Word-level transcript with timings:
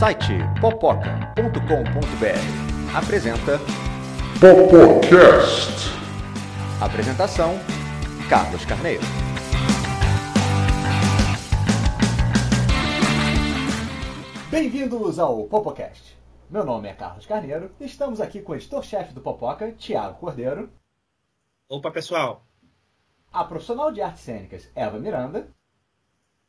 site 0.00 0.32
popoca.com.br 0.62 2.96
apresenta 2.96 3.58
Popocast. 4.40 5.90
Apresentação 6.80 7.52
Carlos 8.30 8.64
Carneiro. 8.64 9.02
Bem-vindos 14.50 15.18
ao 15.18 15.44
Popocast. 15.44 16.16
Meu 16.48 16.64
nome 16.64 16.88
é 16.88 16.94
Carlos 16.94 17.26
Carneiro 17.26 17.70
e 17.78 17.84
estamos 17.84 18.22
aqui 18.22 18.40
com 18.40 18.52
o 18.52 18.54
editor-chefe 18.54 19.12
do 19.12 19.20
Popoca, 19.20 19.70
Tiago 19.72 20.18
Cordeiro, 20.18 20.72
Opa, 21.68 21.90
pessoal. 21.90 22.42
a 23.30 23.44
profissional 23.44 23.92
de 23.92 24.00
artes 24.00 24.22
cênicas, 24.22 24.66
Eva 24.74 24.98
Miranda, 24.98 25.46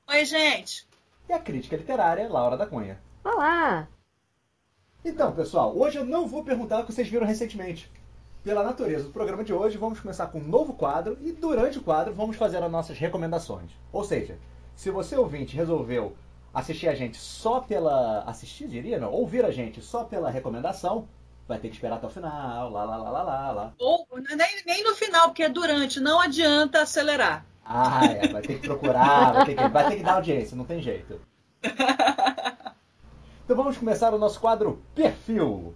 Oi, 0.10 0.24
gente. 0.24 0.88
e 1.28 1.34
a 1.34 1.40
crítica 1.40 1.76
literária, 1.76 2.30
Laura 2.30 2.56
da 2.56 2.66
Cunha. 2.66 3.11
Olá! 3.24 3.88
Então, 5.06 5.32
pessoal, 5.32 5.78
hoje 5.78 5.98
eu 5.98 6.06
não 6.06 6.28
vou 6.28 6.44
perguntar 6.44 6.80
o 6.80 6.86
que 6.86 6.92
vocês 6.92 7.08
viram 7.08 7.26
recentemente. 7.26 7.92
Pela 8.44 8.64
natureza 8.64 9.04
do 9.04 9.12
programa 9.12 9.44
de 9.44 9.54
hoje, 9.54 9.78
vamos 9.78 10.00
começar 10.00 10.26
com 10.28 10.40
um 10.40 10.48
novo 10.48 10.74
quadro 10.74 11.16
e 11.22 11.32
durante 11.32 11.78
o 11.78 11.84
quadro 11.84 12.16
vamos 12.16 12.36
fazer 12.36 12.64
as 12.64 12.72
nossas 12.72 12.98
recomendações. 12.98 13.70
Ou 13.94 14.04
seja, 14.04 14.40
se 14.76 14.90
você 14.90 15.16
ouvinte 15.16 15.56
resolveu 15.56 16.16
assistir 16.52 16.88
a 16.88 16.96
gente 16.96 17.18
só 17.18 17.60
pela. 17.60 18.24
assistir, 18.24 18.68
diria, 18.68 19.00
não, 19.00 19.12
ouvir 19.12 19.46
a 19.46 19.52
gente 19.52 19.82
só 19.82 20.04
pela 20.04 20.32
recomendação, 20.32 21.08
vai 21.48 21.60
ter 21.60 21.70
que 21.70 21.76
esperar 21.76 21.98
até 21.98 22.08
o 22.08 22.10
final, 22.10 22.72
lá, 22.72 22.84
lá, 22.84 22.98
lá, 22.98 23.10
lá, 23.12 23.22
lá, 23.22 23.52
lá. 23.52 23.74
Ou 23.78 24.08
nem, 24.36 24.64
nem 24.66 24.84
no 24.84 24.96
final, 24.96 25.28
porque 25.28 25.44
é 25.44 25.50
durante, 25.50 26.00
não 26.00 26.20
adianta 26.20 26.82
acelerar. 26.82 27.46
Ah, 27.64 28.04
é, 28.04 28.28
vai 28.30 28.42
ter 28.42 28.56
que 28.56 28.68
procurar, 28.68 29.34
vai 29.34 29.46
ter 29.46 29.56
que, 29.56 29.68
vai 29.68 29.90
ter 29.90 29.98
que 29.98 30.04
dar 30.04 30.16
audiência, 30.16 30.58
não 30.58 30.66
tem 30.66 30.82
jeito. 30.82 31.22
Então 33.52 33.64
vamos 33.64 33.78
começar 33.78 34.14
o 34.14 34.18
nosso 34.18 34.40
quadro 34.40 34.82
Perfil. 34.96 35.74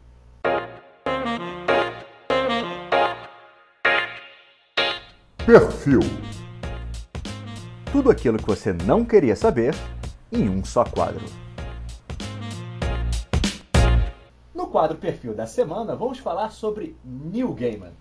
Perfil. 5.46 6.00
Tudo 7.92 8.10
aquilo 8.10 8.38
que 8.38 8.48
você 8.48 8.72
não 8.72 9.04
queria 9.04 9.36
saber 9.36 9.76
em 10.32 10.48
um 10.48 10.64
só 10.64 10.86
quadro. 10.86 11.26
No 14.54 14.68
quadro 14.68 14.98
Perfil 14.98 15.36
da 15.36 15.46
semana, 15.46 15.98
vamos 15.98 16.20
falar 16.20 16.52
sobre 16.52 16.96
Neil 17.04 17.54
Gaiman. 17.54 17.92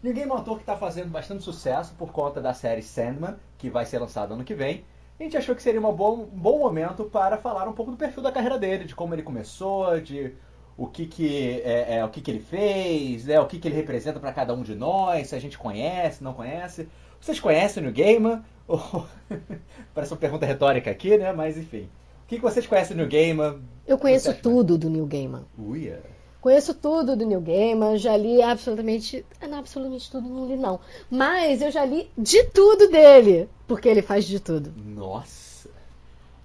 Neil 0.00 0.14
Gaiman 0.14 0.30
é 0.30 0.32
um 0.32 0.38
autor 0.38 0.58
que 0.58 0.62
está 0.62 0.76
fazendo 0.76 1.10
bastante 1.10 1.42
sucesso 1.42 1.92
por 1.98 2.12
conta 2.12 2.40
da 2.40 2.54
série 2.54 2.82
Sandman, 2.84 3.34
que 3.58 3.68
vai 3.68 3.84
ser 3.84 3.98
lançada 3.98 4.32
ano 4.32 4.44
que 4.44 4.54
vem. 4.54 4.84
A 5.18 5.22
gente 5.22 5.36
achou 5.36 5.54
que 5.54 5.62
seria 5.62 5.78
uma 5.80 5.92
boa- 5.92 6.18
um 6.18 6.24
bom 6.26 6.58
momento 6.58 7.04
para 7.04 7.36
falar 7.38 7.68
um 7.68 7.72
pouco 7.72 7.90
do 7.92 7.96
perfil 7.96 8.22
da 8.22 8.32
carreira 8.32 8.58
dele, 8.58 8.84
de 8.84 8.94
como 8.94 9.14
ele 9.14 9.22
começou, 9.22 10.00
de 10.00 10.32
o 10.76 10.86
que, 10.88 11.06
que, 11.06 11.60
é, 11.64 11.96
é, 11.98 12.04
o 12.04 12.08
que, 12.08 12.20
que 12.20 12.30
ele 12.30 12.40
fez, 12.40 13.24
né, 13.26 13.38
o 13.40 13.46
que, 13.46 13.58
que 13.60 13.68
ele 13.68 13.76
representa 13.76 14.18
para 14.18 14.32
cada 14.32 14.52
um 14.52 14.62
de 14.62 14.74
nós, 14.74 15.28
se 15.28 15.34
a 15.36 15.38
gente 15.38 15.56
conhece, 15.56 16.22
não 16.22 16.34
conhece. 16.34 16.88
Vocês 17.20 17.38
conhecem 17.38 17.86
o 17.86 17.92
Gaiman? 17.92 18.42
Ou- 18.66 19.06
Parece 19.94 20.12
uma 20.12 20.18
pergunta 20.18 20.44
retórica 20.46 20.90
aqui, 20.90 21.16
né? 21.16 21.32
Mas 21.32 21.56
enfim. 21.56 21.88
O 22.24 22.26
que, 22.26 22.36
que 22.36 22.42
vocês 22.42 22.66
conhecem 22.66 22.96
do 22.96 23.06
Neil 23.06 23.10
Gaiman? 23.10 23.60
Eu 23.86 23.98
conheço 23.98 24.34
tudo 24.34 24.76
do 24.76 24.90
Neil 24.90 25.06
Gaiman. 25.06 25.44
Uia. 25.58 26.02
Conheço 26.44 26.74
tudo 26.74 27.16
do 27.16 27.24
Neil 27.24 27.40
Gaiman, 27.40 27.96
já 27.96 28.14
li 28.18 28.42
absolutamente. 28.42 29.24
ah, 29.40 29.46
Não, 29.48 29.60
absolutamente 29.60 30.10
tudo 30.10 30.28
não 30.28 30.46
li, 30.46 30.58
não. 30.58 30.78
Mas 31.10 31.62
eu 31.62 31.70
já 31.70 31.86
li 31.86 32.10
de 32.18 32.44
tudo 32.50 32.86
dele. 32.90 33.48
Porque 33.66 33.88
ele 33.88 34.02
faz 34.02 34.26
de 34.26 34.38
tudo. 34.38 34.70
Nossa. 34.76 35.70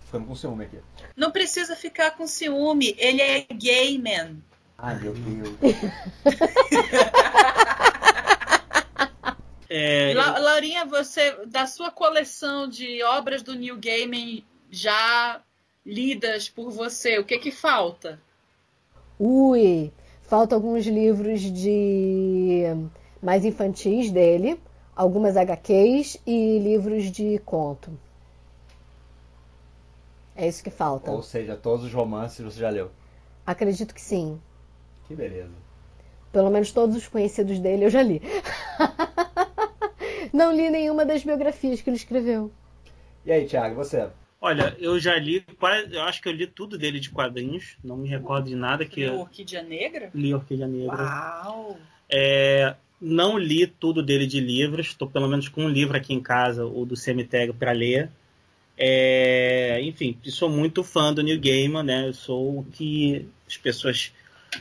Ficando 0.05 0.25
com 0.27 0.35
ciúme 0.35 0.63
aqui. 0.63 0.77
Não 1.17 1.31
precisa 1.31 1.75
ficar 1.75 2.11
com 2.11 2.25
ciúme, 2.25 2.95
ele 2.97 3.21
é 3.21 3.45
gay, 3.53 3.97
man. 3.97 4.37
Ai, 4.77 4.97
meu 5.01 5.13
Deus. 5.13 5.49
É, 9.71 10.13
La- 10.15 10.39
Laurinha, 10.39 10.83
você, 10.85 11.45
da 11.45 11.67
sua 11.67 11.91
coleção 11.91 12.67
de 12.67 13.03
obras 13.03 13.43
do 13.43 13.53
Neil 13.53 13.77
Gaiman 13.77 14.43
já 14.71 15.41
lidas 15.85 16.49
por 16.49 16.71
você, 16.71 17.19
o 17.19 17.23
que 17.23 17.37
que 17.37 17.51
falta? 17.51 18.19
Ui! 19.19 19.91
Faltam 20.21 20.57
alguns 20.57 20.85
livros 20.85 21.41
de. 21.41 22.63
mais 23.21 23.43
infantis 23.43 24.11
dele, 24.11 24.59
algumas 24.95 25.35
HQs 25.35 26.17
e 26.25 26.59
livros 26.59 27.11
de 27.11 27.39
conto. 27.39 27.91
É 30.35 30.47
isso 30.47 30.63
que 30.63 30.69
falta. 30.69 31.11
Ou 31.11 31.21
seja, 31.21 31.57
todos 31.57 31.83
os 31.83 31.93
romances 31.93 32.45
você 32.45 32.59
já 32.59 32.69
leu. 32.69 32.91
Acredito 33.45 33.93
que 33.93 33.99
sim. 33.99 34.39
Que 35.07 35.15
beleza. 35.15 35.51
Pelo 36.31 36.49
menos 36.49 36.71
todos 36.71 36.95
os 36.95 37.07
conhecidos 37.07 37.59
dele 37.59 37.85
eu 37.85 37.89
já 37.89 38.01
li. 38.01 38.21
Não 40.31 40.53
li 40.53 40.69
nenhuma 40.69 41.03
das 41.05 41.23
biografias 41.23 41.81
que 41.81 41.89
ele 41.89 41.97
escreveu. 41.97 42.51
E 43.25 43.31
aí, 43.31 43.45
Thiago, 43.47 43.75
você? 43.75 44.09
Olha, 44.41 44.75
eu 44.79 44.99
já 44.99 45.17
li, 45.17 45.41
quase- 45.59 45.93
eu 45.95 46.01
acho 46.03 46.21
que 46.21 46.27
eu 46.29 46.33
li 46.33 46.47
tudo 46.47 46.77
dele 46.77 46.99
de 46.99 47.09
quadrinhos. 47.09 47.75
Não 47.83 47.97
me 47.97 48.07
recordo 48.07 48.47
de 48.49 48.55
nada 48.55 48.85
que 48.85 49.01
eu 49.01 49.19
Orquídea 49.19 49.61
Negra? 49.63 50.09
li 50.13 50.33
Orquídea 50.33 50.67
Negra. 50.67 50.95
Uau! 51.03 51.77
É, 52.09 52.75
não 52.99 53.37
li 53.37 53.67
tudo 53.67 54.01
dele 54.03 54.25
de 54.27 54.39
livros. 54.39 54.87
Estou 54.87 55.09
pelo 55.09 55.27
menos 55.27 55.47
com 55.47 55.63
um 55.65 55.69
livro 55.69 55.95
aqui 55.97 56.13
em 56.13 56.21
casa, 56.21 56.65
o 56.65 56.85
do 56.85 56.95
cemitério, 56.95 57.53
para 57.53 57.71
ler. 57.71 58.09
É, 58.77 59.79
enfim, 59.83 60.17
sou 60.25 60.49
muito 60.49 60.83
fã 60.85 61.13
do 61.13 61.21
Neil 61.21 61.39
Gaiman, 61.39 61.83
né? 61.83 62.07
Eu 62.07 62.13
sou 62.13 62.59
o 62.59 62.63
que 62.71 63.27
as 63.45 63.57
pessoas 63.57 64.13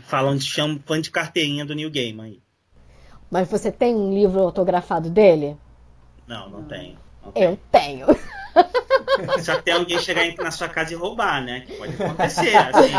falam 0.04 0.36
de 0.36 0.44
chamam 0.44 0.80
fã 0.84 1.00
de 1.00 1.10
carteirinha 1.10 1.64
do 1.64 1.74
Neil 1.74 1.90
Gaiman. 1.90 2.36
Mas 3.30 3.48
você 3.48 3.70
tem 3.70 3.94
um 3.94 4.12
livro 4.12 4.40
autografado 4.40 5.08
dele? 5.08 5.56
Não, 6.26 6.50
não 6.50 6.64
tenho. 6.64 6.98
Não 7.24 7.30
tenho. 7.30 7.50
Eu 7.50 7.58
tenho. 7.70 8.06
Só 8.06 8.14
que 9.56 9.62
tem 9.62 9.74
alguém 9.74 9.98
chegar 9.98 10.24
na 10.42 10.50
sua 10.50 10.68
casa 10.68 10.92
e 10.92 10.96
roubar, 10.96 11.42
né? 11.42 11.60
Que 11.66 11.74
pode 11.74 11.94
acontecer. 12.02 12.56
Assim? 12.56 12.92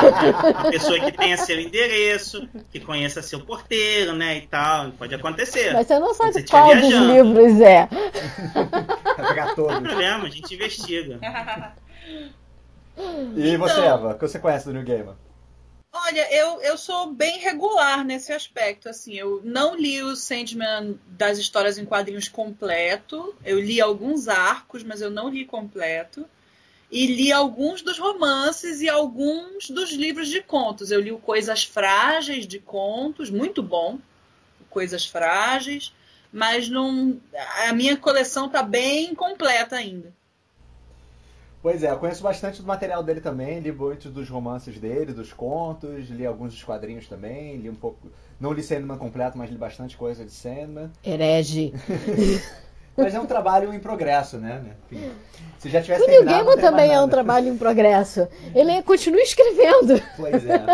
Uma 0.54 0.72
pessoa 0.72 1.00
que 1.00 1.12
tenha 1.12 1.38
seu 1.38 1.60
endereço, 1.60 2.48
que 2.72 2.80
conheça 2.80 3.22
seu 3.22 3.40
porteiro, 3.40 4.14
né? 4.14 4.38
E 4.38 4.42
tal. 4.42 4.92
Pode 4.92 5.14
acontecer. 5.16 5.74
Mas 5.74 5.88
você 5.88 6.00
não 6.00 6.14
sabe 6.14 6.34
você 6.34 6.40
estiver 6.40 6.58
qual 6.62 6.76
dos 6.76 6.90
livros 6.94 7.62
é. 7.62 7.88
Vai 9.18 9.28
pegar 9.28 9.46
Não 9.48 9.56
tem 9.56 9.66
todos. 9.66 9.80
problema, 9.88 10.26
a 10.26 10.30
gente 10.30 10.54
investiga. 10.54 11.20
E 13.36 13.56
você, 13.56 13.80
Então- 13.80 13.84
Eva? 13.94 14.10
O 14.12 14.14
que 14.16 14.28
você 14.28 14.40
conhece 14.40 14.66
do 14.66 14.74
Neil 14.74 14.86
Gaiman? 14.86 15.16
Olha, 15.92 16.32
eu, 16.34 16.62
eu 16.62 16.78
sou 16.78 17.14
bem 17.14 17.40
regular 17.40 18.06
nesse 18.06 18.32
aspecto. 18.32 18.90
Assim, 18.90 19.16
eu 19.16 19.42
não 19.44 19.76
li 19.76 20.02
o 20.04 20.16
Sandman 20.16 21.00
das 21.08 21.38
histórias 21.38 21.78
em 21.78 21.86
quadrinhos 21.86 22.28
completo. 22.28 23.36
Eu 23.44 23.60
li 23.60 23.82
alguns 23.82 24.28
arcos, 24.28 24.84
mas 24.84 25.02
eu 25.02 25.10
não 25.10 25.30
li 25.30 25.46
completo. 25.46 26.28
E 26.92 27.08
li 27.08 27.32
alguns 27.32 27.82
dos 27.82 28.00
romances 28.00 28.82
e 28.82 28.90
alguns 28.90 29.70
dos 29.70 29.92
livros 29.92 30.28
de 30.28 30.42
contos. 30.42 30.92
Eu 30.92 31.00
li 31.00 31.12
o 31.12 31.20
Coisas 31.20 31.64
Frágeis 31.64 32.48
de 32.48 32.60
contos, 32.60 33.30
muito 33.30 33.62
bom. 33.62 34.00
Coisas 34.70 35.06
Frágeis, 35.06 35.94
mas 36.32 36.70
não, 36.70 37.20
a 37.68 37.74
minha 37.74 37.98
coleção 37.98 38.50
tá 38.50 38.62
bem 38.62 39.16
completa 39.16 39.76
ainda. 39.76 40.14
Pois 41.62 41.84
é, 41.84 41.92
eu 41.92 41.98
conheço 41.98 42.24
bastante 42.24 42.62
do 42.62 42.68
material 42.68 43.04
dele 43.04 43.20
também, 43.20 43.60
li 43.60 43.72
muitos 43.72 44.12
dos 44.12 44.30
romances 44.30 44.80
dele, 44.80 45.12
dos 45.12 45.34
contos, 45.34 46.10
li 46.10 46.26
alguns 46.26 46.54
dos 46.54 46.64
quadrinhos 46.64 47.08
também, 47.08 47.58
li 47.58 47.70
um 47.70 47.76
pouco. 47.76 48.08
Não 48.40 48.54
li 48.54 48.64
Sandman 48.64 48.98
completo, 48.98 49.38
mas 49.38 49.50
li 49.50 49.58
bastante 49.58 49.98
coisa 49.98 50.24
de 50.24 50.32
Sandman. 50.32 50.90
Herege. 51.04 51.74
Mas 53.00 53.16
é 53.16 53.20
um 53.20 53.26
trabalho 53.26 53.74
em 53.74 53.80
progresso, 53.80 54.38
né? 54.38 54.76
Enfim, 54.92 55.10
se 55.58 55.70
já 55.70 55.82
tivesse 55.82 56.04
O 56.04 56.08
Neil 56.08 56.26
Gaiman 56.26 56.44
mais 56.44 56.60
também 56.60 56.92
é 56.92 57.02
um 57.02 57.08
trabalho 57.08 57.48
em 57.48 57.58
progresso. 57.58 58.28
Ele 58.54 58.82
continua 58.84 59.22
escrevendo. 59.22 60.02
Pois 60.18 60.46
é. 60.46 60.66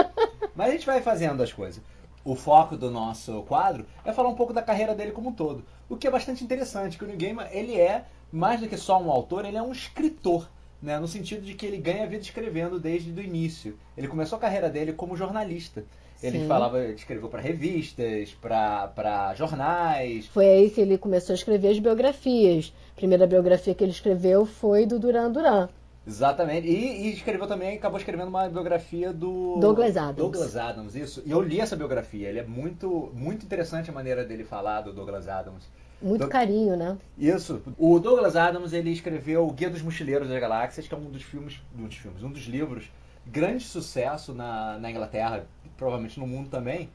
Mas 0.56 0.70
a 0.70 0.72
gente 0.72 0.86
vai 0.88 1.02
fazendo 1.02 1.44
as 1.44 1.54
coisas. 1.54 1.80
O 2.24 2.36
foco 2.36 2.76
do 2.76 2.90
nosso 2.90 3.44
quadro 3.44 3.86
é 4.04 4.12
falar 4.12 4.30
um 4.30 4.36
pouco 4.36 4.54
da 4.54 4.64
carreira 4.64 4.96
dele 4.96 5.12
como 5.12 5.30
um 5.30 5.34
todo. 5.34 5.64
O 5.88 5.96
que 5.96 6.08
é 6.08 6.12
bastante 6.12 6.44
interessante, 6.44 6.98
que 6.98 7.04
o 7.04 7.08
Neil 7.08 7.20
Gaiman, 7.20 7.48
ele 7.52 7.80
é, 7.80 8.06
mais 8.32 8.60
do 8.60 8.68
que 8.68 8.76
só 8.76 9.00
um 9.00 9.12
autor, 9.12 9.46
ele 9.46 9.58
é 9.58 9.62
um 9.62 9.72
escritor. 9.72 10.50
Né, 10.82 11.00
no 11.00 11.08
sentido 11.08 11.42
de 11.42 11.54
que 11.56 11.66
ele 11.66 11.78
ganha 11.78 12.04
a 12.04 12.06
vida 12.06 12.22
escrevendo 12.22 12.80
desde 12.80 13.10
o 13.12 13.24
início. 13.24 13.78
Ele 13.98 14.08
começou 14.08 14.38
a 14.38 14.42
carreira 14.42 14.70
dele 14.70 14.94
como 14.94 15.16
jornalista. 15.16 15.84
Ele 16.22 16.40
Sim. 16.40 16.48
falava, 16.48 16.84
escreveu 16.86 17.30
para 17.30 17.42
revistas, 17.42 18.36
para 18.40 19.34
jornais. 19.36 20.28
Foi 20.28 20.46
aí 20.46 20.70
que 20.70 20.82
ele 20.82 20.98
começou 20.98 21.34
a 21.34 21.36
escrever 21.36 21.70
as 21.70 21.80
biografias. 21.80 22.74
A 22.94 22.96
primeira 22.96 23.28
biografia 23.28 23.74
que 23.74 23.84
ele 23.84 23.92
escreveu 23.92 24.46
foi 24.46 24.86
do 24.86 25.00
Duran 25.00 25.32
Duran. 25.32 25.70
Exatamente. 26.08 26.68
E, 26.68 27.08
e 27.08 27.14
escreveu 27.14 27.48
também, 27.48 27.78
acabou 27.78 28.00
escrevendo 28.00 28.30
uma 28.30 28.48
biografia 28.48 29.12
do 29.12 29.58
Douglas 29.60 29.98
Adams. 29.98 30.18
Douglas 30.18 30.56
Adams, 30.56 30.96
isso. 30.96 31.24
E 31.26 31.32
eu 31.32 31.42
li 31.42 31.60
essa 31.60 31.76
biografia. 31.76 32.30
Ele 32.30 32.40
é 32.40 32.44
muito, 32.44 33.12
muito 33.14 33.46
interessante 33.46 33.90
a 33.90 33.94
maneira 33.94 34.24
dele 34.24 34.44
falar 34.44 34.82
do 34.82 34.94
Douglas 34.94 35.28
Adams. 35.28 35.64
Muito 36.06 36.22
Do- 36.22 36.30
carinho, 36.30 36.78
né? 36.78 36.98
Isso. 37.18 37.62
O 37.78 38.00
Douglas 38.00 38.36
Adams 38.36 38.74
ele 38.74 38.92
escreveu 38.92 39.48
O 39.48 39.52
Guia 39.52 39.70
dos 39.70 39.82
Mochileiros 39.82 40.30
das 40.30 40.40
Galáxias, 40.40 40.88
que 40.88 40.94
é 40.94 40.98
um 40.98 41.10
dos 41.10 41.24
filmes, 41.24 41.60
um 41.78 41.86
dos 41.88 41.96
filmes, 41.96 42.24
um 42.24 42.32
dos 42.32 42.44
livros 42.44 42.90
grande 43.26 43.64
sucesso 43.64 44.34
na, 44.34 44.78
na 44.78 44.92
Inglaterra, 44.92 45.48
provavelmente 45.78 46.20
no 46.20 46.28
mundo 46.28 46.50
também, 46.50 46.90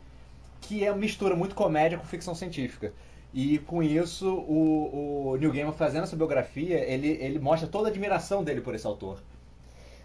que 0.60 0.84
é 0.84 0.94
mistura 0.94 1.34
muito 1.34 1.54
comédia 1.54 1.98
com 1.98 2.04
ficção 2.04 2.34
científica. 2.34 2.92
E 3.32 3.58
com 3.58 3.82
isso, 3.82 4.28
o, 4.28 5.32
o 5.32 5.36
Neil 5.36 5.52
Gaiman 5.52 5.72
fazendo 5.72 6.04
essa 6.04 6.16
biografia, 6.16 6.78
ele, 6.78 7.08
ele 7.20 7.38
mostra 7.38 7.68
toda 7.68 7.88
a 7.88 7.90
admiração 7.90 8.42
dele 8.42 8.60
por 8.60 8.74
esse 8.74 8.86
autor. 8.86 9.18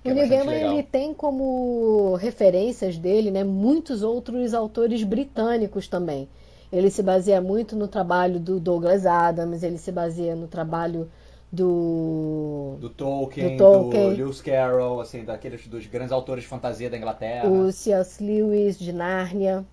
O 0.03 0.11
Neil 0.11 0.29
Gaiman 0.29 0.55
ele 0.55 0.83
tem 0.83 1.13
como 1.13 2.15
referências 2.15 2.97
dele, 2.97 3.31
né, 3.31 3.43
muitos 3.43 4.03
outros 4.03 4.53
autores 4.53 5.03
britânicos 5.03 5.87
também. 5.87 6.29
Ele 6.71 6.89
se 6.89 7.03
baseia 7.03 7.41
muito 7.41 7.75
no 7.75 7.87
trabalho 7.87 8.39
do 8.39 8.59
Douglas 8.59 9.05
Adams, 9.05 9.63
ele 9.63 9.77
se 9.77 9.91
baseia 9.91 10.35
no 10.35 10.47
trabalho 10.47 11.09
do 11.51 12.77
do 12.79 12.89
Tolkien, 12.89 13.55
do, 13.55 13.63
Tolkien. 13.63 14.11
do 14.11 14.17
Lewis 14.17 14.41
Carroll, 14.41 14.99
assim, 14.99 15.23
daqueles 15.23 15.65
dos 15.67 15.85
grandes 15.87 16.11
autores 16.11 16.43
de 16.43 16.49
fantasia 16.49 16.89
da 16.89 16.97
Inglaterra. 16.97 17.47
O 17.47 17.71
C.S. 17.71 18.23
Lewis 18.23 18.77
de 18.77 18.91
Nárnia. 18.91 19.65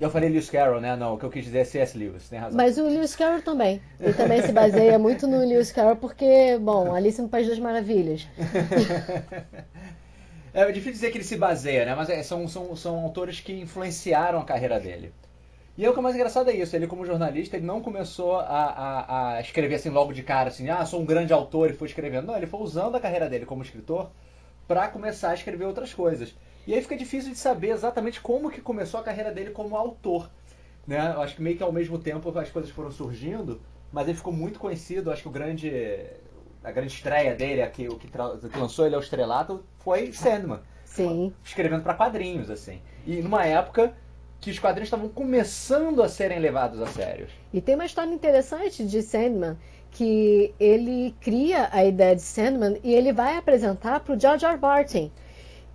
Eu 0.00 0.10
falei 0.10 0.28
Lewis 0.28 0.48
Carroll, 0.48 0.80
né? 0.80 0.94
Não, 0.94 1.14
o 1.14 1.18
que 1.18 1.24
eu 1.24 1.30
quis 1.30 1.44
dizer 1.44 1.58
é 1.58 1.64
C.S. 1.64 1.98
Lewis, 1.98 2.28
tem 2.28 2.38
razão. 2.38 2.56
Mas 2.56 2.78
o 2.78 2.84
Lewis 2.84 3.16
Carroll 3.16 3.42
também. 3.42 3.82
Ele 3.98 4.14
também 4.14 4.40
se 4.42 4.52
baseia 4.52 4.98
muito 4.98 5.26
no 5.26 5.38
Lewis 5.38 5.72
Carroll 5.72 5.96
porque, 5.96 6.56
bom, 6.60 6.94
Alice 6.94 7.20
no 7.20 7.28
País 7.28 7.48
das 7.48 7.58
Maravilhas. 7.58 8.28
é 10.54 10.66
difícil 10.66 10.92
dizer 10.92 11.10
que 11.10 11.18
ele 11.18 11.24
se 11.24 11.36
baseia, 11.36 11.84
né? 11.84 11.94
Mas 11.96 12.08
é, 12.10 12.22
são, 12.22 12.46
são, 12.46 12.76
são 12.76 13.00
autores 13.00 13.40
que 13.40 13.52
influenciaram 13.52 14.38
a 14.38 14.44
carreira 14.44 14.78
dele. 14.78 15.12
E 15.78 15.84
é 15.84 15.88
o 15.88 15.92
que 15.92 16.00
é 16.00 16.02
mais 16.02 16.16
engraçado 16.16 16.50
é 16.50 16.56
isso, 16.56 16.74
ele 16.74 16.88
como 16.88 17.06
jornalista, 17.06 17.56
ele 17.56 17.64
não 17.64 17.80
começou 17.80 18.34
a, 18.34 18.42
a, 18.42 19.36
a, 19.36 19.40
escrever 19.40 19.76
assim 19.76 19.90
logo 19.90 20.12
de 20.12 20.24
cara, 20.24 20.48
assim, 20.48 20.68
ah, 20.68 20.84
sou 20.84 21.00
um 21.00 21.04
grande 21.04 21.32
autor 21.32 21.70
e 21.70 21.72
foi 21.72 21.86
escrevendo. 21.86 22.26
Não, 22.26 22.36
ele 22.36 22.48
foi 22.48 22.60
usando 22.60 22.96
a 22.96 23.00
carreira 23.00 23.28
dele 23.28 23.46
como 23.46 23.62
escritor 23.62 24.10
para 24.66 24.88
começar 24.88 25.30
a 25.30 25.34
escrever 25.34 25.66
outras 25.66 25.94
coisas. 25.94 26.34
E 26.66 26.74
aí 26.74 26.82
fica 26.82 26.96
difícil 26.96 27.30
de 27.30 27.38
saber 27.38 27.70
exatamente 27.70 28.20
como 28.20 28.50
que 28.50 28.60
começou 28.60 28.98
a 28.98 29.04
carreira 29.04 29.30
dele 29.30 29.50
como 29.50 29.76
autor. 29.76 30.28
Né? 30.84 31.12
Eu 31.14 31.20
acho 31.20 31.36
que 31.36 31.42
meio 31.42 31.56
que 31.56 31.62
ao 31.62 31.70
mesmo 31.70 31.96
tempo 31.96 32.36
as 32.36 32.50
coisas 32.50 32.72
foram 32.72 32.90
surgindo, 32.90 33.60
mas 33.92 34.08
ele 34.08 34.16
ficou 34.16 34.32
muito 34.32 34.58
conhecido, 34.58 35.12
acho 35.12 35.22
que 35.22 35.28
o 35.28 35.30
grande 35.30 35.72
a 36.64 36.72
grande 36.72 36.92
estreia 36.92 37.36
dele, 37.36 37.62
aqui, 37.62 37.86
o 37.86 37.96
que, 37.96 38.08
que 38.08 38.58
lançou 38.58 38.84
ele 38.84 38.96
ao 38.96 39.00
estrelato, 39.00 39.64
foi 39.78 40.12
Sandman. 40.12 40.58
Sim. 40.84 41.32
Escrevendo 41.44 41.84
para 41.84 41.94
quadrinhos, 41.94 42.50
assim. 42.50 42.82
E 43.06 43.22
numa 43.22 43.44
época 43.46 43.94
que 44.40 44.50
os 44.50 44.58
quadrinhos 44.58 44.86
estavam 44.86 45.08
começando 45.08 46.02
a 46.02 46.08
serem 46.08 46.38
levados 46.38 46.80
a 46.80 46.86
sério. 46.86 47.26
E 47.52 47.60
tem 47.60 47.74
uma 47.74 47.86
história 47.86 48.12
interessante 48.12 48.84
de 48.84 49.02
Sandman, 49.02 49.56
que 49.90 50.54
ele 50.60 51.14
cria 51.20 51.68
a 51.72 51.84
ideia 51.84 52.14
de 52.14 52.22
Sandman 52.22 52.78
e 52.84 52.94
ele 52.94 53.12
vai 53.12 53.36
apresentar 53.36 54.00
para 54.00 54.14
o 54.14 54.20
George 54.20 54.44
R. 54.44 54.58
Martin, 54.58 55.10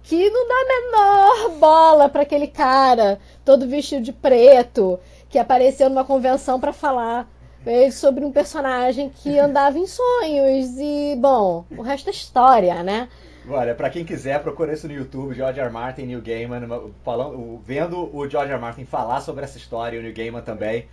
que 0.01 0.29
não 0.29 0.47
dá 0.47 0.55
a 0.55 0.65
menor 0.65 1.59
bola 1.59 2.09
para 2.09 2.21
aquele 2.21 2.47
cara 2.47 3.19
todo 3.43 3.67
vestido 3.67 4.03
de 4.03 4.13
preto, 4.13 4.99
que 5.29 5.39
apareceu 5.39 5.89
numa 5.89 6.05
convenção 6.05 6.59
para 6.59 6.71
falar 6.71 7.29
é, 7.65 7.89
sobre 7.91 8.25
um 8.25 8.31
personagem 8.31 9.09
que 9.09 9.39
andava 9.39 9.77
em 9.77 9.87
sonhos 9.87 10.77
e, 10.77 11.15
bom, 11.17 11.65
o 11.77 11.81
resto 11.81 12.09
é 12.09 12.11
história, 12.11 12.83
né? 12.83 13.09
Olha, 13.47 13.75
para 13.75 13.89
quem 13.89 14.05
quiser, 14.05 14.41
procura 14.41 14.73
isso 14.73 14.87
no 14.87 14.93
YouTube, 14.93 15.35
George 15.35 15.59
R. 15.59 15.69
Martin, 15.69 16.03
Neil 16.03 16.21
Gaiman, 16.21 16.61
falando, 17.03 17.61
vendo 17.65 18.15
o 18.15 18.29
George 18.29 18.51
R. 18.51 18.59
Martin 18.59 18.85
falar 18.85 19.19
sobre 19.21 19.43
essa 19.43 19.57
história 19.57 19.97
e 19.97 19.99
o 19.99 20.01
Neil 20.01 20.15
Gaiman 20.15 20.41
também. 20.41 20.87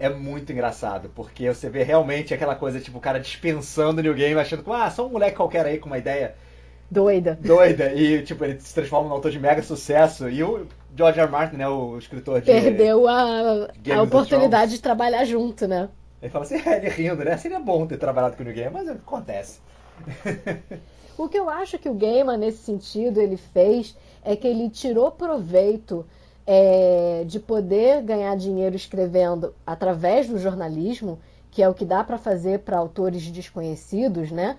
É 0.00 0.08
muito 0.08 0.50
engraçado, 0.52 1.10
porque 1.14 1.48
você 1.48 1.70
vê 1.70 1.84
realmente 1.84 2.34
aquela 2.34 2.56
coisa, 2.56 2.80
tipo, 2.80 2.98
o 2.98 3.00
cara 3.00 3.20
dispensando 3.20 4.00
o 4.00 4.02
Neil 4.02 4.16
Gaiman, 4.16 4.40
achando 4.40 4.64
que, 4.64 4.70
ah, 4.70 4.90
só 4.90 5.06
um 5.06 5.10
moleque 5.10 5.36
qualquer 5.36 5.64
aí 5.64 5.78
com 5.78 5.86
uma 5.86 5.98
ideia 5.98 6.34
doida. 6.90 7.38
Doida, 7.40 7.92
e, 7.92 8.22
tipo, 8.22 8.44
ele 8.44 8.58
se 8.58 8.74
transforma 8.74 9.08
num 9.08 9.14
autor 9.14 9.30
de 9.30 9.38
mega 9.38 9.62
sucesso, 9.62 10.28
e 10.28 10.42
o 10.42 10.66
George 10.96 11.20
R. 11.20 11.30
Martin, 11.30 11.56
né, 11.56 11.68
o 11.68 11.96
escritor 11.98 12.40
de... 12.40 12.46
Perdeu 12.46 13.06
a, 13.06 13.68
a 13.94 14.02
oportunidade 14.02 14.72
de 14.72 14.82
trabalhar 14.82 15.24
junto, 15.24 15.68
né? 15.68 15.88
Ele 16.20 16.30
fala 16.30 16.44
assim, 16.44 16.56
é, 16.68 16.78
ele 16.78 16.88
rindo, 16.88 17.24
né? 17.24 17.36
Seria 17.36 17.60
bom 17.60 17.86
ter 17.86 17.96
trabalhado 17.96 18.36
com 18.36 18.42
o 18.42 18.44
Neil 18.44 18.56
Gaiman, 18.56 18.84
mas 18.84 18.88
acontece. 18.88 19.60
O 21.16 21.28
que 21.28 21.38
eu 21.38 21.48
acho 21.48 21.78
que 21.78 21.88
o 21.88 21.94
Gaiman, 21.94 22.36
nesse 22.36 22.58
sentido, 22.58 23.20
ele 23.20 23.36
fez 23.36 23.96
é 24.24 24.34
que 24.34 24.46
ele 24.46 24.70
tirou 24.70 25.10
proveito 25.10 26.06
é, 26.46 27.24
de 27.26 27.38
poder 27.38 28.02
ganhar 28.02 28.36
dinheiro 28.36 28.74
escrevendo 28.74 29.54
através 29.66 30.28
do 30.28 30.38
jornalismo, 30.38 31.18
que 31.50 31.62
é 31.62 31.68
o 31.68 31.74
que 31.74 31.84
dá 31.84 32.02
para 32.02 32.18
fazer 32.18 32.60
para 32.60 32.78
autores 32.78 33.30
desconhecidos, 33.30 34.30
né? 34.30 34.58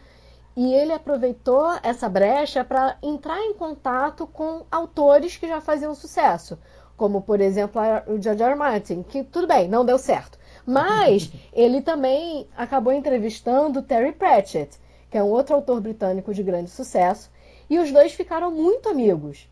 E 0.56 0.74
ele 0.74 0.94
aproveitou 0.94 1.68
essa 1.82 2.08
brecha 2.08 2.64
para 2.64 2.96
entrar 3.02 3.40
em 3.40 3.56
contato 3.56 4.28
com 4.28 4.64
autores 4.70 5.36
que 5.36 5.48
já 5.48 5.60
faziam 5.60 5.96
sucesso, 5.96 6.60
como 6.96 7.22
por 7.22 7.42
exemplo 7.42 7.82
o 8.08 8.22
George 8.22 8.44
R. 8.44 8.52
R. 8.52 8.56
Martin, 8.56 9.02
que 9.02 9.24
tudo 9.24 9.48
bem, 9.48 9.68
não 9.68 9.84
deu 9.84 9.98
certo. 9.98 10.38
Mas 10.66 11.32
ele 11.52 11.82
também 11.82 12.48
acabou 12.56 12.94
entrevistando 12.94 13.82
Terry 13.82 14.12
Pratchett, 14.12 14.78
que 15.14 15.18
é 15.20 15.24
um 15.24 15.28
outro 15.28 15.54
autor 15.54 15.80
britânico 15.80 16.34
de 16.34 16.42
grande 16.42 16.72
sucesso, 16.72 17.30
e 17.70 17.78
os 17.78 17.92
dois 17.92 18.14
ficaram 18.14 18.50
muito 18.50 18.90
amigos. 18.90 19.48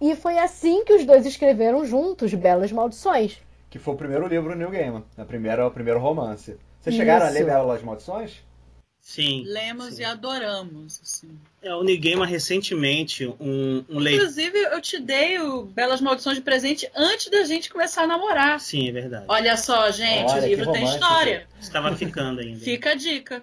E 0.00 0.16
foi 0.16 0.38
assim 0.38 0.82
que 0.82 0.94
os 0.94 1.04
dois 1.04 1.26
escreveram 1.26 1.84
juntos 1.84 2.32
Belas 2.32 2.72
Maldições. 2.72 3.36
Que 3.68 3.78
foi 3.78 3.92
o 3.92 3.98
primeiro 3.98 4.26
livro 4.26 4.48
do 4.48 4.56
Neil 4.56 4.70
Gaiman, 4.70 5.04
a 5.18 5.24
primeira, 5.26 5.66
o 5.66 5.70
primeiro 5.70 6.00
romance. 6.00 6.56
Vocês 6.80 6.96
chegaram 6.96 7.26
Isso. 7.26 7.36
a 7.36 7.38
ler 7.38 7.44
Belas 7.44 7.82
Maldições? 7.82 8.32
Sim. 8.98 9.44
Lemos 9.44 9.96
sim. 9.96 10.00
e 10.00 10.04
adoramos. 10.06 10.98
Assim. 11.02 11.38
É, 11.60 11.74
o 11.74 11.82
Neil 11.82 12.00
Gaiman 12.00 12.24
recentemente, 12.24 13.26
um, 13.38 13.84
um 13.86 13.98
leitor... 13.98 14.22
Inclusive, 14.22 14.58
eu 14.58 14.80
te 14.80 14.98
dei 14.98 15.38
o 15.38 15.64
Belas 15.66 16.00
Maldições 16.00 16.38
de 16.38 16.42
presente 16.42 16.90
antes 16.96 17.30
da 17.30 17.44
gente 17.44 17.68
começar 17.68 18.04
a 18.04 18.06
namorar. 18.06 18.58
Sim, 18.58 18.88
é 18.88 18.92
verdade. 18.92 19.26
Olha 19.28 19.54
só, 19.58 19.90
gente, 19.90 20.32
Olha, 20.32 20.42
o 20.42 20.46
livro 20.46 20.72
tem 20.72 20.84
história. 20.84 21.46
Estava 21.60 21.94
ficando 21.94 22.40
ainda. 22.40 22.60
Fica 22.60 22.92
a 22.92 22.94
dica. 22.94 23.42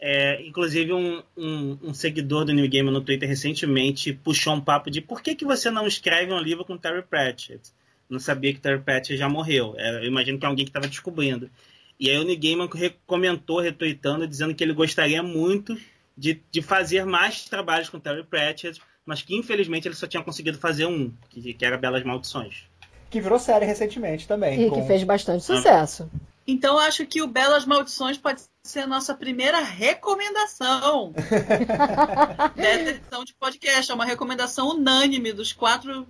É, 0.00 0.42
inclusive, 0.46 0.92
um, 0.92 1.22
um, 1.36 1.78
um, 1.82 1.94
seguidor 1.94 2.44
do 2.44 2.52
New 2.52 2.68
Gamer 2.68 2.92
no 2.92 3.00
Twitter 3.00 3.28
recentemente 3.28 4.12
puxou 4.12 4.54
um 4.54 4.60
papo 4.60 4.90
de 4.90 5.00
por 5.00 5.22
que, 5.22 5.34
que 5.34 5.44
você 5.44 5.70
não 5.70 5.86
escreve 5.86 6.32
um 6.32 6.38
livro 6.38 6.64
com 6.64 6.76
Terry 6.76 7.02
Pratchett? 7.02 7.72
Não 8.08 8.20
sabia 8.20 8.52
que 8.52 8.60
Terry 8.60 8.80
Pratchett 8.80 9.16
já 9.16 9.28
morreu. 9.28 9.74
É, 9.78 9.98
eu 9.98 10.04
imagino 10.04 10.38
que 10.38 10.44
é 10.44 10.48
alguém 10.48 10.64
que 10.64 10.70
estava 10.70 10.86
descobrindo. 10.86 11.50
E 11.98 12.10
aí 12.10 12.18
o 12.18 12.24
New 12.24 12.36
Gamer 12.36 12.68
comentou, 13.06 13.60
retweetando, 13.60 14.26
dizendo 14.26 14.54
que 14.54 14.62
ele 14.62 14.74
gostaria 14.74 15.22
muito 15.22 15.78
de, 16.16 16.40
de 16.50 16.60
fazer 16.60 17.04
mais 17.06 17.44
trabalhos 17.44 17.88
com 17.88 17.98
Terry 17.98 18.24
Pratchett, 18.24 18.80
mas 19.06 19.22
que 19.22 19.34
infelizmente 19.34 19.88
ele 19.88 19.94
só 19.94 20.06
tinha 20.06 20.22
conseguido 20.22 20.58
fazer 20.58 20.86
um, 20.86 21.12
que, 21.30 21.54
que 21.54 21.64
era 21.64 21.78
Belas 21.78 22.04
Maldições. 22.04 22.64
Que 23.10 23.20
virou 23.20 23.38
série 23.38 23.64
recentemente 23.64 24.26
também. 24.26 24.66
E 24.66 24.68
com... 24.68 24.80
que 24.80 24.86
fez 24.86 25.02
bastante 25.04 25.44
sucesso. 25.44 26.10
Então 26.46 26.78
acho 26.78 27.06
que 27.06 27.22
o 27.22 27.26
Belas 27.26 27.64
Maldições 27.64 28.18
pode 28.18 28.42
ser 28.62 28.80
a 28.80 28.86
nossa 28.86 29.14
primeira 29.14 29.60
recomendação 29.60 31.12
dessa 32.54 32.90
edição 32.90 33.24
de 33.24 33.34
podcast. 33.34 33.90
É 33.90 33.94
uma 33.94 34.04
recomendação 34.04 34.68
unânime 34.68 35.32
dos 35.32 35.52
quatro 35.52 36.06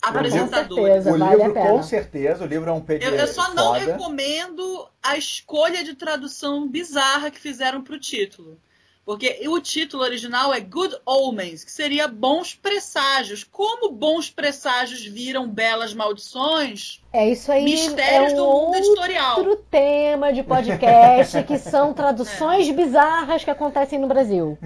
apresentadores. 0.00 1.06
o 1.06 1.18
vale 1.18 1.36
livro, 1.36 1.54
com 1.54 1.82
certeza, 1.82 2.44
o 2.44 2.46
livro 2.46 2.70
é 2.70 2.72
um 2.72 2.80
PDF. 2.80 3.08
Eu, 3.08 3.14
eu 3.16 3.26
só 3.26 3.52
não 3.54 3.72
recomendo 3.72 4.88
a 5.02 5.16
escolha 5.16 5.82
de 5.82 5.94
tradução 5.94 6.68
bizarra 6.68 7.30
que 7.30 7.40
fizeram 7.40 7.82
para 7.82 7.94
o 7.94 7.98
título. 7.98 8.58
Porque 9.04 9.46
o 9.46 9.60
título 9.60 10.02
original 10.02 10.54
é 10.54 10.60
Good 10.60 10.96
Omens, 11.04 11.62
que 11.62 11.70
seria 11.70 12.08
bons 12.08 12.54
presságios. 12.54 13.44
Como 13.44 13.92
bons 13.92 14.30
presságios 14.30 15.04
viram 15.04 15.46
belas 15.46 15.92
maldições? 15.92 17.02
É 17.12 17.28
isso 17.28 17.52
aí. 17.52 17.64
Mistérios 17.64 18.32
é 18.32 18.34
um 18.34 18.36
do 18.36 18.46
mundo 18.46 18.76
editorial. 18.76 19.38
Outro 19.38 19.56
tema 19.70 20.32
de 20.32 20.42
podcast 20.42 21.42
que 21.42 21.58
são 21.58 21.92
traduções 21.92 22.66
é. 22.68 22.72
bizarras 22.72 23.44
que 23.44 23.50
acontecem 23.50 23.98
no 23.98 24.08
Brasil. 24.08 24.58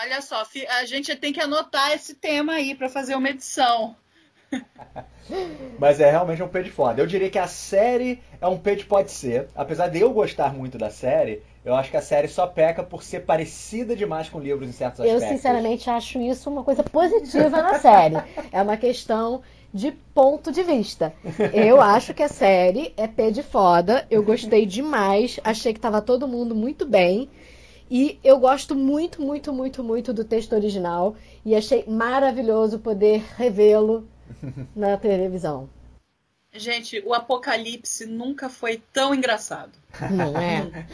Olha 0.00 0.22
só, 0.22 0.46
a 0.78 0.84
gente 0.84 1.16
tem 1.16 1.32
que 1.32 1.40
anotar 1.40 1.92
esse 1.92 2.14
tema 2.14 2.52
aí 2.52 2.76
para 2.76 2.88
fazer 2.88 3.16
uma 3.16 3.28
edição. 3.28 3.96
Mas 5.78 6.00
é 6.00 6.10
realmente 6.10 6.42
um 6.42 6.48
peixe 6.48 6.70
foda. 6.70 7.02
Eu 7.02 7.06
diria 7.06 7.28
que 7.28 7.38
a 7.38 7.46
série 7.46 8.22
é 8.40 8.46
um 8.46 8.58
peixe 8.58 8.84
pode 8.84 9.10
ser. 9.10 9.48
Apesar 9.54 9.88
de 9.88 10.00
eu 10.00 10.12
gostar 10.12 10.54
muito 10.54 10.78
da 10.78 10.90
série, 10.90 11.42
eu 11.64 11.74
acho 11.74 11.90
que 11.90 11.96
a 11.96 12.02
série 12.02 12.28
só 12.28 12.46
peca 12.46 12.82
por 12.82 13.02
ser 13.02 13.20
parecida 13.20 13.94
demais 13.94 14.28
com 14.28 14.40
livros 14.40 14.68
em 14.68 14.72
certos 14.72 15.00
aspectos. 15.00 15.22
Eu 15.22 15.28
sinceramente 15.28 15.90
acho 15.90 16.18
isso 16.20 16.48
uma 16.48 16.64
coisa 16.64 16.82
positiva 16.82 17.50
na 17.50 17.78
série. 17.78 18.16
É 18.50 18.62
uma 18.62 18.76
questão 18.76 19.42
de 19.72 19.92
ponto 20.14 20.50
de 20.50 20.62
vista. 20.62 21.12
Eu 21.52 21.80
acho 21.80 22.14
que 22.14 22.22
a 22.22 22.28
série 22.28 22.92
é 22.96 23.06
pé 23.06 23.30
de 23.30 23.42
foda. 23.42 24.06
Eu 24.10 24.22
gostei 24.22 24.64
demais. 24.64 25.38
Achei 25.44 25.74
que 25.74 25.80
tava 25.80 26.00
todo 26.00 26.28
mundo 26.28 26.54
muito 26.54 26.86
bem. 26.86 27.28
E 27.90 28.18
eu 28.22 28.38
gosto 28.38 28.74
muito, 28.74 29.20
muito, 29.20 29.52
muito, 29.52 29.82
muito 29.82 30.12
do 30.12 30.24
texto 30.24 30.54
original. 30.54 31.16
E 31.44 31.54
achei 31.54 31.84
maravilhoso 31.86 32.78
poder 32.78 33.22
revê-lo 33.36 34.08
na 34.74 34.96
televisão. 34.96 35.68
Gente, 36.54 37.02
o 37.04 37.12
Apocalipse 37.12 38.06
nunca 38.06 38.48
foi 38.48 38.82
tão 38.92 39.14
engraçado. 39.14 39.72
Não 40.10 40.36
é? 40.38 40.86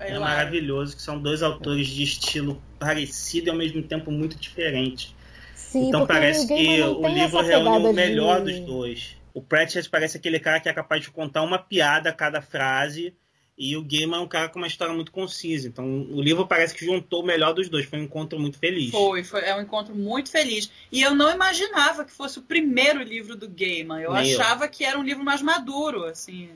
É 0.00 0.18
maravilhoso 0.18 0.96
que 0.96 1.02
são 1.02 1.20
dois 1.20 1.42
autores 1.42 1.86
de 1.86 2.02
estilo 2.02 2.60
parecido 2.78 3.46
e 3.46 3.50
ao 3.50 3.56
mesmo 3.56 3.82
tempo 3.82 4.10
muito 4.10 4.36
diferente. 4.36 5.14
Sim, 5.54 5.88
então 5.88 6.06
parece 6.06 6.48
que 6.48 6.82
o 6.82 7.06
livro 7.06 7.40
reúne 7.40 7.86
o 7.86 7.92
melhor 7.92 8.42
de- 8.44 8.52
dos 8.52 8.66
dois. 8.66 9.16
O 9.32 9.40
Pratchett 9.40 9.88
parece 9.88 10.16
aquele 10.16 10.40
cara 10.40 10.58
que 10.58 10.68
é 10.68 10.72
capaz 10.72 11.02
de 11.02 11.10
contar 11.10 11.42
uma 11.42 11.58
piada 11.58 12.10
a 12.10 12.12
cada 12.12 12.42
frase, 12.42 13.14
e 13.62 13.76
o 13.76 13.84
Gaiman 13.84 14.16
é 14.16 14.20
um 14.20 14.26
cara 14.26 14.48
com 14.48 14.58
uma 14.58 14.66
história 14.66 14.94
muito 14.94 15.12
concisa. 15.12 15.68
Então 15.68 15.84
o 15.84 16.22
livro 16.22 16.46
parece 16.46 16.74
que 16.74 16.82
juntou 16.82 17.22
o 17.22 17.26
melhor 17.26 17.52
dos 17.52 17.68
dois. 17.68 17.84
Foi 17.84 17.98
um 17.98 18.04
encontro 18.04 18.40
muito 18.40 18.58
feliz. 18.58 18.90
Foi, 18.90 19.22
foi, 19.22 19.42
é 19.42 19.54
um 19.54 19.60
encontro 19.60 19.94
muito 19.94 20.30
feliz. 20.30 20.70
E 20.90 21.02
eu 21.02 21.14
não 21.14 21.30
imaginava 21.30 22.06
que 22.06 22.10
fosse 22.10 22.38
o 22.38 22.42
primeiro 22.42 23.02
livro 23.02 23.36
do 23.36 23.46
Gaiman. 23.46 24.00
Eu 24.00 24.14
Nem 24.14 24.30
eu. 24.32 24.40
achava 24.40 24.66
que 24.66 24.82
era 24.82 24.98
um 24.98 25.02
livro 25.02 25.22
mais 25.22 25.42
maduro, 25.42 26.04
assim. 26.04 26.48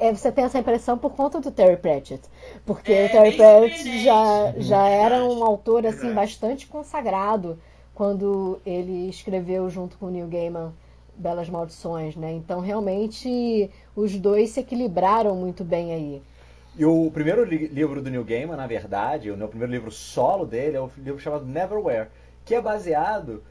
É, 0.00 0.12
você 0.12 0.32
tem 0.32 0.42
essa 0.42 0.58
impressão 0.58 0.98
por 0.98 1.12
conta 1.12 1.40
do 1.40 1.52
Terry 1.52 1.76
Pratchett. 1.76 2.24
Porque 2.66 2.92
É, 2.92 3.06
o 3.06 3.08
Terry 3.08 3.36
Pratchett 3.36 4.02
já, 4.02 4.54
já 4.58 4.88
era 4.88 5.24
um 5.24 5.44
autor 5.44 5.86
assim 5.86 6.12
bastante 6.12 6.66
consagrado 6.66 7.56
quando 7.94 8.60
ele 8.66 9.08
escreveu 9.08 9.70
junto 9.70 9.96
com 9.96 10.06
o 10.06 10.10
Neil 10.10 10.26
Gaiman 10.26 10.74
Belas 11.14 11.48
Maldições, 11.48 12.16
né? 12.16 12.32
Então 12.32 12.58
realmente 12.58 13.70
os 13.94 14.16
dois 14.18 14.50
se 14.50 14.58
equilibraram 14.58 15.36
muito 15.36 15.62
bem 15.62 15.92
aí. 15.92 16.22
E 16.78 16.84
o 16.84 17.10
primeiro 17.10 17.44
li- 17.44 17.66
livro 17.66 18.00
do 18.00 18.08
Neil 18.08 18.24
Gaiman, 18.24 18.56
na 18.56 18.66
verdade, 18.66 19.30
o 19.30 19.36
meu 19.36 19.48
primeiro 19.48 19.72
livro 19.72 19.90
solo 19.90 20.46
dele 20.46 20.76
é 20.76 20.80
o 20.80 20.90
livro 20.96 21.18
chamado 21.20 21.44
Neverwhere, 21.44 22.08
que 22.44 22.54
é 22.54 22.60
baseado 22.60 23.42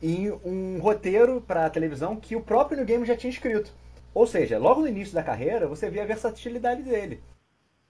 em 0.00 0.30
um 0.44 0.78
roteiro 0.80 1.40
para 1.40 1.68
televisão 1.68 2.14
que 2.16 2.36
o 2.36 2.40
próprio 2.40 2.76
Neil 2.76 2.86
Gaiman 2.86 3.06
já 3.06 3.16
tinha 3.16 3.30
escrito. 3.30 3.72
Ou 4.14 4.26
seja, 4.26 4.56
logo 4.58 4.82
no 4.82 4.88
início 4.88 5.14
da 5.14 5.22
carreira, 5.22 5.66
você 5.66 5.90
vê 5.90 6.00
a 6.00 6.06
versatilidade 6.06 6.82
dele. 6.82 7.20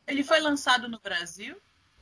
Ele 0.08 0.24
foi 0.24 0.40
lançado 0.40 0.88
no 0.88 0.98
Brasil. 0.98 1.54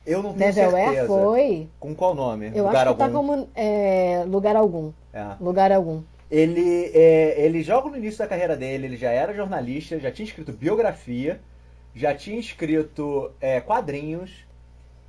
Eu 0.05 0.21
não 0.23 0.33
tenho 0.33 0.45
Neverwhere 0.45 0.85
certeza. 0.91 1.07
foi. 1.07 1.67
Com 1.79 1.93
qual 1.95 2.15
nome? 2.15 2.51
Eu 2.55 2.65
Lugar 2.65 2.87
acho 2.87 2.93
que 2.93 2.99
tá 2.99 3.05
algum. 3.05 3.27
como 3.27 3.49
é, 3.55 4.23
lugar 4.27 4.55
algum. 4.55 4.93
É. 5.11 5.35
Lugar 5.41 5.71
algum. 5.71 6.01
Ele, 6.31 6.91
é, 6.93 7.43
ele 7.43 7.61
joga 7.61 7.89
no 7.89 7.97
início 7.97 8.19
da 8.19 8.27
carreira 8.27 8.55
dele, 8.55 8.85
ele 8.87 8.97
já 8.97 9.09
era 9.11 9.33
jornalista, 9.33 9.99
já 9.99 10.11
tinha 10.11 10.25
escrito 10.27 10.51
biografia, 10.53 11.41
já 11.95 12.13
tinha 12.13 12.37
escrito 12.37 13.31
é, 13.39 13.61
quadrinhos, 13.61 14.45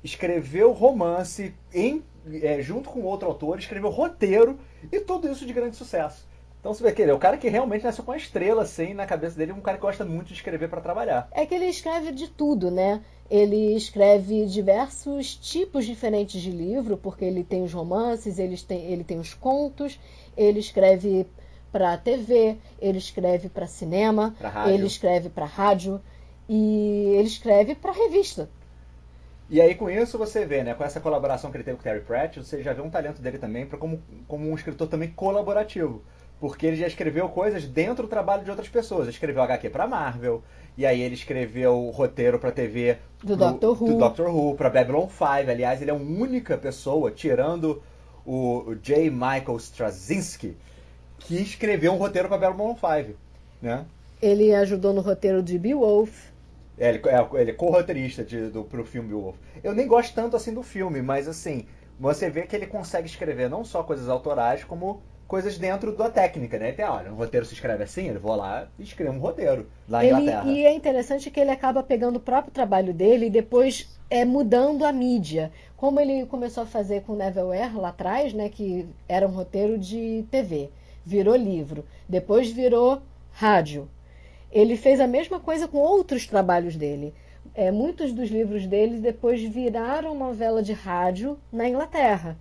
escreveu 0.03 0.71
romance 0.71 1.53
em, 1.73 2.01
é, 2.41 2.61
junto 2.61 2.89
com 2.89 3.01
outro 3.01 3.27
autor, 3.27 3.59
escreveu 3.59 3.89
roteiro 3.89 4.57
e 4.91 5.01
tudo 5.01 5.29
isso 5.29 5.45
de 5.45 5.51
grande 5.53 5.75
sucesso. 5.75 6.25
Então 6.59 6.73
você 6.73 6.83
vê 6.83 6.91
que 6.91 7.01
ele 7.01 7.11
é 7.11 7.13
o 7.13 7.19
cara 7.19 7.37
que 7.37 7.49
realmente 7.49 7.83
nasceu 7.83 8.03
com 8.03 8.11
uma 8.11 8.17
estrela 8.17 8.63
assim 8.63 8.93
na 8.93 9.05
cabeça 9.05 9.37
dele, 9.37 9.51
um 9.51 9.61
cara 9.61 9.77
que 9.77 9.83
gosta 9.83 10.03
muito 10.03 10.27
de 10.27 10.33
escrever 10.33 10.69
para 10.69 10.81
trabalhar. 10.81 11.27
É 11.31 11.45
que 11.45 11.53
ele 11.53 11.65
escreve 11.65 12.11
de 12.11 12.27
tudo, 12.27 12.71
né? 12.71 13.01
Ele 13.29 13.75
escreve 13.75 14.45
diversos 14.45 15.35
tipos 15.35 15.85
diferentes 15.85 16.41
de 16.41 16.49
livro, 16.49 16.97
porque 16.97 17.25
ele 17.25 17.43
tem 17.43 17.63
os 17.63 17.73
romances, 17.73 18.39
ele 18.39 18.57
tem, 18.57 18.85
ele 18.85 19.03
tem 19.03 19.19
os 19.19 19.33
contos, 19.33 19.99
ele 20.35 20.59
escreve 20.59 21.27
para 21.71 21.97
TV, 21.97 22.57
ele 22.81 22.97
escreve 22.97 23.49
para 23.49 23.67
cinema, 23.67 24.35
ele 24.67 24.87
escreve 24.87 25.29
para 25.29 25.45
rádio 25.45 26.01
e 26.49 27.13
ele 27.17 27.27
escreve 27.27 27.75
para 27.75 27.91
revista. 27.91 28.49
E 29.49 29.61
aí 29.61 29.75
com 29.75 29.89
isso 29.89 30.17
você 30.17 30.45
vê, 30.45 30.63
né, 30.63 30.73
com 30.73 30.83
essa 30.83 30.99
colaboração 30.99 31.49
que 31.51 31.57
ele 31.57 31.63
teve 31.63 31.77
com 31.77 31.81
o 31.81 31.83
Terry 31.83 32.01
Pratchett, 32.01 32.45
você 32.45 32.61
já 32.61 32.73
vê 32.73 32.81
um 32.81 32.89
talento 32.89 33.21
dele 33.21 33.37
também 33.37 33.65
para 33.65 33.77
como, 33.77 34.01
como 34.27 34.49
um 34.49 34.55
escritor 34.55 34.87
também 34.87 35.09
colaborativo. 35.09 36.01
Porque 36.39 36.67
ele 36.67 36.75
já 36.75 36.85
escreveu 36.85 37.29
coisas 37.29 37.65
dentro 37.65 38.03
do 38.03 38.09
trabalho 38.09 38.43
de 38.43 38.49
outras 38.51 38.69
pessoas. 38.69 39.03
Ele 39.03 39.11
escreveu 39.11 39.41
HQ 39.41 39.69
pra 39.71 39.87
Marvel, 39.87 40.43
e 40.77 40.85
aí 40.85 41.01
ele 41.01 41.15
escreveu 41.15 41.89
roteiro 41.89 42.37
pra 42.37 42.51
TV 42.51 42.97
Do 43.23 43.35
pro- 43.35 43.37
Doctor 43.37 43.81
Who. 43.83 43.87
do 43.87 43.97
Doctor 43.97 44.27
Who, 44.29 44.55
pra 44.55 44.69
Babylon 44.69 45.07
5. 45.09 45.23
Aliás, 45.49 45.81
ele 45.81 45.89
é 45.89 45.93
a 45.93 45.97
única 45.97 46.55
pessoa, 46.57 47.09
tirando 47.09 47.81
o, 48.23 48.69
o 48.69 48.75
J. 48.75 49.09
Michael 49.09 49.57
Straczynski, 49.57 50.55
que 51.19 51.41
escreveu 51.41 51.93
um 51.93 51.97
roteiro 51.97 52.27
pra 52.27 52.37
Babylon 52.37 52.75
5. 52.75 53.17
Né? 53.59 53.83
Ele 54.21 54.53
ajudou 54.53 54.93
no 54.93 55.01
roteiro 55.01 55.41
de 55.41 55.57
Beowulf. 55.57 56.27
É, 56.77 56.89
ele 56.89 57.01
é, 57.07 57.41
ele 57.41 57.51
é 57.51 57.53
co-roteirista 57.53 58.23
do, 58.51 58.63
pro 58.63 58.85
filme 58.85 59.09
Beowulf. 59.09 59.37
Eu 59.63 59.73
nem 59.73 59.87
gosto 59.87 60.13
tanto 60.13 60.35
assim 60.35 60.53
do 60.53 60.63
filme, 60.63 61.01
mas 61.01 61.27
assim, 61.27 61.65
você 61.99 62.29
vê 62.29 62.43
que 62.43 62.55
ele 62.55 62.67
consegue 62.67 63.07
escrever 63.07 63.49
não 63.49 63.65
só 63.65 63.83
coisas 63.83 64.07
autorais, 64.09 64.63
como 64.63 65.01
coisas 65.27 65.57
dentro 65.57 65.95
da 65.95 66.09
técnica, 66.09 66.57
né? 66.59 66.71
Tem, 66.71 66.85
olha, 66.85 67.11
um 67.11 67.15
roteiro 67.15 67.45
se 67.45 67.53
escreve 67.53 67.83
assim, 67.83 68.07
ele 68.07 68.19
vou 68.19 68.35
lá 68.35 68.67
e 68.79 68.83
escrevo 68.83 69.13
um 69.17 69.19
roteiro 69.19 69.67
lá 69.87 70.03
em 70.03 70.07
Ele, 70.07 70.11
Inglaterra. 70.11 70.43
e 70.43 70.65
é 70.65 70.73
interessante 70.73 71.29
que 71.31 71.39
ele 71.39 71.51
acaba 71.51 71.81
pegando 71.83 72.17
o 72.17 72.19
próprio 72.21 72.53
trabalho 72.53 72.93
dele 72.93 73.25
e 73.27 73.29
depois 73.29 73.89
é 74.09 74.23
mudando 74.25 74.85
a 74.85 74.91
mídia. 74.93 75.51
Como 75.75 75.99
ele 75.99 76.25
começou 76.27 76.63
a 76.63 76.67
fazer 76.67 77.01
com 77.03 77.15
Neverwhere 77.15 77.75
lá 77.75 77.89
atrás, 77.89 78.33
né, 78.33 78.49
que 78.49 78.87
era 79.07 79.27
um 79.27 79.31
roteiro 79.31 79.77
de 79.77 80.25
TV, 80.31 80.69
virou 81.05 81.35
livro, 81.35 81.85
depois 82.07 82.51
virou 82.51 83.01
rádio. 83.31 83.89
Ele 84.51 84.75
fez 84.77 84.99
a 84.99 85.07
mesma 85.07 85.39
coisa 85.39 85.67
com 85.67 85.77
outros 85.77 86.25
trabalhos 86.25 86.75
dele. 86.75 87.13
É, 87.53 87.71
muitos 87.71 88.13
dos 88.13 88.29
livros 88.29 88.65
dele 88.67 88.99
depois 88.99 89.41
viraram 89.41 90.13
novela 90.15 90.61
de 90.61 90.73
rádio 90.73 91.37
na 91.51 91.67
Inglaterra. 91.67 92.37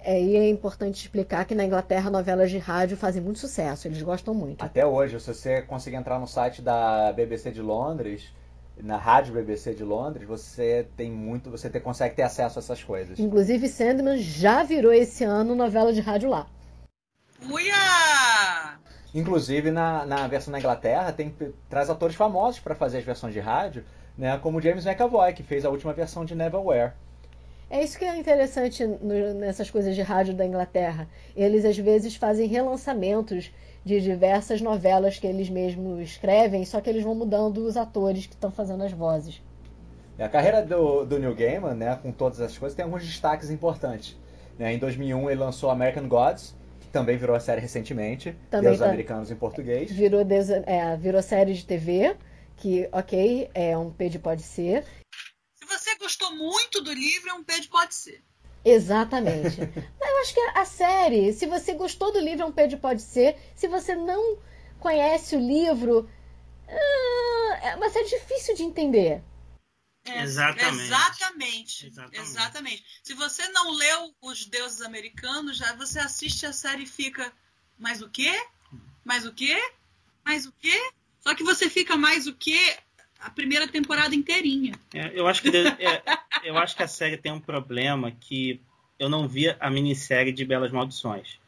É, 0.00 0.22
e 0.22 0.36
é 0.36 0.48
importante 0.48 1.00
explicar 1.02 1.44
que 1.44 1.54
na 1.54 1.64
Inglaterra 1.64 2.10
novelas 2.10 2.50
de 2.50 2.58
rádio 2.58 2.96
fazem 2.96 3.20
muito 3.20 3.40
sucesso, 3.40 3.88
eles 3.88 4.00
gostam 4.02 4.32
muito. 4.32 4.64
Até 4.64 4.86
hoje, 4.86 5.18
se 5.18 5.26
você 5.34 5.62
conseguir 5.62 5.96
entrar 5.96 6.20
no 6.20 6.28
site 6.28 6.62
da 6.62 7.12
BBC 7.12 7.50
de 7.50 7.60
Londres, 7.60 8.32
na 8.80 8.96
rádio 8.98 9.34
BBC 9.34 9.74
de 9.74 9.82
Londres, 9.82 10.28
você 10.28 10.86
tem 10.96 11.10
muito, 11.10 11.50
você 11.50 11.68
te- 11.68 11.80
consegue 11.80 12.14
ter 12.14 12.22
acesso 12.22 12.58
a 12.58 12.62
essas 12.62 12.84
coisas. 12.84 13.18
Inclusive, 13.18 13.66
Sandman 13.68 14.18
já 14.18 14.62
virou 14.62 14.92
esse 14.92 15.24
ano 15.24 15.56
novela 15.56 15.92
de 15.92 16.00
rádio 16.00 16.28
lá. 16.30 16.46
Uia! 17.50 18.78
Inclusive 19.16 19.70
na, 19.70 20.04
na 20.06 20.28
versão 20.28 20.52
na 20.52 20.58
Inglaterra 20.58 21.10
tem 21.12 21.34
traz 21.68 21.90
atores 21.90 22.14
famosos 22.16 22.60
para 22.60 22.74
fazer 22.74 22.98
as 22.98 23.04
versões 23.04 23.32
de 23.32 23.40
rádio, 23.40 23.84
né? 24.16 24.38
Como 24.38 24.60
James 24.60 24.86
McAvoy 24.86 25.32
que 25.32 25.42
fez 25.42 25.64
a 25.64 25.70
última 25.70 25.92
versão 25.92 26.24
de 26.24 26.34
Neverwhere. 26.34 26.92
É 27.68 27.82
isso 27.82 27.98
que 27.98 28.04
é 28.04 28.16
interessante 28.16 28.86
no- 28.86 29.34
nessas 29.34 29.70
coisas 29.70 29.94
de 29.96 30.02
rádio 30.02 30.34
da 30.34 30.46
Inglaterra. 30.46 31.08
Eles 31.34 31.64
às 31.64 31.76
vezes 31.76 32.14
fazem 32.14 32.46
relançamentos 32.46 33.50
de 33.84 34.00
diversas 34.00 34.60
novelas 34.60 35.18
que 35.18 35.26
eles 35.26 35.48
mesmos 35.50 36.00
escrevem, 36.00 36.64
só 36.64 36.80
que 36.80 36.88
eles 36.90 37.02
vão 37.02 37.14
mudando 37.14 37.58
os 37.66 37.76
atores 37.76 38.26
que 38.26 38.34
estão 38.34 38.50
fazendo 38.52 38.84
as 38.84 38.92
vozes. 38.92 39.42
E 40.18 40.22
A 40.22 40.28
carreira 40.28 40.62
do, 40.62 41.04
do 41.04 41.18
Neil 41.18 41.34
Gaiman, 41.34 41.74
né, 41.74 41.98
com 42.02 42.12
todas 42.12 42.40
essas 42.40 42.56
coisas, 42.56 42.76
tem 42.76 42.84
alguns 42.84 43.04
destaques 43.04 43.50
importantes. 43.50 44.16
né? 44.58 44.72
Em 44.72 44.78
2001 44.78 45.28
ele 45.30 45.40
lançou 45.40 45.70
American 45.70 46.06
Gods, 46.08 46.54
também 46.96 47.16
virou 47.18 47.36
a 47.36 47.40
série 47.40 47.60
recentemente, 47.60 48.34
Também 48.50 48.70
Deus 48.70 48.78
tá- 48.78 48.86
Americanos 48.86 49.30
em 49.30 49.36
português. 49.36 49.90
Virou, 49.92 50.24
desa- 50.24 50.62
é, 50.66 50.96
virou 50.96 51.22
série 51.22 51.52
de 51.52 51.64
TV, 51.66 52.16
que, 52.56 52.88
ok, 52.90 53.50
é 53.54 53.76
um 53.76 53.90
P 53.90 54.08
de 54.08 54.18
pode 54.18 54.42
ser. 54.42 54.82
Se 55.54 55.66
você 55.66 55.94
gostou 55.98 56.34
muito 56.34 56.80
do 56.82 56.92
livro, 56.92 57.28
é 57.30 57.34
um 57.34 57.44
P 57.44 57.60
de 57.60 57.68
pode 57.68 57.94
ser. 57.94 58.22
Exatamente. 58.64 59.60
Eu 60.00 60.20
acho 60.22 60.32
que 60.34 60.40
a 60.54 60.64
série, 60.64 61.32
se 61.32 61.46
você 61.46 61.74
gostou 61.74 62.12
do 62.12 62.18
livro, 62.18 62.42
é 62.42 62.46
um 62.46 62.52
P 62.52 62.66
de 62.66 62.76
pode 62.76 63.02
ser. 63.02 63.36
Se 63.54 63.68
você 63.68 63.94
não 63.94 64.38
conhece 64.80 65.36
o 65.36 65.40
livro, 65.40 66.08
ah, 66.68 67.58
é 67.62 67.76
uma 67.76 67.90
série 67.90 68.08
difícil 68.08 68.54
de 68.54 68.62
entender. 68.62 69.22
É, 70.06 70.22
Exatamente. 70.22 70.82
Exatamente. 70.82 71.86
Exatamente. 71.86 72.20
Exatamente. 72.20 72.84
Se 73.02 73.14
você 73.14 73.48
não 73.48 73.70
leu 73.70 74.14
Os 74.20 74.46
Deuses 74.46 74.82
Americanos, 74.82 75.56
já 75.56 75.74
você 75.74 75.98
assiste 75.98 76.46
a 76.46 76.52
série 76.52 76.84
e 76.84 76.86
fica. 76.86 77.32
Mais 77.78 78.00
o 78.00 78.08
quê? 78.08 78.32
Mais 79.04 79.26
o 79.26 79.32
quê? 79.32 79.56
Mais 80.24 80.46
o 80.46 80.52
quê? 80.52 80.90
Só 81.20 81.34
que 81.34 81.44
você 81.44 81.68
fica 81.68 81.96
mais 81.96 82.26
o 82.26 82.34
quê 82.34 82.76
a 83.18 83.30
primeira 83.30 83.66
temporada 83.66 84.14
inteirinha. 84.14 84.74
É, 84.94 85.10
eu, 85.14 85.26
acho 85.26 85.42
que 85.42 85.48
é, 85.48 86.02
eu 86.44 86.56
acho 86.56 86.76
que 86.76 86.82
a 86.82 86.88
série 86.88 87.16
tem 87.16 87.32
um 87.32 87.40
problema 87.40 88.10
que 88.12 88.60
eu 88.98 89.08
não 89.08 89.26
vi 89.26 89.54
a 89.58 89.70
minissérie 89.70 90.32
de 90.32 90.44
Belas 90.44 90.70
Maldições. 90.70 91.38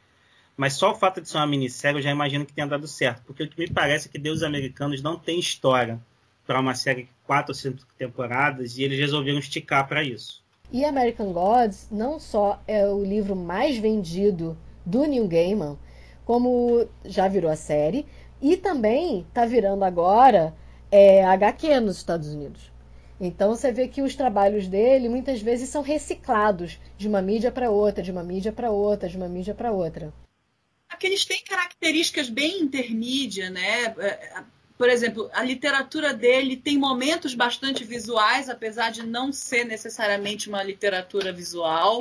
Mas 0.56 0.74
só 0.74 0.90
o 0.90 0.94
fato 0.96 1.20
de 1.20 1.28
ser 1.28 1.36
uma 1.36 1.46
minissérie 1.46 1.98
eu 1.98 2.02
já 2.02 2.10
imagino 2.10 2.44
que 2.44 2.52
tenha 2.52 2.66
dado 2.66 2.88
certo. 2.88 3.22
Porque 3.24 3.44
o 3.44 3.48
que 3.48 3.58
me 3.58 3.70
parece 3.70 4.08
é 4.08 4.10
que 4.10 4.18
Deus 4.18 4.42
Americanos 4.42 5.00
não 5.00 5.16
tem 5.16 5.38
história 5.38 6.00
para 6.46 6.58
uma 6.58 6.74
série 6.74 7.04
de 7.04 7.10
quatro 7.28 7.50
ou 7.50 7.54
cinco 7.54 7.86
temporadas 7.98 8.78
e 8.78 8.82
eles 8.82 8.98
resolveram 8.98 9.38
esticar 9.38 9.86
para 9.86 10.02
isso. 10.02 10.42
E 10.72 10.82
American 10.82 11.30
Gods 11.32 11.86
não 11.90 12.18
só 12.18 12.60
é 12.66 12.86
o 12.88 13.04
livro 13.04 13.36
mais 13.36 13.76
vendido 13.76 14.56
do 14.84 15.04
Neil 15.04 15.28
Gaiman, 15.28 15.78
como 16.24 16.88
já 17.04 17.28
virou 17.28 17.50
a 17.50 17.56
série, 17.56 18.06
e 18.40 18.56
também 18.56 19.26
está 19.28 19.44
virando 19.44 19.84
agora 19.84 20.54
é, 20.90 21.22
HQ 21.24 21.80
nos 21.80 21.98
Estados 21.98 22.28
Unidos. 22.32 22.72
Então 23.20 23.54
você 23.54 23.72
vê 23.72 23.88
que 23.88 24.00
os 24.00 24.14
trabalhos 24.14 24.66
dele 24.66 25.08
muitas 25.08 25.42
vezes 25.42 25.68
são 25.68 25.82
reciclados 25.82 26.78
de 26.96 27.08
uma 27.08 27.20
mídia 27.20 27.52
para 27.52 27.70
outra, 27.70 28.02
de 28.02 28.10
uma 28.10 28.22
mídia 28.22 28.52
para 28.52 28.70
outra, 28.70 29.08
de 29.08 29.16
uma 29.16 29.28
mídia 29.28 29.54
para 29.54 29.72
outra. 29.72 30.14
Aqueles 30.88 31.24
têm 31.26 31.42
características 31.44 32.30
bem 32.30 32.62
intermídia, 32.62 33.50
né? 33.50 33.94
É, 34.80 34.88
Por 34.88 34.88
exemplo, 34.88 35.30
a 35.32 35.42
literatura 35.42 36.14
dele 36.14 36.56
tem 36.56 36.78
momentos 36.78 37.34
bastante 37.34 37.84
visuais, 37.84 38.48
apesar 38.48 38.90
de 38.90 39.04
não 39.06 39.32
ser 39.32 39.64
necessariamente 39.64 40.48
uma 40.48 40.62
literatura 40.62 41.32
visual. 41.32 42.00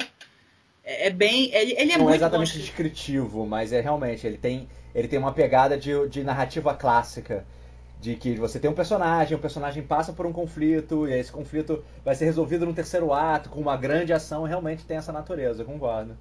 É, 0.83 1.07
é 1.07 1.09
bem. 1.09 1.53
Ele, 1.53 1.73
ele 1.77 1.91
é 1.93 1.97
não 1.97 2.07
muito 2.07 2.13
é 2.13 2.15
exatamente 2.15 2.53
bom. 2.53 2.59
descritivo, 2.59 3.45
mas 3.45 3.73
é 3.73 3.81
realmente, 3.81 4.25
ele 4.27 4.37
tem, 4.37 4.69
ele 4.95 5.07
tem 5.07 5.19
uma 5.19 5.33
pegada 5.33 5.77
de, 5.77 5.91
de 6.09 6.23
narrativa 6.23 6.73
clássica. 6.75 7.45
De 7.99 8.15
que 8.15 8.35
você 8.35 8.59
tem 8.59 8.69
um 8.69 8.75
personagem, 8.75 9.35
o 9.35 9.39
personagem 9.41 9.81
passa 9.83 10.13
por 10.13 10.27
um 10.27 10.33
conflito, 10.33 11.07
e 11.07 11.13
esse 11.13 11.31
conflito 11.31 11.83
vai 12.05 12.15
ser 12.15 12.25
resolvido 12.25 12.65
no 12.65 12.73
terceiro 12.73 13.11
ato, 13.11 13.49
com 13.49 13.59
uma 13.59 13.75
grande 13.75 14.13
ação, 14.13 14.43
realmente 14.43 14.85
tem 14.85 14.97
essa 14.97 15.11
natureza, 15.11 15.63
eu 15.63 15.65
concordo. 15.65 16.15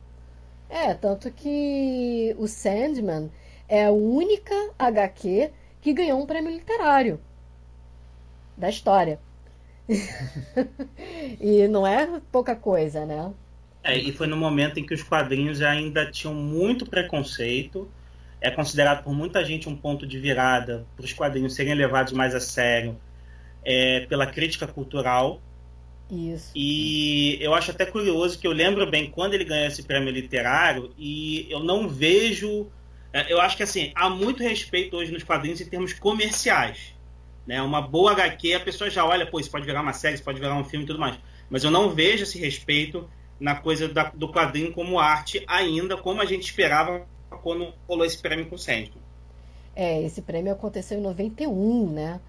É, 0.68 0.94
tanto 0.94 1.30
que 1.30 2.34
o 2.38 2.48
Sandman 2.48 3.30
é 3.68 3.86
a 3.86 3.92
única 3.92 4.54
HQ 4.78 5.52
que 5.86 5.92
ganhou 5.92 6.20
um 6.20 6.26
prêmio 6.26 6.50
literário 6.50 7.20
da 8.56 8.68
história. 8.68 9.20
e 11.40 11.68
não 11.68 11.86
é 11.86 12.20
pouca 12.32 12.56
coisa, 12.56 13.06
né? 13.06 13.32
É, 13.84 13.96
e 13.96 14.10
foi 14.10 14.26
no 14.26 14.36
momento 14.36 14.80
em 14.80 14.84
que 14.84 14.92
os 14.92 15.04
quadrinhos 15.04 15.62
ainda 15.62 16.10
tinham 16.10 16.34
muito 16.34 16.86
preconceito. 16.86 17.88
É 18.40 18.50
considerado 18.50 19.04
por 19.04 19.14
muita 19.14 19.44
gente 19.44 19.68
um 19.68 19.76
ponto 19.76 20.04
de 20.04 20.18
virada 20.18 20.84
para 20.96 21.04
os 21.04 21.12
quadrinhos 21.12 21.54
serem 21.54 21.74
levados 21.74 22.12
mais 22.12 22.34
a 22.34 22.40
sério 22.40 22.96
é, 23.64 24.00
pela 24.06 24.26
crítica 24.26 24.66
cultural. 24.66 25.40
Isso. 26.10 26.50
E 26.52 27.38
eu 27.40 27.54
acho 27.54 27.70
até 27.70 27.86
curioso 27.86 28.40
que 28.40 28.46
eu 28.48 28.52
lembro 28.52 28.90
bem 28.90 29.08
quando 29.08 29.34
ele 29.34 29.44
ganhou 29.44 29.68
esse 29.68 29.84
prêmio 29.84 30.10
literário 30.10 30.90
e 30.98 31.46
eu 31.48 31.60
não 31.60 31.88
vejo. 31.88 32.66
É, 33.20 33.32
Eu 33.32 33.40
acho 33.40 33.56
que 33.56 33.62
assim, 33.62 33.92
há 33.94 34.08
muito 34.08 34.42
respeito 34.42 34.96
hoje 34.96 35.12
nos 35.12 35.22
quadrinhos 35.22 35.60
em 35.60 35.66
termos 35.66 35.92
comerciais. 35.92 36.94
Né? 37.46 37.62
Uma 37.62 37.80
boa 37.80 38.12
HQ, 38.12 38.54
a 38.54 38.60
pessoa 38.60 38.90
já 38.90 39.04
olha, 39.04 39.26
pô, 39.26 39.38
isso 39.38 39.50
pode 39.50 39.64
virar 39.64 39.80
uma 39.82 39.92
série, 39.92 40.14
isso 40.16 40.24
pode 40.24 40.40
virar 40.40 40.54
um 40.56 40.64
filme 40.64 40.84
e 40.84 40.86
tudo 40.86 40.98
mais. 40.98 41.16
Mas 41.48 41.62
eu 41.62 41.70
não 41.70 41.90
vejo 41.90 42.24
esse 42.24 42.38
respeito 42.38 43.08
na 43.38 43.54
coisa 43.54 43.88
da- 43.88 44.10
do 44.14 44.32
quadrinho 44.32 44.72
como 44.72 44.98
arte 44.98 45.44
ainda, 45.46 45.96
como 45.96 46.20
a 46.20 46.24
gente 46.24 46.44
esperava 46.44 47.06
quando 47.42 47.72
rolou 47.86 48.04
esse 48.04 48.18
prêmio 48.18 48.46
com 48.46 48.56
o 48.56 48.58
Sandman. 48.58 48.92
É, 49.74 50.02
esse 50.02 50.22
prêmio 50.22 50.52
aconteceu 50.52 50.98
em 50.98 51.02
91, 51.02 51.92
né? 51.92 52.20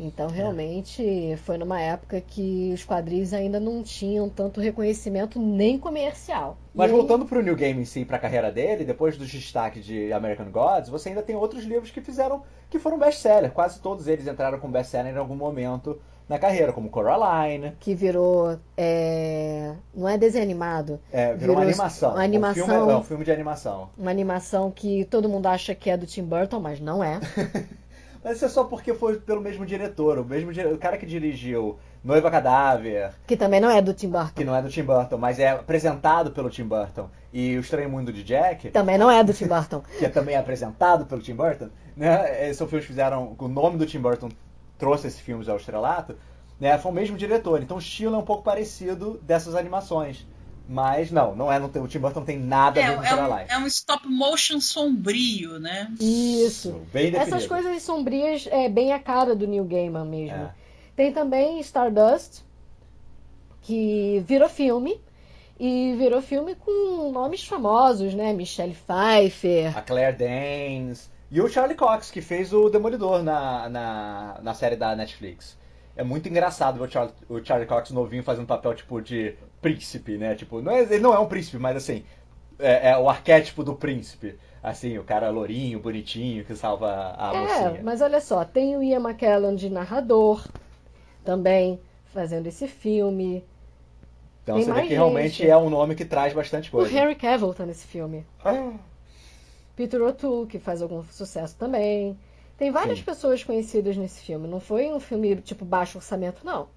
Então, 0.00 0.28
realmente, 0.28 1.36
foi 1.44 1.56
numa 1.56 1.80
época 1.80 2.20
que 2.20 2.72
os 2.74 2.82
quadrinhos 2.82 3.32
ainda 3.32 3.60
não 3.60 3.82
tinham 3.84 4.28
tanto 4.28 4.60
reconhecimento 4.60 5.38
nem 5.38 5.78
comercial. 5.78 6.56
Mas 6.74 6.90
E 6.90 6.92
aí- 6.92 6.98
voltando 6.98 7.24
pro 7.24 7.42
New 7.42 7.54
Game 7.54 7.80
em 7.80 7.84
si, 7.84 8.04
pra 8.04 8.18
carreira 8.18 8.50
dele, 8.50 8.84
depois 8.84 9.16
dos 9.16 9.30
destaques 9.30 9.84
de 9.84 10.12
American 10.12 10.50
Gods, 10.50 10.88
você 10.90 11.10
ainda 11.10 11.22
tem 11.22 11.36
outros 11.36 11.64
livros 11.64 11.90
que 11.90 12.00
fizeram, 12.00 12.42
que 12.68 12.78
foram 12.80 12.98
best-seller. 12.98 13.52
Quase 13.52 13.78
todos 13.80 14.08
eles 14.08 14.26
entraram 14.26 14.58
com 14.58 14.68
best-seller 14.70 15.14
em 15.14 15.18
algum 15.18 15.36
momento 15.36 16.00
na 16.28 16.38
carreira, 16.38 16.72
como 16.72 16.88
Coraline, 16.88 17.72
que 17.78 17.94
virou. 17.94 18.58
é, 18.76 19.74
Não 19.94 20.08
é 20.08 20.16
desenho 20.18 20.42
animado, 20.44 20.98
é, 21.12 21.34
virou, 21.34 21.54
uma 21.54 21.60
Virou 21.60 21.62
animação. 21.62 22.10
uma 22.10 22.18
Um 22.18 22.24
animação. 22.24 22.66
filme, 22.66 22.92
é 22.92 22.96
um 22.96 23.02
filme 23.04 23.24
de 23.24 23.30
animação. 23.30 23.90
uma 23.96 24.10
animação 24.10 24.70
que 24.70 25.04
todo 25.04 25.28
mundo 25.28 25.46
acha 25.46 25.74
que 25.74 25.90
é 25.90 25.96
do 25.96 26.06
Tim 26.06 26.24
Burton, 26.24 26.58
mas 26.58 26.80
não 26.80 27.04
é. 27.04 27.20
Mas 28.24 28.36
isso 28.36 28.44
é 28.44 28.48
só 28.48 28.64
porque 28.64 28.94
foi 28.94 29.18
pelo 29.18 29.40
mesmo 29.40 29.66
diretor, 29.66 30.18
o 30.18 30.24
mesmo 30.24 30.50
o 30.72 30.78
cara 30.78 30.96
que 30.96 31.04
dirigiu 31.06 31.78
Noiva 32.04 32.30
Cadáver, 32.30 33.12
Que 33.26 33.36
também 33.36 33.60
não 33.60 33.70
é 33.70 33.82
do 33.82 33.92
Tim 33.92 34.06
que 34.06 34.12
Burton. 34.12 34.44
não 34.44 34.54
é 34.54 34.62
do 34.62 34.68
Tim 34.68 34.82
Burton, 34.82 35.18
mas 35.18 35.38
é 35.38 35.50
apresentado 35.50 36.30
pelo 36.30 36.48
Tim 36.50 36.64
Burton, 36.64 37.08
e 37.32 37.56
O 37.56 37.60
Estranho 37.60 37.90
Mundo 37.90 38.12
de 38.12 38.22
Jack, 38.22 38.70
Também 38.70 38.96
não 38.98 39.10
é 39.10 39.24
do 39.24 39.32
Tim 39.32 39.46
Burton. 39.46 39.82
que 39.98 40.04
é 40.04 40.08
também 40.08 40.36
apresentado 40.36 41.06
pelo 41.06 41.20
Tim 41.20 41.34
Burton, 41.34 41.68
né? 41.96 42.44
Esses 42.46 42.58
são 42.58 42.66
filmes 42.68 42.86
que 42.86 42.92
fizeram. 42.92 43.34
O 43.38 43.48
nome 43.48 43.76
do 43.76 43.86
Tim 43.86 43.98
Burton 44.00 44.28
trouxe 44.78 45.06
esses 45.06 45.20
filmes 45.20 45.48
ao 45.48 45.56
estrelato, 45.56 46.16
né? 46.60 46.78
Foi 46.78 46.90
o 46.92 46.94
mesmo 46.94 47.16
diretor. 47.16 47.62
Então 47.62 47.76
o 47.76 47.80
estilo 47.80 48.14
é 48.14 48.18
um 48.18 48.24
pouco 48.24 48.42
parecido 48.42 49.20
dessas 49.22 49.54
animações. 49.54 50.26
Mas 50.68 51.10
não, 51.10 51.34
não 51.34 51.52
é. 51.52 51.58
Não 51.58 51.68
tem, 51.68 51.82
o 51.82 51.88
Tim 51.88 51.98
Burton 51.98 52.20
não 52.20 52.26
tem 52.26 52.38
nada 52.38 52.80
a 52.80 52.82
É, 52.82 52.90
ver 52.90 52.96
com 52.96 53.04
é, 53.04 53.14
um, 53.14 53.16
Coraline. 53.16 53.50
é 53.50 53.58
um 53.58 53.66
stop 53.66 54.08
motion 54.08 54.60
sombrio, 54.60 55.58
né? 55.58 55.92
Isso. 56.00 56.70
Bem 56.92 57.10
definido. 57.10 57.36
Essas 57.36 57.46
coisas 57.46 57.82
sombrias 57.82 58.48
é 58.50 58.68
bem 58.68 58.92
a 58.92 58.98
cara 58.98 59.34
do 59.34 59.46
Neil 59.46 59.64
Gaiman 59.64 60.04
mesmo. 60.04 60.36
É. 60.36 60.54
Tem 60.94 61.12
também 61.12 61.58
Stardust, 61.60 62.42
que 63.60 64.22
virou 64.26 64.48
filme. 64.48 65.00
E 65.60 65.94
virou 65.96 66.20
filme 66.20 66.56
com 66.56 67.12
nomes 67.12 67.44
famosos, 67.44 68.14
né? 68.14 68.32
Michelle 68.32 68.74
Pfeiffer. 68.74 69.76
A 69.78 69.82
Claire 69.82 70.16
Danes. 70.16 71.08
E 71.30 71.40
o 71.40 71.48
Charlie 71.48 71.76
Cox, 71.76 72.10
que 72.10 72.20
fez 72.20 72.52
o 72.52 72.68
Demolidor 72.68 73.22
na, 73.22 73.68
na, 73.68 74.40
na 74.42 74.54
série 74.54 74.74
da 74.74 74.96
Netflix. 74.96 75.56
É 75.94 76.02
muito 76.02 76.28
engraçado 76.28 76.78
ver 76.78 76.88
o 76.88 76.90
Charlie, 76.90 77.14
o 77.28 77.44
Charlie 77.44 77.68
Cox 77.68 77.90
novinho 77.90 78.24
fazendo 78.24 78.46
papel 78.46 78.74
tipo 78.74 79.00
de 79.00 79.36
príncipe, 79.62 80.18
né? 80.18 80.34
Tipo, 80.36 80.62
não 80.62 80.72
é- 80.72 80.82
ele 80.82 81.00
não 81.00 81.14
é 81.14 81.20
um 81.20 81.28
príncipe, 81.28 81.58
mas 81.58 81.76
assim, 81.76 82.04
é, 82.58 82.90
é 82.92 82.98
o 82.98 83.08
arquétipo 83.08 83.64
do 83.64 83.74
príncipe. 83.76 84.38
Assim, 84.62 84.98
o 84.98 85.04
cara 85.04 85.30
lourinho, 85.30 85.80
bonitinho, 85.80 86.44
que 86.44 86.54
salva 86.56 87.14
a 87.18 87.34
É, 87.34 87.36
mocinha. 87.36 87.82
mas 87.82 88.00
olha 88.00 88.20
só, 88.20 88.44
tem 88.44 88.76
o 88.76 88.82
Ian 88.82 89.00
McKellen 89.00 89.56
de 89.56 89.68
narrador 89.70 90.46
também 91.24 91.80
fazendo 92.06 92.46
esse 92.48 92.68
filme. 92.68 93.44
Então 94.42 94.56
tem 94.56 94.64
você 94.64 94.72
vê 94.72 94.82
que 94.82 94.94
realmente 94.94 95.36
gente. 95.36 95.48
é 95.48 95.56
um 95.56 95.70
nome 95.70 95.94
que 95.96 96.04
traz 96.04 96.32
bastante 96.32 96.70
O 96.70 96.70
coisa. 96.70 96.92
Henry 96.92 97.14
Cavill 97.14 97.54
tá 97.54 97.64
nesse 97.64 97.86
filme. 97.86 98.26
Ah, 98.44 98.78
Peter 99.76 100.00
O'Toole, 100.02 100.46
que 100.46 100.58
faz 100.58 100.80
algum 100.82 101.02
sucesso 101.04 101.56
também. 101.56 102.18
Tem 102.56 102.70
várias 102.70 103.00
Sim. 103.00 103.04
pessoas 103.04 103.42
conhecidas 103.44 103.96
nesse 103.98 104.20
filme. 104.22 104.48
Não 104.48 104.60
foi 104.60 104.90
um 104.92 105.00
filme 105.00 105.36
tipo 105.42 105.64
baixo 105.64 105.98
orçamento, 105.98 106.44
não. 106.44 106.68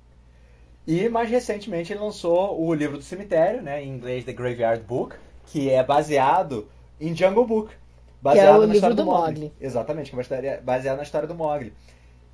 E 0.87 1.09
mais 1.09 1.29
recentemente 1.29 1.91
ele 1.91 1.99
lançou 1.99 2.61
o 2.61 2.73
livro 2.73 2.97
do 2.97 3.03
cemitério, 3.03 3.61
né, 3.61 3.83
em 3.83 3.89
inglês 3.89 4.23
The 4.23 4.33
Graveyard 4.33 4.83
Book, 4.83 5.15
que 5.47 5.69
é 5.69 5.83
baseado 5.83 6.67
em 6.99 7.15
Jungle 7.15 7.45
Book, 7.45 7.73
baseado 8.21 8.45
Que 8.57 8.61
é 8.63 8.65
o 8.65 8.67
na 8.67 8.73
história 8.75 8.95
do 8.95 9.01
do 9.01 9.05
Mowgli. 9.05 9.25
Mowgli. 9.41 9.53
Exatamente, 9.59 10.11
que 10.11 10.33
é 10.33 10.61
baseada 10.61 10.97
na 10.97 11.03
história 11.03 11.27
do 11.27 11.35
Mogli. 11.35 11.73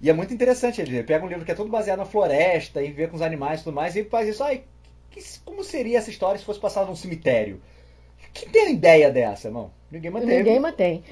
E 0.02 0.10
é 0.10 0.14
muito 0.14 0.34
interessante, 0.34 0.82
ele 0.82 1.04
pega 1.04 1.24
um 1.24 1.28
livro 1.30 1.46
que 1.46 1.52
é 1.52 1.56
todo 1.56 1.70
baseado 1.70 2.00
na 2.00 2.06
floresta 2.06 2.82
e 2.82 2.92
vê 2.92 3.08
com 3.08 3.16
os 3.16 3.22
animais 3.22 3.62
e 3.62 3.64
tudo 3.64 3.74
mais, 3.76 3.96
e 3.96 4.04
faz 4.04 4.28
isso, 4.28 4.44
ai, 4.44 4.64
que- 5.10 5.22
como 5.46 5.64
seria 5.64 5.98
essa 6.00 6.10
história 6.10 6.40
se 6.40 6.46
fosse 6.46 6.60
passada 6.60 6.88
num 6.88 6.96
cemitério? 6.96 7.62
Quem 8.34 8.50
tem 8.50 8.74
ideia 8.74 9.12
dessa, 9.12 9.48
irmão? 9.50 9.72
Ninguém 9.92 10.10
manteve. 10.12 10.36
Ninguém 10.38 10.60
mantém. 10.60 11.04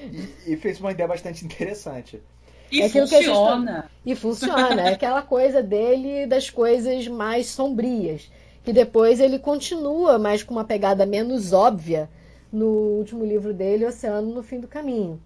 E, 0.46 0.52
e 0.54 0.56
fez 0.56 0.80
uma 0.80 0.90
ideia 0.90 1.06
bastante 1.08 1.44
interessante. 1.46 2.20
E 2.70 2.82
É 2.82 2.88
que 2.88 3.00
tá- 3.00 3.06
funciona. 3.06 3.90
E 4.06 4.14
funciona. 4.14 4.82
É 4.88 4.92
aquela 4.94 5.22
coisa 5.22 5.62
dele 5.62 6.26
das 6.26 6.48
coisas 6.50 7.06
mais 7.08 7.46
sombrias. 7.48 8.30
Que 8.64 8.72
depois 8.72 9.20
ele 9.20 9.38
continua, 9.38 10.18
mas 10.18 10.42
com 10.42 10.52
uma 10.54 10.64
pegada 10.64 11.06
menos 11.06 11.52
óbvia, 11.52 12.08
no 12.52 12.66
último 12.66 13.24
livro 13.24 13.52
dele, 13.54 13.86
Oceano 13.86 14.34
no 14.34 14.42
Fim 14.42 14.60
do 14.60 14.68
Caminho. 14.68 15.20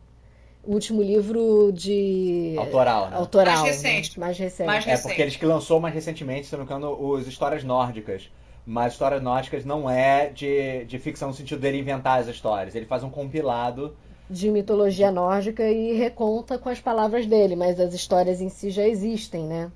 O 0.63 0.73
último 0.73 1.03
livro 1.03 1.71
de. 1.73 2.55
Autoral, 2.57 3.11
né? 3.11 3.17
Autoral. 3.17 3.63
Mais 3.63 3.77
recente. 3.77 4.19
né? 4.19 4.25
Mais 4.27 4.39
recente. 4.39 4.67
Mais 4.67 4.87
É 4.87 4.91
recente. 4.91 5.09
porque 5.09 5.23
eles 5.23 5.37
que 5.37 5.45
lançou 5.45 5.79
mais 5.81 5.93
recentemente, 5.95 6.47
se 6.47 6.53
não 6.53 6.61
me 6.61 6.65
engano, 6.65 6.97
os 6.99 7.27
histórias 7.27 7.63
nórdicas. 7.63 8.31
Mas 8.67 8.95
histórias 8.95 9.23
nórdicas 9.23 9.63
não 9.63 9.91
é 9.91 10.31
de, 10.31 10.87
de 10.87 10.99
ficção 10.99 11.29
no 11.29 11.35
sentido 11.35 11.61
dele 11.61 11.79
inventar 11.79 12.21
as 12.21 12.29
histórias. 12.29 12.75
Ele 12.75 12.87
faz 12.87 13.03
um 13.03 13.11
compilado. 13.11 13.95
De 14.29 14.51
mitologia 14.51 15.11
nórdica 15.11 15.69
e 15.71 15.93
reconta 15.93 16.59
com 16.59 16.69
as 16.69 16.81
palavras 16.81 17.27
dele, 17.27 17.55
mas 17.57 17.79
as 17.79 17.93
histórias 17.93 18.41
em 18.41 18.49
si 18.49 18.71
já 18.71 18.87
existem, 18.87 19.45
né? 19.45 19.71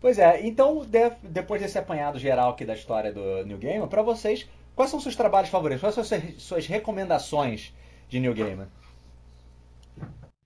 Pois 0.00 0.18
é, 0.18 0.44
então 0.46 0.84
de- 0.84 1.12
depois 1.22 1.62
desse 1.62 1.78
apanhado 1.78 2.18
geral 2.18 2.50
aqui 2.50 2.64
da 2.64 2.74
história 2.74 3.12
do 3.12 3.44
New 3.46 3.58
Gaiman, 3.58 3.86
pra 3.86 4.02
vocês, 4.02 4.48
quais 4.74 4.90
são 4.90 4.98
os 4.98 5.04
seus 5.04 5.14
trabalhos 5.14 5.48
favoritos? 5.50 5.80
Quais 5.80 5.94
são 5.94 6.02
as 6.02 6.08
suas, 6.08 6.42
suas 6.42 6.66
recomendações 6.66 7.72
de 8.08 8.18
New 8.18 8.34
Gaiman? 8.34 8.66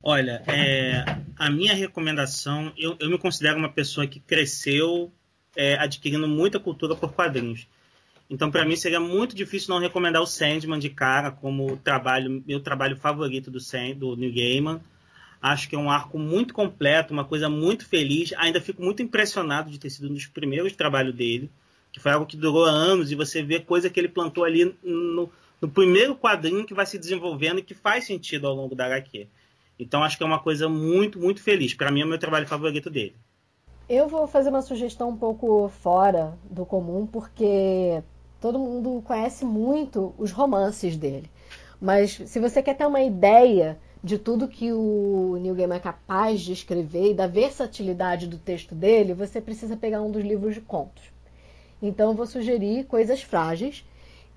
Olha, 0.03 0.42
é, 0.47 1.05
a 1.37 1.51
minha 1.51 1.75
recomendação, 1.75 2.73
eu, 2.77 2.97
eu 3.01 3.11
me 3.11 3.19
considero 3.19 3.59
uma 3.59 3.73
pessoa 3.73 4.07
que 4.07 4.21
cresceu 4.21 5.11
é, 5.57 5.75
adquirindo 5.75 6.29
muita 6.29 6.61
cultura 6.61 6.95
por 6.95 7.12
quadrinhos. 7.12 7.66
Então, 8.29 8.51
para 8.51 8.65
mim, 8.65 8.75
seria 8.75 8.99
muito 8.99 9.37
difícil 9.37 9.73
não 9.73 9.81
recomendar 9.81 10.21
o 10.21 10.27
Sandman 10.27 10.81
de 10.81 10.91
cara 10.91 11.31
como 11.31 11.77
trabalho, 11.77 12.43
meu 12.47 12.61
trabalho 12.61 12.97
favorito 12.97 13.51
do, 13.51 13.61
Sand, 13.61 13.95
do 13.95 14.17
New 14.17 14.33
Gaiman. 14.33 14.81
Acho 15.41 15.69
que 15.69 15.77
é 15.77 15.79
um 15.79 15.91
arco 15.91 16.19
muito 16.19 16.53
completo, 16.53 17.12
uma 17.12 17.25
coisa 17.25 17.49
muito 17.49 17.87
feliz. 17.87 18.33
Ainda 18.37 18.61
fico 18.61 18.83
muito 18.83 19.01
impressionado 19.01 19.71
de 19.71 19.79
ter 19.79 19.91
sido 19.91 20.09
um 20.09 20.15
dos 20.15 20.27
primeiros 20.27 20.75
trabalhos 20.75 21.15
dele, 21.15 21.51
que 21.93 22.01
foi 22.01 22.12
algo 22.12 22.27
que 22.27 22.37
durou 22.37 22.65
anos, 22.65 23.12
e 23.12 23.15
você 23.15 23.43
vê 23.43 23.61
coisa 23.61 23.89
que 23.89 24.01
ele 24.01 24.09
plantou 24.09 24.45
ali 24.45 24.75
no, 24.83 25.31
no 25.61 25.69
primeiro 25.69 26.17
quadrinho 26.17 26.65
que 26.65 26.75
vai 26.75 26.85
se 26.85 26.99
desenvolvendo 26.99 27.61
e 27.61 27.62
que 27.62 27.75
faz 27.75 28.07
sentido 28.07 28.49
ao 28.49 28.55
longo 28.55 28.75
da 28.75 28.87
HQ. 28.87 29.29
Então 29.79 30.03
acho 30.03 30.17
que 30.17 30.25
é 30.25 30.27
uma 30.27 30.41
coisa 30.41 30.69
muito, 30.69 31.19
muito 31.21 31.41
feliz. 31.41 31.75
Para 31.75 31.93
mim 31.93 32.01
é 32.01 32.05
o 32.05 32.09
meu 32.09 32.19
trabalho 32.19 32.47
favorito 32.47 32.91
dele. 32.91 33.15
Eu 33.89 34.09
vou 34.09 34.27
fazer 34.27 34.49
uma 34.49 34.62
sugestão 34.62 35.11
um 35.11 35.17
pouco 35.17 35.69
fora 35.69 36.37
do 36.51 36.67
comum, 36.67 37.07
porque 37.07 38.03
todo 38.40 38.59
mundo 38.59 39.03
conhece 39.05 39.44
muito 39.44 40.14
os 40.18 40.33
romances 40.33 40.96
dele. 40.96 41.31
Mas 41.81 42.12
se 42.27 42.40
você 42.40 42.62
quer 42.62 42.75
ter 42.75 42.87
uma 42.87 43.03
ideia 43.03 43.79
de 44.03 44.18
tudo 44.18 44.49
que 44.49 44.72
o 44.72 45.37
Neil 45.40 45.55
Gaiman 45.55 45.77
é 45.77 45.81
capaz 45.81 46.40
de 46.40 46.53
escrever 46.53 47.11
e 47.11 47.14
da 47.14 47.27
versatilidade 47.27 48.27
do 48.27 48.38
texto 48.38 48.75
dele, 48.75 49.14
você 49.14 49.40
precisa 49.40 49.77
pegar 49.77 50.01
um 50.01 50.11
dos 50.11 50.25
livros 50.25 50.55
de 50.55 50.61
contos. 50.61 51.03
Então 51.83 52.11
eu 52.11 52.14
vou 52.14 52.27
sugerir 52.27 52.85
Coisas 52.85 53.22
Frágeis, 53.22 53.85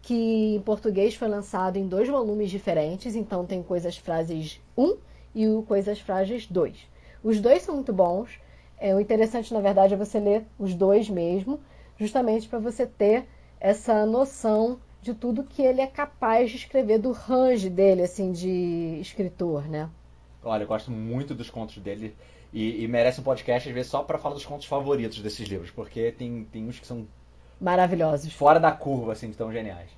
que 0.01 0.55
em 0.55 0.62
português 0.62 1.15
foi 1.15 1.27
lançado 1.27 1.77
em 1.77 1.88
dois 1.88 2.07
volumes 2.07 2.49
diferentes, 2.49 3.15
então 3.15 3.45
tem 3.45 3.62
Coisas 3.62 3.97
Frágeis 3.97 4.59
1 4.77 4.97
e 5.35 5.47
o 5.47 5.62
Coisas 5.63 5.99
Frágeis 5.99 6.47
2. 6.47 6.75
Os 7.23 7.39
dois 7.39 7.62
são 7.62 7.75
muito 7.75 7.93
bons. 7.93 8.39
É, 8.79 8.95
o 8.95 8.99
interessante, 8.99 9.53
na 9.53 9.59
verdade, 9.59 9.93
é 9.93 9.97
você 9.97 10.19
ler 10.19 10.45
os 10.57 10.73
dois 10.73 11.09
mesmo, 11.09 11.59
justamente 11.97 12.47
para 12.47 12.59
você 12.59 12.85
ter 12.85 13.27
essa 13.60 14.06
noção 14.06 14.80
de 15.02 15.13
tudo 15.13 15.43
que 15.43 15.62
ele 15.62 15.82
é 15.82 15.88
capaz 15.88 16.52
de 16.52 16.58
escrever, 16.58 17.00
do 17.00 17.12
range 17.12 17.69
dele, 17.69 18.04
assim, 18.04 18.32
de 18.32 19.00
escritor, 19.02 19.67
né? 19.67 19.89
Olha, 20.43 20.63
eu 20.63 20.67
gosto 20.67 20.91
muito 20.91 21.34
dos 21.34 21.50
contos 21.50 21.78
dele 21.78 22.15
e, 22.54 22.84
e 22.84 22.88
merece 22.88 23.19
um 23.19 23.24
podcast, 23.24 23.67
às 23.67 23.76
vezes, 23.76 23.91
só 23.91 24.04
para 24.04 24.17
falar 24.17 24.36
dos 24.36 24.45
contos 24.45 24.67
favoritos 24.67 25.22
desses 25.22 25.48
livros, 25.48 25.72
porque 25.72 26.12
tem, 26.12 26.45
tem 26.45 26.67
uns 26.67 26.80
que 26.80 26.88
são 26.88 27.08
maravilhosos. 27.60 28.34
Fora 28.34 28.60
da 28.60 28.72
curva, 28.72 29.13
assim, 29.13 29.32
tão 29.32 29.52
geniais. 29.52 29.89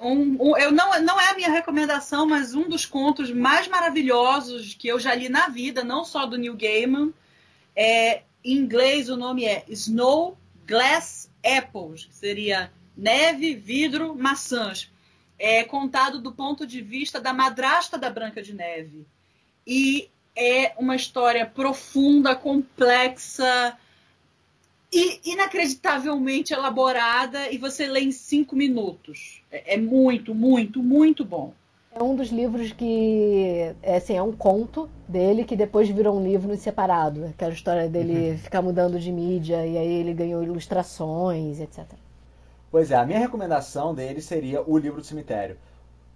Um, 0.00 0.36
um, 0.40 0.56
eu 0.56 0.72
não, 0.72 1.00
não 1.02 1.20
é 1.20 1.30
a 1.30 1.34
minha 1.34 1.50
recomendação, 1.50 2.26
mas 2.26 2.54
um 2.54 2.68
dos 2.68 2.84
contos 2.84 3.30
mais 3.30 3.68
maravilhosos 3.68 4.74
que 4.74 4.88
eu 4.88 4.98
já 4.98 5.14
li 5.14 5.28
na 5.28 5.48
vida, 5.48 5.84
não 5.84 6.04
só 6.04 6.26
do 6.26 6.36
Neil 6.36 6.56
Gaiman, 6.56 7.12
é, 7.76 8.22
em 8.44 8.56
inglês 8.56 9.08
o 9.08 9.16
nome 9.16 9.44
é 9.44 9.64
Snow 9.68 10.36
Glass 10.66 11.30
Apples, 11.44 12.04
que 12.06 12.14
seria 12.14 12.72
neve, 12.96 13.54
vidro, 13.54 14.14
maçãs. 14.14 14.90
É 15.38 15.64
contado 15.64 16.20
do 16.20 16.32
ponto 16.32 16.66
de 16.66 16.80
vista 16.80 17.20
da 17.20 17.32
madrasta 17.32 17.98
da 17.98 18.10
Branca 18.10 18.42
de 18.42 18.54
Neve. 18.54 19.06
E 19.66 20.08
é 20.36 20.72
uma 20.78 20.96
história 20.96 21.44
profunda, 21.46 22.34
complexa, 22.34 23.76
e 24.92 25.20
inacreditavelmente 25.24 26.52
elaborada 26.52 27.50
e 27.50 27.56
você 27.56 27.86
lê 27.86 28.00
em 28.00 28.12
cinco 28.12 28.54
minutos. 28.54 29.42
É, 29.50 29.74
é, 29.74 29.76
muito, 29.78 30.34
muito, 30.34 30.82
muito 30.82 31.24
bom. 31.24 31.54
É 31.94 32.02
um 32.02 32.14
dos 32.14 32.28
livros 32.28 32.72
que 32.72 33.74
é, 33.82 33.96
assim, 33.96 34.14
é 34.14 34.22
um 34.22 34.32
conto 34.32 34.88
dele 35.08 35.44
que 35.44 35.56
depois 35.56 35.88
virou 35.88 36.18
um 36.18 36.24
livro 36.24 36.54
separado. 36.56 37.26
Aquela 37.26 37.52
história 37.52 37.88
dele 37.88 38.30
uhum. 38.30 38.38
ficar 38.38 38.62
mudando 38.62 38.98
de 38.98 39.10
mídia 39.10 39.66
e 39.66 39.78
aí 39.78 39.92
ele 39.92 40.12
ganhou 40.12 40.42
ilustrações, 40.42 41.58
etc. 41.60 41.86
Pois 42.72 42.90
é, 42.90 42.96
a 42.96 43.06
minha 43.06 43.20
recomendação 43.20 43.94
dele 43.94 44.20
seria 44.20 44.62
O 44.68 44.76
Livro 44.78 45.00
do 45.00 45.06
Cemitério. 45.06 45.56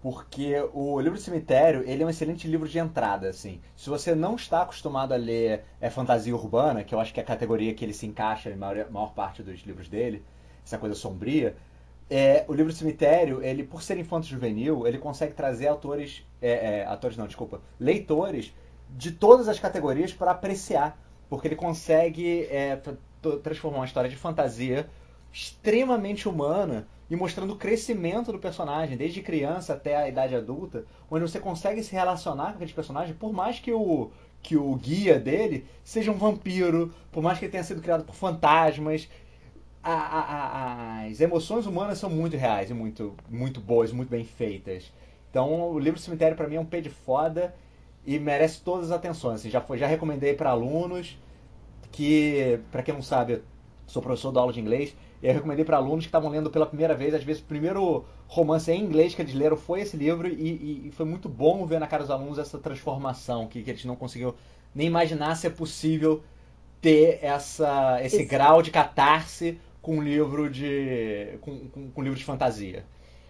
Porque 0.03 0.55
o 0.73 1.01
livro 1.01 1.19
do 1.19 1.23
cemitério 1.23 1.83
ele 1.85 2.03
é 2.03 2.07
um 2.07 2.11
excelente 2.11 2.47
livro 2.47 2.69
de 2.69 2.79
entrada 2.79 3.29
assim. 3.29 3.61
Se 3.75 3.91
você 3.91 4.15
não 4.15 4.37
está 4.37 4.63
acostumado 4.63 5.13
a 5.13 5.17
ler 5.17 5.65
é 5.81 5.91
fantasia 5.91 6.35
urbana 6.35 6.85
que 6.85 6.95
eu 6.95 7.01
acho 7.01 7.13
que 7.13 7.19
é 7.19 7.23
a 7.23 7.27
categoria 7.27 7.75
que 7.75 7.85
ele 7.85 7.95
se 7.95 8.07
encaixa 8.07 8.51
na 8.51 8.57
maior, 8.57 8.91
maior 8.91 9.13
parte 9.15 9.43
dos 9.43 9.61
livros 9.63 9.89
dele 9.89 10.23
essa 10.65 10.79
coisa 10.79 10.95
sombria 10.95 11.57
é, 12.09 12.45
o 12.47 12.53
livro 12.55 12.73
do 12.73 12.77
cemitério 12.77 13.43
ele 13.43 13.65
por 13.65 13.83
ser 13.83 13.99
infanto 13.99 14.27
juvenil 14.27 14.87
ele 14.87 14.99
consegue 14.99 15.35
trazer 15.35 15.67
autores 15.67 16.25
é, 16.41 16.83
é, 16.83 16.99
não 17.17 17.27
desculpa 17.27 17.61
leitores 17.81 18.53
de 18.91 19.11
todas 19.11 19.49
as 19.49 19.59
categorias 19.59 20.13
para 20.13 20.31
apreciar. 20.31 20.99
Porque 21.29 21.49
ele 21.49 21.57
consegue 21.57 22.45
é, 22.45 22.81
transformar 23.43 23.79
uma 23.79 23.85
história 23.85 24.09
de 24.09 24.17
fantasia 24.17 24.89
extremamente 25.37 26.27
humana 26.27 26.89
e 27.11 27.15
mostrando 27.15 27.53
o 27.53 27.57
crescimento 27.57 28.33
do 28.33 28.39
personagem, 28.39 28.97
desde 28.97 29.21
criança 29.21 29.75
até 29.75 29.95
a 29.95 30.09
idade 30.09 30.35
adulta, 30.35 30.87
onde 31.11 31.29
você 31.31 31.39
consegue 31.39 31.83
se 31.83 31.93
relacionar 31.93 32.47
com 32.47 32.55
aqueles 32.55 32.73
personagens, 32.73 33.15
por 33.19 33.35
mais 33.35 33.59
que 33.59 33.71
o, 33.71 34.11
que 34.43 34.57
o 34.57 34.75
guia 34.77 35.21
dele 35.21 35.67
seja 35.85 36.11
um 36.11 36.17
vampiro, 36.17 36.93
por 37.13 37.23
mais 37.23 37.39
que 37.39 37.45
ele 37.45 37.53
tenha 37.53 37.63
sido 37.65 37.83
criado 37.83 38.03
por 38.05 38.15
fantasmas. 38.15 39.11
A, 39.83 39.93
a, 39.93 40.21
a, 40.21 41.05
as 41.05 41.21
emoções 41.21 41.67
humanas 41.67 41.99
são 41.99 42.09
muito 42.09 42.35
reais 42.35 42.71
e 42.71 42.75
muito, 42.75 43.15
muito 43.29 43.61
boas, 43.61 43.93
muito 43.93 44.09
bem 44.09 44.25
feitas. 44.25 44.91
Então, 45.31 45.71
o 45.71 45.79
livro 45.79 46.01
Cemitério 46.01 46.35
para 46.35 46.49
mim 46.49 46.57
é 46.57 46.61
um 46.61 46.65
pé 46.65 46.81
de 46.81 46.89
foda 46.89 47.55
e 48.07 48.19
merece 48.19 48.63
todas 48.63 48.91
as 48.91 48.97
atenções. 48.97 49.41
Assim, 49.41 49.51
já, 49.51 49.61
foi, 49.61 49.77
já 49.77 49.87
recomendei 49.87 50.33
para 50.33 50.51
alunos 50.51 51.19
que, 51.93 52.59
para 52.73 52.83
quem 52.83 52.95
não 52.95 53.03
sabe, 53.03 53.43
sou 53.87 54.03
professor 54.03 54.33
da 54.33 54.41
aula 54.41 54.53
de 54.53 54.61
inglês 54.61 54.97
eu 55.23 55.33
recomendei 55.33 55.65
para 55.65 55.77
alunos 55.77 56.05
que 56.05 56.09
estavam 56.09 56.31
lendo 56.31 56.51
pela 56.51 56.67
primeira 56.67 56.95
vez, 56.95 57.15
às 57.15 57.25
vezes 57.25 57.43
o 57.43 57.47
primeiro 57.47 58.05
romance 58.27 58.71
em 58.71 58.83
inglês 58.83 59.15
que 59.15 59.23
eles 59.23 59.35
leram 59.35 59.57
foi 59.57 59.81
esse 59.81 59.97
livro 59.97 60.29
e, 60.29 60.89
e 60.89 60.91
foi 60.93 61.07
muito 61.07 61.29
bom 61.29 61.65
ver 61.67 61.81
na 61.81 61.87
cara 61.87 62.03
dos 62.03 62.11
alunos 62.11 62.39
essa 62.39 62.59
transformação 62.59 63.47
que, 63.47 63.63
que 63.63 63.71
eles 63.71 63.85
não 63.85 63.97
conseguiam 63.97 64.35
nem 64.75 64.87
imaginar 64.87 65.35
se 65.37 65.47
é 65.47 65.51
possível 65.51 66.23
ter 66.81 67.19
essa, 67.23 67.99
esse, 68.03 68.17
esse... 68.17 68.25
grau 68.25 68.63
de 68.63 68.71
catarse 68.71 69.59
com 69.81 69.99
um 69.99 70.03
livro 70.03 70.51
de 70.51 71.39
com, 71.41 71.59
com, 71.69 71.91
com 71.91 72.01
um 72.01 72.05
livro 72.05 72.19
de 72.19 72.25
fantasia. 72.25 72.85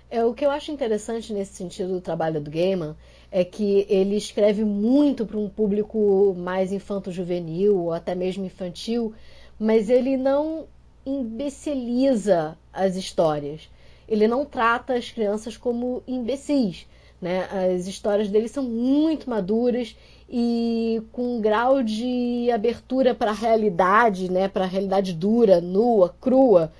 É, 0.08 0.24
o 0.24 0.32
que 0.32 0.44
eu 0.44 0.50
acho 0.50 0.70
interessante 0.70 1.32
nesse 1.32 1.54
sentido 1.54 1.94
do 1.94 2.00
trabalho 2.00 2.40
do 2.40 2.50
Gaiman 2.50 2.96
é 3.30 3.44
que 3.44 3.84
ele 3.88 4.16
escreve 4.16 4.64
muito 4.64 5.26
para 5.26 5.36
um 5.36 5.48
público 5.48 6.34
mais 6.38 6.72
infanto-juvenil 6.72 7.76
ou 7.76 7.92
até 7.92 8.14
mesmo 8.14 8.44
infantil, 8.44 9.12
mas 9.58 9.90
ele 9.90 10.16
não 10.16 10.66
imbeciliza 11.06 12.58
as 12.72 12.96
histórias. 12.96 13.70
Ele 14.08 14.26
não 14.26 14.44
trata 14.44 14.94
as 14.94 15.10
crianças 15.10 15.56
como 15.56 16.02
imbecis. 16.06 16.86
Né? 17.22 17.48
As 17.74 17.86
histórias 17.86 18.28
dele 18.28 18.48
são 18.48 18.64
muito 18.64 19.30
maduras 19.30 19.96
e 20.28 21.02
com 21.12 21.36
um 21.36 21.40
grau 21.40 21.82
de 21.82 22.50
abertura 22.52 23.14
para 23.14 23.30
a 23.30 23.34
realidade, 23.34 24.30
né? 24.30 24.48
para 24.48 24.64
a 24.64 24.68
realidade 24.68 25.12
dura, 25.12 25.60
nua, 25.60 26.14
crua, 26.20 26.72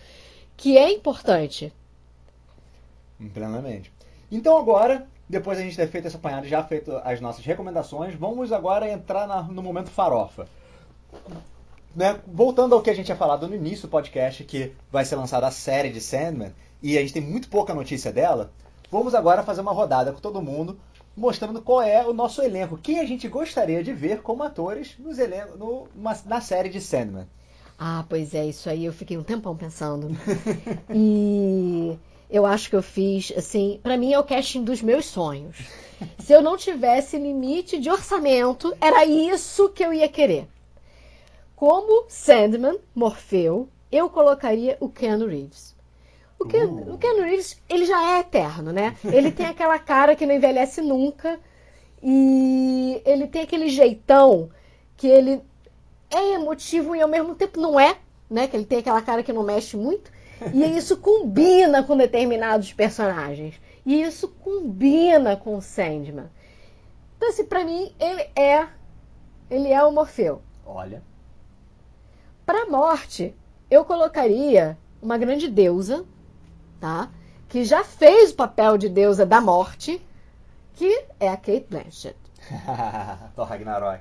que 0.56 0.76
é 0.76 0.92
importante. 0.92 1.72
Plenamente. 3.32 3.92
Então 4.30 4.58
agora, 4.58 5.06
depois 5.28 5.58
a 5.58 5.62
gente 5.62 5.76
ter 5.76 5.88
feito 5.88 6.06
essa 6.06 6.18
apanhada 6.18 6.46
já 6.46 6.62
feito 6.62 6.92
as 7.04 7.20
nossas 7.20 7.44
recomendações, 7.44 8.14
vamos 8.14 8.52
agora 8.52 8.90
entrar 8.90 9.26
na, 9.26 9.42
no 9.42 9.62
momento 9.62 9.88
farofa 9.88 10.46
né, 11.96 12.20
voltando 12.26 12.74
ao 12.74 12.82
que 12.82 12.90
a 12.90 12.94
gente 12.94 13.06
tinha 13.06 13.16
falado 13.16 13.48
no 13.48 13.54
início 13.54 13.88
do 13.88 13.90
podcast, 13.90 14.44
que 14.44 14.72
vai 14.92 15.02
ser 15.02 15.16
lançada 15.16 15.46
a 15.46 15.50
série 15.50 15.88
de 15.88 16.00
Sandman, 16.00 16.52
e 16.82 16.98
a 16.98 17.00
gente 17.00 17.14
tem 17.14 17.22
muito 17.22 17.48
pouca 17.48 17.74
notícia 17.74 18.12
dela, 18.12 18.52
vamos 18.92 19.14
agora 19.14 19.42
fazer 19.42 19.62
uma 19.62 19.72
rodada 19.72 20.12
com 20.12 20.20
todo 20.20 20.42
mundo, 20.42 20.78
mostrando 21.16 21.62
qual 21.62 21.80
é 21.80 22.06
o 22.06 22.12
nosso 22.12 22.42
elenco, 22.42 22.76
quem 22.76 23.00
a 23.00 23.06
gente 23.06 23.26
gostaria 23.26 23.82
de 23.82 23.94
ver 23.94 24.20
como 24.20 24.42
atores 24.42 24.94
nos 24.98 25.18
elenco, 25.18 25.56
no, 25.56 25.88
na 26.26 26.40
série 26.42 26.68
de 26.68 26.82
Sandman. 26.82 27.26
Ah, 27.78 28.04
pois 28.06 28.34
é, 28.34 28.44
isso 28.44 28.68
aí 28.68 28.84
eu 28.84 28.92
fiquei 28.92 29.16
um 29.16 29.22
tempão 29.22 29.56
pensando. 29.56 30.08
e 30.94 31.98
eu 32.28 32.44
acho 32.44 32.68
que 32.68 32.76
eu 32.76 32.82
fiz, 32.82 33.32
assim, 33.34 33.80
para 33.82 33.96
mim 33.96 34.12
é 34.12 34.18
o 34.18 34.24
casting 34.24 34.64
dos 34.64 34.82
meus 34.82 35.06
sonhos. 35.06 35.56
Se 36.18 36.32
eu 36.32 36.42
não 36.42 36.58
tivesse 36.58 37.18
limite 37.18 37.78
de 37.78 37.90
orçamento, 37.90 38.74
era 38.80 39.06
isso 39.06 39.70
que 39.70 39.82
eu 39.82 39.94
ia 39.94 40.08
querer. 40.08 40.46
Como 41.56 42.04
Sandman, 42.10 42.78
Morfeu, 42.94 43.66
eu 43.90 44.10
colocaria 44.10 44.76
o 44.78 44.90
Ken 44.90 45.16
Reeves. 45.26 45.74
O 46.38 46.44
Ken, 46.44 46.66
uh. 46.66 46.92
o 46.92 47.22
Reeves, 47.22 47.60
ele 47.66 47.86
já 47.86 48.16
é 48.16 48.20
eterno, 48.20 48.72
né? 48.72 48.94
Ele 49.02 49.32
tem 49.32 49.46
aquela 49.46 49.78
cara 49.78 50.14
que 50.14 50.26
não 50.26 50.34
envelhece 50.34 50.82
nunca. 50.82 51.40
E 52.02 53.00
ele 53.06 53.26
tem 53.26 53.40
aquele 53.42 53.70
jeitão 53.70 54.50
que 54.98 55.06
ele 55.06 55.40
é 56.10 56.34
emotivo 56.34 56.94
e 56.94 57.00
ao 57.00 57.08
mesmo 57.08 57.34
tempo 57.34 57.58
não 57.58 57.80
é, 57.80 57.96
né? 58.28 58.46
Que 58.46 58.56
ele 58.56 58.66
tem 58.66 58.78
aquela 58.78 59.00
cara 59.00 59.22
que 59.22 59.32
não 59.32 59.42
mexe 59.42 59.78
muito. 59.78 60.12
E 60.52 60.62
isso 60.76 60.98
combina 60.98 61.82
com 61.82 61.96
determinados 61.96 62.70
personagens. 62.74 63.58
E 63.86 64.02
isso 64.02 64.28
combina 64.28 65.36
com 65.36 65.56
o 65.56 65.62
Sandman. 65.62 66.28
Então, 67.16 67.30
assim, 67.30 67.44
pra 67.44 67.64
mim, 67.64 67.94
ele 67.98 68.28
é. 68.36 68.68
Ele 69.50 69.72
é 69.72 69.82
o 69.82 69.90
Morfeu. 69.90 70.42
Olha. 70.66 71.02
Para 72.46 72.62
a 72.62 72.66
morte, 72.66 73.34
eu 73.68 73.84
colocaria 73.84 74.78
uma 75.02 75.18
grande 75.18 75.48
deusa, 75.48 76.06
tá? 76.80 77.10
Que 77.48 77.64
já 77.64 77.82
fez 77.82 78.30
o 78.30 78.36
papel 78.36 78.78
de 78.78 78.88
deusa 78.88 79.26
da 79.26 79.40
morte, 79.40 80.00
que 80.74 81.06
é 81.18 81.28
a 81.28 81.36
Kate 81.36 81.66
Blanchett. 81.68 82.16
Do 83.34 83.42
Ragnarok. 83.42 84.00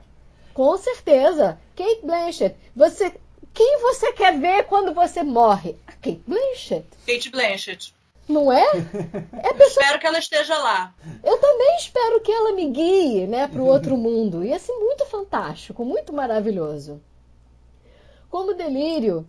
Com 0.54 0.78
certeza. 0.78 1.60
Kate 1.76 2.02
Blanchett. 2.04 2.56
Você, 2.76 3.12
quem 3.52 3.82
você 3.82 4.14
quer 4.14 4.40
ver 4.40 4.66
quando 4.66 4.94
você 4.94 5.24
morre? 5.24 5.76
A 5.88 5.94
Kate 5.94 6.22
Blanchett. 6.28 6.88
Kate 7.08 7.32
Blanchett. 7.32 7.96
Não 8.30 8.52
é? 8.52 8.62
é 8.62 9.54
pessoa... 9.54 9.84
Espero 9.84 10.00
que 10.00 10.06
ela 10.06 10.20
esteja 10.20 10.56
lá. 10.60 10.94
Eu 11.24 11.40
também 11.40 11.78
espero 11.78 12.22
que 12.22 12.32
ela 12.32 12.54
me 12.54 12.70
guie, 12.70 13.26
né, 13.26 13.48
para 13.48 13.62
o 13.62 13.66
outro 13.66 13.98
mundo. 13.98 14.46
Ia 14.46 14.60
ser 14.60 14.74
muito 14.74 15.04
fantástico, 15.08 15.84
muito 15.84 16.14
maravilhoso. 16.14 17.02
Como 18.30 18.54
delírio, 18.54 19.28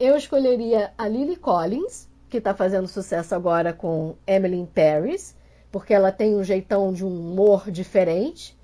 eu 0.00 0.16
escolheria 0.16 0.92
a 0.96 1.06
Lily 1.06 1.36
Collins, 1.36 2.08
que 2.28 2.38
está 2.38 2.54
fazendo 2.54 2.88
sucesso 2.88 3.34
agora 3.34 3.72
com 3.72 4.16
Emily 4.26 4.56
in 4.56 4.66
Paris, 4.66 5.36
porque 5.70 5.94
ela 5.94 6.10
tem 6.10 6.34
um 6.34 6.42
jeitão 6.42 6.92
de 6.92 7.04
um 7.04 7.08
humor 7.08 7.70
diferente. 7.70 8.58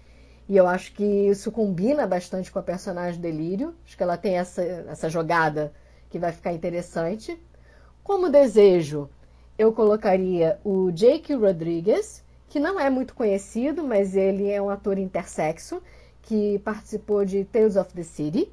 E 0.49 0.57
eu 0.57 0.67
acho 0.67 0.93
que 0.95 1.05
isso 1.05 1.53
combina 1.53 2.07
bastante 2.07 2.51
com 2.51 2.59
a 2.59 2.63
personagem 2.63 3.21
Delírio. 3.21 3.75
Acho 3.85 3.97
que 3.97 4.03
ela 4.03 4.17
tem 4.17 4.37
essa, 4.37 4.63
essa 4.63 5.09
jogada 5.11 5.73
que 6.11 6.19
vai 6.19 6.33
ficar 6.33 6.53
interessante. 6.53 7.41
Como 8.03 8.31
desejo, 8.31 9.09
eu 9.59 9.73
colocaria 9.73 10.59
o 10.65 10.91
Jake 10.91 11.35
Rodriguez, 11.35 12.25
que 12.49 12.59
não 12.59 12.81
é 12.81 12.89
muito 12.89 13.15
conhecido, 13.15 13.85
mas 13.85 14.17
ele 14.17 14.51
é 14.51 14.61
um 14.61 14.71
ator 14.71 14.99
intersexo 14.99 15.83
que 16.23 16.59
participou 16.61 17.25
de 17.25 17.45
Tales 17.45 17.77
of 17.77 17.93
the 17.93 18.03
City 18.03 18.51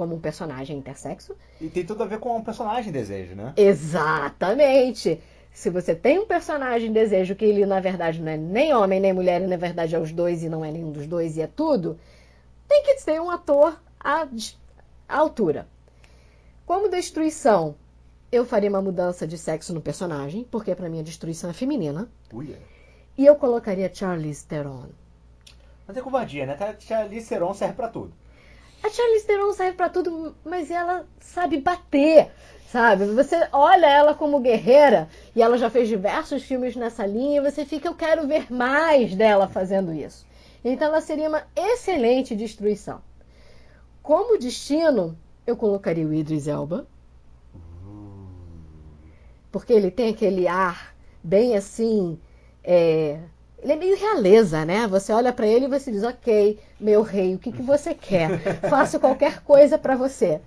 como 0.00 0.14
um 0.14 0.18
personagem 0.18 0.78
intersexo. 0.78 1.36
E 1.60 1.68
tem 1.68 1.84
tudo 1.84 2.02
a 2.02 2.06
ver 2.06 2.18
com 2.18 2.34
um 2.34 2.42
personagem 2.42 2.90
desejo, 2.90 3.34
né? 3.34 3.52
Exatamente. 3.54 5.20
Se 5.52 5.68
você 5.68 5.94
tem 5.94 6.18
um 6.18 6.24
personagem 6.24 6.90
desejo 6.90 7.36
que 7.36 7.44
ele 7.44 7.66
na 7.66 7.80
verdade 7.80 8.18
não 8.18 8.32
é 8.32 8.36
nem 8.38 8.72
homem 8.72 8.98
nem 8.98 9.12
mulher, 9.12 9.42
e 9.42 9.46
na 9.46 9.58
verdade 9.58 9.94
é 9.94 9.98
os 9.98 10.10
dois 10.10 10.42
e 10.42 10.48
não 10.48 10.64
é 10.64 10.72
nenhum 10.72 10.90
dos 10.90 11.06
dois 11.06 11.36
e 11.36 11.42
é 11.42 11.46
tudo, 11.46 11.98
tem 12.66 12.82
que 12.82 12.96
ser 12.96 13.20
um 13.20 13.28
ator 13.28 13.78
à, 14.02 14.26
à 15.06 15.18
altura. 15.18 15.68
Como 16.64 16.88
destruição, 16.88 17.74
eu 18.32 18.46
faria 18.46 18.70
uma 18.70 18.80
mudança 18.80 19.26
de 19.26 19.36
sexo 19.36 19.74
no 19.74 19.82
personagem, 19.82 20.46
porque 20.50 20.74
para 20.74 20.88
mim 20.88 21.00
a 21.00 21.02
destruição 21.02 21.50
é 21.50 21.52
feminina. 21.52 22.08
Uia. 22.32 22.58
E 23.18 23.26
eu 23.26 23.36
colocaria 23.36 23.92
Charlize 23.92 24.46
Theron. 24.46 24.86
Mas 25.86 25.94
é 25.94 26.00
covardia, 26.00 26.46
né? 26.46 26.56
Charlize 26.78 27.28
Theron 27.28 27.52
serve 27.52 27.74
pra 27.74 27.88
tudo. 27.88 28.14
A 28.82 28.88
Charlize 28.88 29.26
Theron 29.26 29.52
serve 29.52 29.76
pra 29.76 29.88
tudo, 29.88 30.34
mas 30.44 30.70
ela 30.70 31.06
sabe 31.20 31.60
bater, 31.60 32.30
sabe? 32.72 33.04
Você 33.06 33.36
olha 33.52 33.86
ela 33.86 34.14
como 34.14 34.40
guerreira 34.40 35.08
e 35.36 35.42
ela 35.42 35.58
já 35.58 35.68
fez 35.68 35.88
diversos 35.88 36.42
filmes 36.42 36.74
nessa 36.76 37.04
linha 37.04 37.40
e 37.40 37.50
você 37.50 37.64
fica, 37.64 37.88
eu 37.88 37.94
quero 37.94 38.26
ver 38.26 38.50
mais 38.50 39.14
dela 39.14 39.48
fazendo 39.48 39.92
isso. 39.92 40.26
Então 40.64 40.88
ela 40.88 41.00
seria 41.00 41.28
uma 41.28 41.42
excelente 41.54 42.34
destruição. 42.34 43.02
Como 44.02 44.38
destino, 44.38 45.16
eu 45.46 45.56
colocaria 45.56 46.06
o 46.06 46.12
Idris 46.12 46.48
Elba. 46.48 46.86
Porque 49.52 49.72
ele 49.72 49.90
tem 49.90 50.10
aquele 50.10 50.46
ar 50.48 50.94
bem 51.22 51.56
assim. 51.56 52.18
É... 52.62 53.20
Ele 53.62 53.72
é 53.72 53.76
meio 53.76 53.96
realeza, 53.96 54.64
né? 54.64 54.86
Você 54.86 55.12
olha 55.12 55.32
para 55.32 55.46
ele 55.46 55.66
e 55.66 55.68
você 55.68 55.90
diz: 55.92 56.02
Ok, 56.02 56.58
meu 56.78 57.02
rei, 57.02 57.34
o 57.34 57.38
que, 57.38 57.52
que 57.52 57.62
você 57.62 57.94
quer? 57.94 58.60
Faço 58.68 58.98
qualquer 59.00 59.42
coisa 59.42 59.76
para 59.78 59.96
você. 59.96 60.40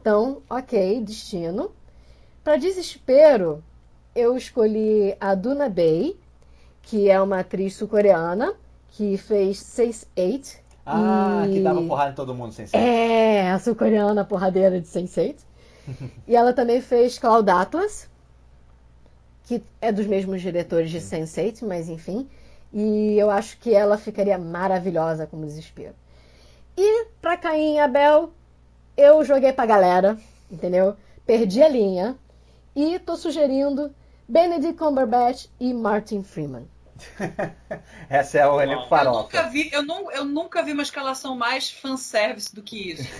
Então, 0.00 0.42
ok, 0.50 1.00
destino. 1.00 1.70
Para 2.42 2.56
desespero, 2.56 3.64
eu 4.14 4.36
escolhi 4.36 5.16
a 5.18 5.34
Duna 5.34 5.68
Bay, 5.68 6.14
que 6.82 7.08
é 7.08 7.20
uma 7.20 7.40
atriz 7.40 7.74
sul-coreana 7.74 8.54
que 8.90 9.16
fez 9.16 9.58
6-8. 9.58 10.58
Ah, 10.86 11.44
e... 11.48 11.54
que 11.54 11.60
dava 11.60 11.82
porrada 11.82 12.10
em 12.10 12.14
todo 12.14 12.34
mundo 12.34 12.52
sem 12.52 12.66
ser. 12.66 12.76
É, 12.76 13.50
a 13.50 13.58
sul-coreana 13.58 14.24
porradeira 14.24 14.80
de 14.80 14.86
Sense8. 14.86 15.36
e 16.28 16.36
ela 16.36 16.52
também 16.52 16.80
fez 16.80 17.18
Cloud 17.18 17.50
Atlas, 17.50 18.08
que 19.44 19.62
é 19.80 19.92
dos 19.92 20.06
mesmos 20.06 20.40
diretores 20.40 20.90
de 20.90 20.98
Sense8, 21.00 21.66
mas 21.66 21.88
enfim. 21.88 22.28
E 22.72 23.16
eu 23.18 23.30
acho 23.30 23.58
que 23.58 23.72
ela 23.74 23.96
ficaria 23.96 24.36
maravilhosa 24.38 25.26
como 25.26 25.46
desespero. 25.46 25.94
E 26.76 27.06
pra 27.20 27.36
Caim 27.36 27.76
e 27.76 27.78
Abel, 27.78 28.32
eu 28.96 29.24
joguei 29.24 29.52
pra 29.52 29.64
galera, 29.66 30.18
entendeu? 30.50 30.96
Perdi 31.26 31.62
a 31.62 31.68
linha. 31.68 32.16
E 32.74 32.98
tô 32.98 33.16
sugerindo 33.16 33.94
Benedict 34.28 34.76
Cumberbatch 34.76 35.46
e 35.60 35.72
Martin 35.72 36.24
Freeman. 36.24 36.66
Essa 38.08 38.38
é 38.38 38.46
o 38.48 38.60
elenco 38.60 38.82
Eu 38.84 38.88
farofa. 38.88 39.22
nunca, 39.22 39.42
vi, 39.50 39.68
eu, 39.72 39.82
não, 39.84 40.10
eu 40.10 40.24
nunca 40.24 40.62
vi 40.62 40.72
uma 40.72 40.82
escalação 40.82 41.36
mais 41.36 41.70
fanservice 41.70 42.52
do 42.54 42.62
que 42.62 42.92
isso. 42.92 43.08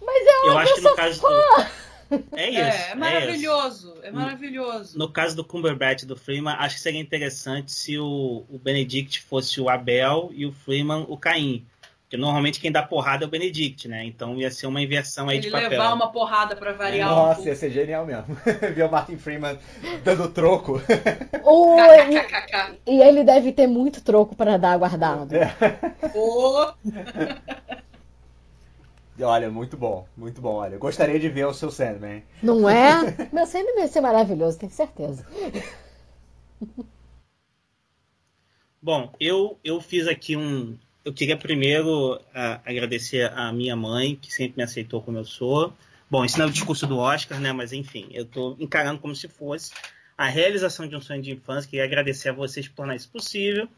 Mas 0.00 0.26
é 0.26 0.48
Eu 0.48 0.52
uma 0.52 0.60
acho 0.62 0.74
que 0.74 0.80
no 0.80 0.90
pessoa 0.90 0.96
caso 0.96 1.20
do. 1.20 1.66
É 2.32 2.50
isso. 2.50 2.60
É, 2.60 2.90
é 2.90 2.94
maravilhoso. 2.94 3.94
É 4.02 4.10
maravilhoso. 4.10 4.98
No 4.98 5.08
caso 5.08 5.34
do 5.36 5.44
Cumberbatch 5.44 6.02
e 6.02 6.06
do 6.06 6.16
Freeman, 6.16 6.54
acho 6.58 6.76
que 6.76 6.80
seria 6.82 7.00
interessante 7.00 7.72
se 7.72 7.98
o, 7.98 8.44
o 8.48 8.58
Benedict 8.58 9.20
fosse 9.22 9.60
o 9.60 9.68
Abel 9.68 10.30
e 10.32 10.46
o 10.46 10.52
Freeman 10.52 11.04
o 11.08 11.16
Caim. 11.16 11.64
Porque 12.02 12.18
normalmente 12.18 12.60
quem 12.60 12.70
dá 12.70 12.82
porrada 12.82 13.24
é 13.24 13.26
o 13.26 13.30
Benedict, 13.30 13.88
né? 13.88 14.04
Então 14.04 14.36
ia 14.36 14.50
ser 14.50 14.66
uma 14.66 14.80
inversão 14.80 15.28
aí 15.28 15.38
Ele 15.38 15.46
de 15.46 15.50
papel. 15.50 15.70
levar 15.70 15.94
uma 15.94 16.12
porrada 16.12 16.54
pra 16.54 16.72
variar 16.72 17.10
um 17.10 17.16
Nossa, 17.16 17.34
pouco. 17.36 17.48
ia 17.48 17.56
ser 17.56 17.70
genial 17.70 18.04
mesmo. 18.06 18.36
Ver 18.74 18.84
o 18.84 18.90
Martin 18.90 19.16
Freeman 19.16 19.58
dando 20.04 20.28
troco. 20.28 20.80
Ou- 21.42 21.76
e 22.86 23.00
ele 23.00 23.24
deve 23.24 23.52
ter 23.52 23.66
muito 23.66 24.02
troco 24.02 24.36
para 24.36 24.58
dar 24.58 24.76
guardado. 24.78 25.34
Ô, 26.14 26.72
Olha, 29.20 29.48
muito 29.48 29.76
bom, 29.76 30.08
muito 30.16 30.40
bom. 30.40 30.54
Olha, 30.54 30.76
gostaria 30.76 31.20
de 31.20 31.28
ver 31.28 31.46
o 31.46 31.54
seu 31.54 31.70
Sandman. 31.70 32.22
Não 32.42 32.68
é? 32.68 33.14
Meu 33.32 33.46
sempre 33.46 33.74
vai 33.74 33.86
ser 33.86 34.00
maravilhoso, 34.00 34.58
tenho 34.58 34.72
certeza. 34.72 35.24
Bom, 38.82 39.12
eu, 39.20 39.58
eu 39.62 39.80
fiz 39.80 40.08
aqui 40.08 40.36
um. 40.36 40.76
Eu 41.04 41.12
queria 41.12 41.36
primeiro 41.36 42.20
agradecer 42.64 43.30
a 43.32 43.52
minha 43.52 43.76
mãe, 43.76 44.16
que 44.16 44.32
sempre 44.32 44.54
me 44.56 44.62
aceitou 44.62 45.00
como 45.00 45.18
eu 45.18 45.24
sou. 45.24 45.72
Bom, 46.10 46.24
isso 46.24 46.38
não 46.38 46.46
é 46.46 46.48
o 46.48 46.52
discurso 46.52 46.86
do 46.86 46.98
Oscar, 46.98 47.40
né? 47.40 47.52
Mas 47.52 47.72
enfim, 47.72 48.08
eu 48.10 48.24
estou 48.24 48.56
encarando 48.58 49.00
como 49.00 49.14
se 49.14 49.28
fosse 49.28 49.72
a 50.16 50.26
realização 50.26 50.86
de 50.86 50.96
um 50.96 51.00
sonho 51.00 51.22
de 51.22 51.30
infância. 51.30 51.68
Queria 51.68 51.84
agradecer 51.84 52.30
a 52.30 52.32
vocês 52.32 52.66
por 52.68 52.76
tornar 52.76 52.96
isso 52.96 53.08
possível. 53.10 53.68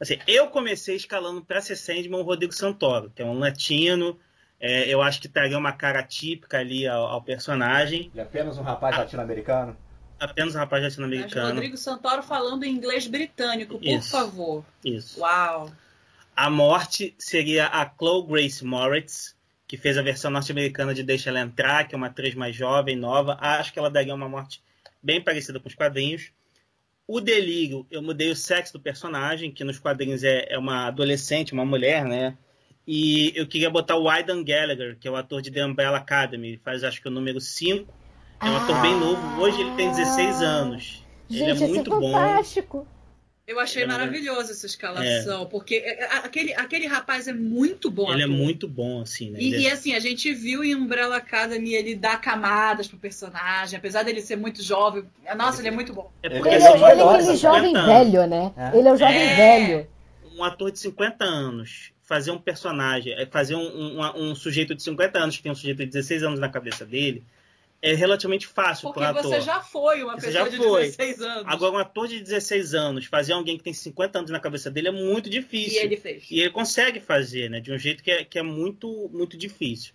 Assim, 0.00 0.18
eu 0.26 0.48
comecei 0.48 0.94
escalando 0.94 1.42
para 1.42 1.60
ser 1.60 1.76
Sandman 1.76 2.20
o 2.20 2.22
Rodrigo 2.22 2.52
Santoro, 2.54 3.10
que 3.14 3.22
é 3.22 3.24
um 3.24 3.38
latino. 3.38 4.18
É, 4.60 4.88
eu 4.88 5.00
acho 5.00 5.20
que 5.20 5.28
traria 5.28 5.56
uma 5.56 5.72
cara 5.72 6.02
típica 6.02 6.58
ali 6.58 6.86
ao, 6.86 7.06
ao 7.06 7.22
personagem. 7.22 8.10
Ele 8.12 8.20
é 8.20 8.22
apenas 8.22 8.58
um 8.58 8.62
rapaz 8.62 8.96
latino-americano. 8.96 9.76
Apenas 10.18 10.54
um 10.54 10.58
rapaz 10.58 10.82
latino-americano. 10.82 11.54
Rodrigo 11.54 11.76
Santoro 11.76 12.22
falando 12.22 12.64
em 12.64 12.72
inglês 12.72 13.06
britânico, 13.06 13.78
por 13.78 13.86
Isso. 13.86 14.10
favor. 14.10 14.64
Isso. 14.84 15.20
Uau. 15.20 15.70
A 16.34 16.50
morte 16.50 17.14
seria 17.18 17.66
a 17.66 17.88
Chloe 17.88 18.26
Grace 18.26 18.64
Moritz, 18.64 19.36
que 19.66 19.76
fez 19.76 19.96
a 19.96 20.02
versão 20.02 20.30
norte-americana 20.30 20.94
de 20.94 21.02
Deixa 21.02 21.30
Ela 21.30 21.40
Entrar, 21.40 21.86
que 21.86 21.94
é 21.94 21.98
uma 21.98 22.08
atriz 22.08 22.34
mais 22.34 22.56
jovem, 22.56 22.96
nova. 22.96 23.36
Acho 23.40 23.72
que 23.72 23.78
ela 23.78 23.90
daria 23.90 24.14
uma 24.14 24.28
morte 24.28 24.62
bem 25.02 25.20
parecida 25.20 25.60
com 25.60 25.68
os 25.68 25.74
quadrinhos. 25.74 26.32
O 27.06 27.20
delírio, 27.20 27.86
eu 27.90 28.02
mudei 28.02 28.30
o 28.30 28.36
sexo 28.36 28.72
do 28.72 28.80
personagem, 28.80 29.50
que 29.50 29.64
nos 29.64 29.78
quadrinhos 29.78 30.22
é, 30.24 30.46
é 30.48 30.58
uma 30.58 30.86
adolescente, 30.88 31.52
uma 31.52 31.64
mulher, 31.64 32.04
né? 32.04 32.36
E 32.90 33.34
eu 33.36 33.46
queria 33.46 33.68
botar 33.68 33.96
o 33.98 34.08
Aidan 34.08 34.42
Gallagher, 34.42 34.96
que 34.98 35.06
é 35.06 35.10
o 35.10 35.16
ator 35.16 35.42
de 35.42 35.50
The 35.50 35.62
Umbrella 35.66 35.98
Academy, 35.98 36.48
ele 36.48 36.60
faz 36.64 36.82
acho 36.82 37.02
que 37.02 37.08
o 37.08 37.10
número 37.10 37.38
5. 37.38 37.86
É 38.40 38.46
um 38.46 38.56
ator 38.56 38.80
bem 38.80 38.98
novo, 38.98 39.42
hoje 39.42 39.60
ele 39.60 39.72
tem 39.72 39.90
16 39.90 40.40
anos. 40.40 41.04
Ele 41.28 41.38
Gente, 41.40 41.50
é 41.50 41.54
isso 41.54 41.64
é 41.64 41.68
muito 41.68 41.90
bom. 41.90 42.12
fantástico. 42.12 42.86
Eu 43.46 43.60
achei 43.60 43.82
É, 43.82 43.86
maravilhosa 43.86 44.52
essa 44.52 44.64
escalação, 44.64 45.44
porque 45.46 45.74
é, 45.76 46.02
é, 46.04 46.16
aquele, 46.18 46.54
aquele 46.54 46.86
rapaz 46.86 47.28
é 47.28 47.32
muito 47.34 47.90
bom. 47.90 48.10
Ele 48.12 48.22
é 48.22 48.24
ator. 48.24 48.36
muito 48.36 48.66
bom, 48.68 49.02
assim, 49.02 49.30
né? 49.32 49.38
E, 49.40 49.52
Ele 49.54 49.62
e 49.64 49.66
é- 49.66 49.72
assim, 49.72 49.94
a 49.94 50.00
gente 50.00 50.32
viu 50.32 50.64
em 50.64 50.74
Umbrella 50.74 51.16
Academy 51.16 51.74
ele 51.74 51.94
dar 51.94 52.18
camadas 52.20 52.86
pro 52.88 52.96
personagem, 52.98 53.78
apesar 53.78 54.02
dele 54.02 54.20
ser 54.22 54.36
muito 54.36 54.62
jovem. 54.62 55.04
Nossa, 55.36 55.60
ele 55.60 55.68
é 55.68 55.72
muito 55.72 55.92
bom. 55.92 56.10
é 56.22 56.26
Ele 56.26 56.34
porque 56.36 56.54
Ele, 56.54 56.62
é 56.64 56.66
é, 56.66 56.72
ele 56.74 56.84
é 57.02 57.04
aquele 57.04 57.36
jovem 57.36 57.64
50 57.74 57.78
anos. 57.80 57.86
velho, 58.12 58.26
né? 58.26 58.52
É. 58.56 58.78
Ele 58.78 58.88
é 58.88 58.92
o 58.92 58.96
jovem 58.96 59.16
É. 59.18 59.34
velho. 59.34 59.86
um 60.36 60.44
ator 60.44 60.70
de 60.70 60.78
50 60.78 61.24
anos 61.24 61.90
fazer 62.08 62.30
um 62.30 62.38
personagem, 62.38 63.12
é, 63.12 63.26
fazer 63.26 63.54
um, 63.54 64.00
um, 64.00 64.30
um 64.30 64.34
sujeito 64.34 64.74
de 64.74 64.82
50 64.82 65.18
anos 65.18 65.36
que 65.36 65.42
tem 65.42 65.52
um 65.52 65.54
sujeito 65.54 65.76
de 65.76 65.86
16 65.86 66.22
anos 66.22 66.40
na 66.40 66.48
cabeça 66.48 66.86
dele, 66.86 67.22
é 67.82 67.92
relativamente 67.92 68.46
fácil 68.46 68.88
Porque 68.88 69.00
para 69.00 69.14
um 69.14 69.18
ator. 69.18 69.30
você 69.30 69.40
já 69.42 69.60
foi 69.60 70.02
uma 70.02 70.14
Você 70.18 70.28
pessoa 70.28 70.44
já 70.44 70.50
de 70.50 70.56
foi. 70.56 70.82
16 70.86 71.20
anos. 71.20 71.44
Agora, 71.46 71.74
um 71.74 71.78
ator 71.78 72.08
de 72.08 72.20
16 72.20 72.72
anos 72.72 73.04
fazer 73.04 73.34
alguém 73.34 73.58
que 73.58 73.62
tem 73.62 73.74
50 73.74 74.20
anos 74.20 74.30
na 74.30 74.40
cabeça 74.40 74.70
dele 74.70 74.88
é 74.88 74.90
muito 74.90 75.28
e 75.28 75.30
difícil. 75.30 75.82
ele 75.82 75.98
fez. 75.98 76.24
E 76.30 76.40
ele 76.40 76.48
consegue 76.50 76.98
fazer, 76.98 77.50
né? 77.50 77.60
De 77.60 77.70
um 77.70 77.78
jeito 77.78 78.02
que 78.02 78.10
é, 78.10 78.24
que 78.24 78.38
é 78.38 78.42
muito, 78.42 79.10
muito 79.12 79.36
difícil. 79.36 79.92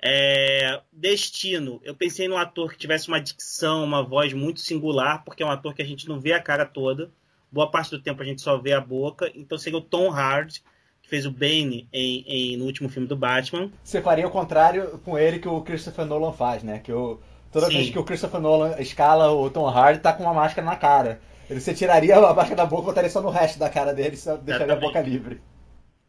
É, 0.00 0.80
Destino. 0.90 1.82
Eu 1.84 1.94
pensei 1.94 2.28
num 2.28 2.38
ator 2.38 2.72
que 2.72 2.78
tivesse 2.78 3.08
uma 3.08 3.20
dicção, 3.20 3.84
uma 3.84 4.02
voz 4.02 4.32
muito 4.32 4.60
singular, 4.60 5.22
porque 5.22 5.42
é 5.42 5.46
um 5.46 5.50
ator 5.50 5.74
que 5.74 5.82
a 5.82 5.86
gente 5.86 6.08
não 6.08 6.18
vê 6.18 6.32
a 6.32 6.42
cara 6.42 6.64
toda. 6.64 7.10
Boa 7.52 7.70
parte 7.70 7.90
do 7.90 8.00
tempo 8.00 8.22
a 8.22 8.24
gente 8.24 8.40
só 8.40 8.56
vê 8.56 8.72
a 8.72 8.80
boca. 8.80 9.30
Então 9.34 9.58
seria 9.58 9.78
o 9.78 9.82
Tom 9.82 10.10
Hardy, 10.10 10.62
que 11.06 11.10
fez 11.10 11.24
o 11.24 11.30
Bane 11.30 11.88
em, 11.92 12.24
em- 12.26 12.56
no 12.56 12.64
último 12.64 12.88
filme 12.88 13.06
do 13.08 13.16
Batman. 13.16 13.70
Você 13.82 14.02
faria 14.02 14.26
o 14.26 14.30
contrário 14.30 15.00
com 15.04 15.16
ele 15.16 15.38
que 15.38 15.48
o 15.48 15.60
Christopher 15.62 16.04
Nolan 16.04 16.32
faz, 16.32 16.62
né? 16.64 16.80
Que 16.80 16.92
o, 16.92 17.20
toda 17.52 17.66
Sim. 17.68 17.74
vez 17.74 17.90
que 17.90 17.98
o 17.98 18.04
Christopher 18.04 18.40
Nolan 18.40 18.74
escala 18.80 19.30
o 19.30 19.48
Tom 19.48 19.66
Hardy, 19.68 20.00
tá 20.00 20.12
com 20.12 20.24
uma 20.24 20.34
máscara 20.34 20.66
na 20.66 20.76
cara. 20.76 21.20
Ele, 21.48 21.60
você 21.60 21.72
tiraria 21.72 22.16
a 22.16 22.34
máscara 22.34 22.56
da 22.56 22.66
boca 22.66 22.82
e 22.82 22.86
botaria 22.86 23.10
só 23.10 23.22
no 23.22 23.30
resto 23.30 23.56
da 23.58 23.70
cara 23.70 23.94
dele, 23.94 24.16
só 24.16 24.36
deixaria 24.36 24.74
a 24.74 24.76
boca 24.76 25.00
livre. 25.00 25.40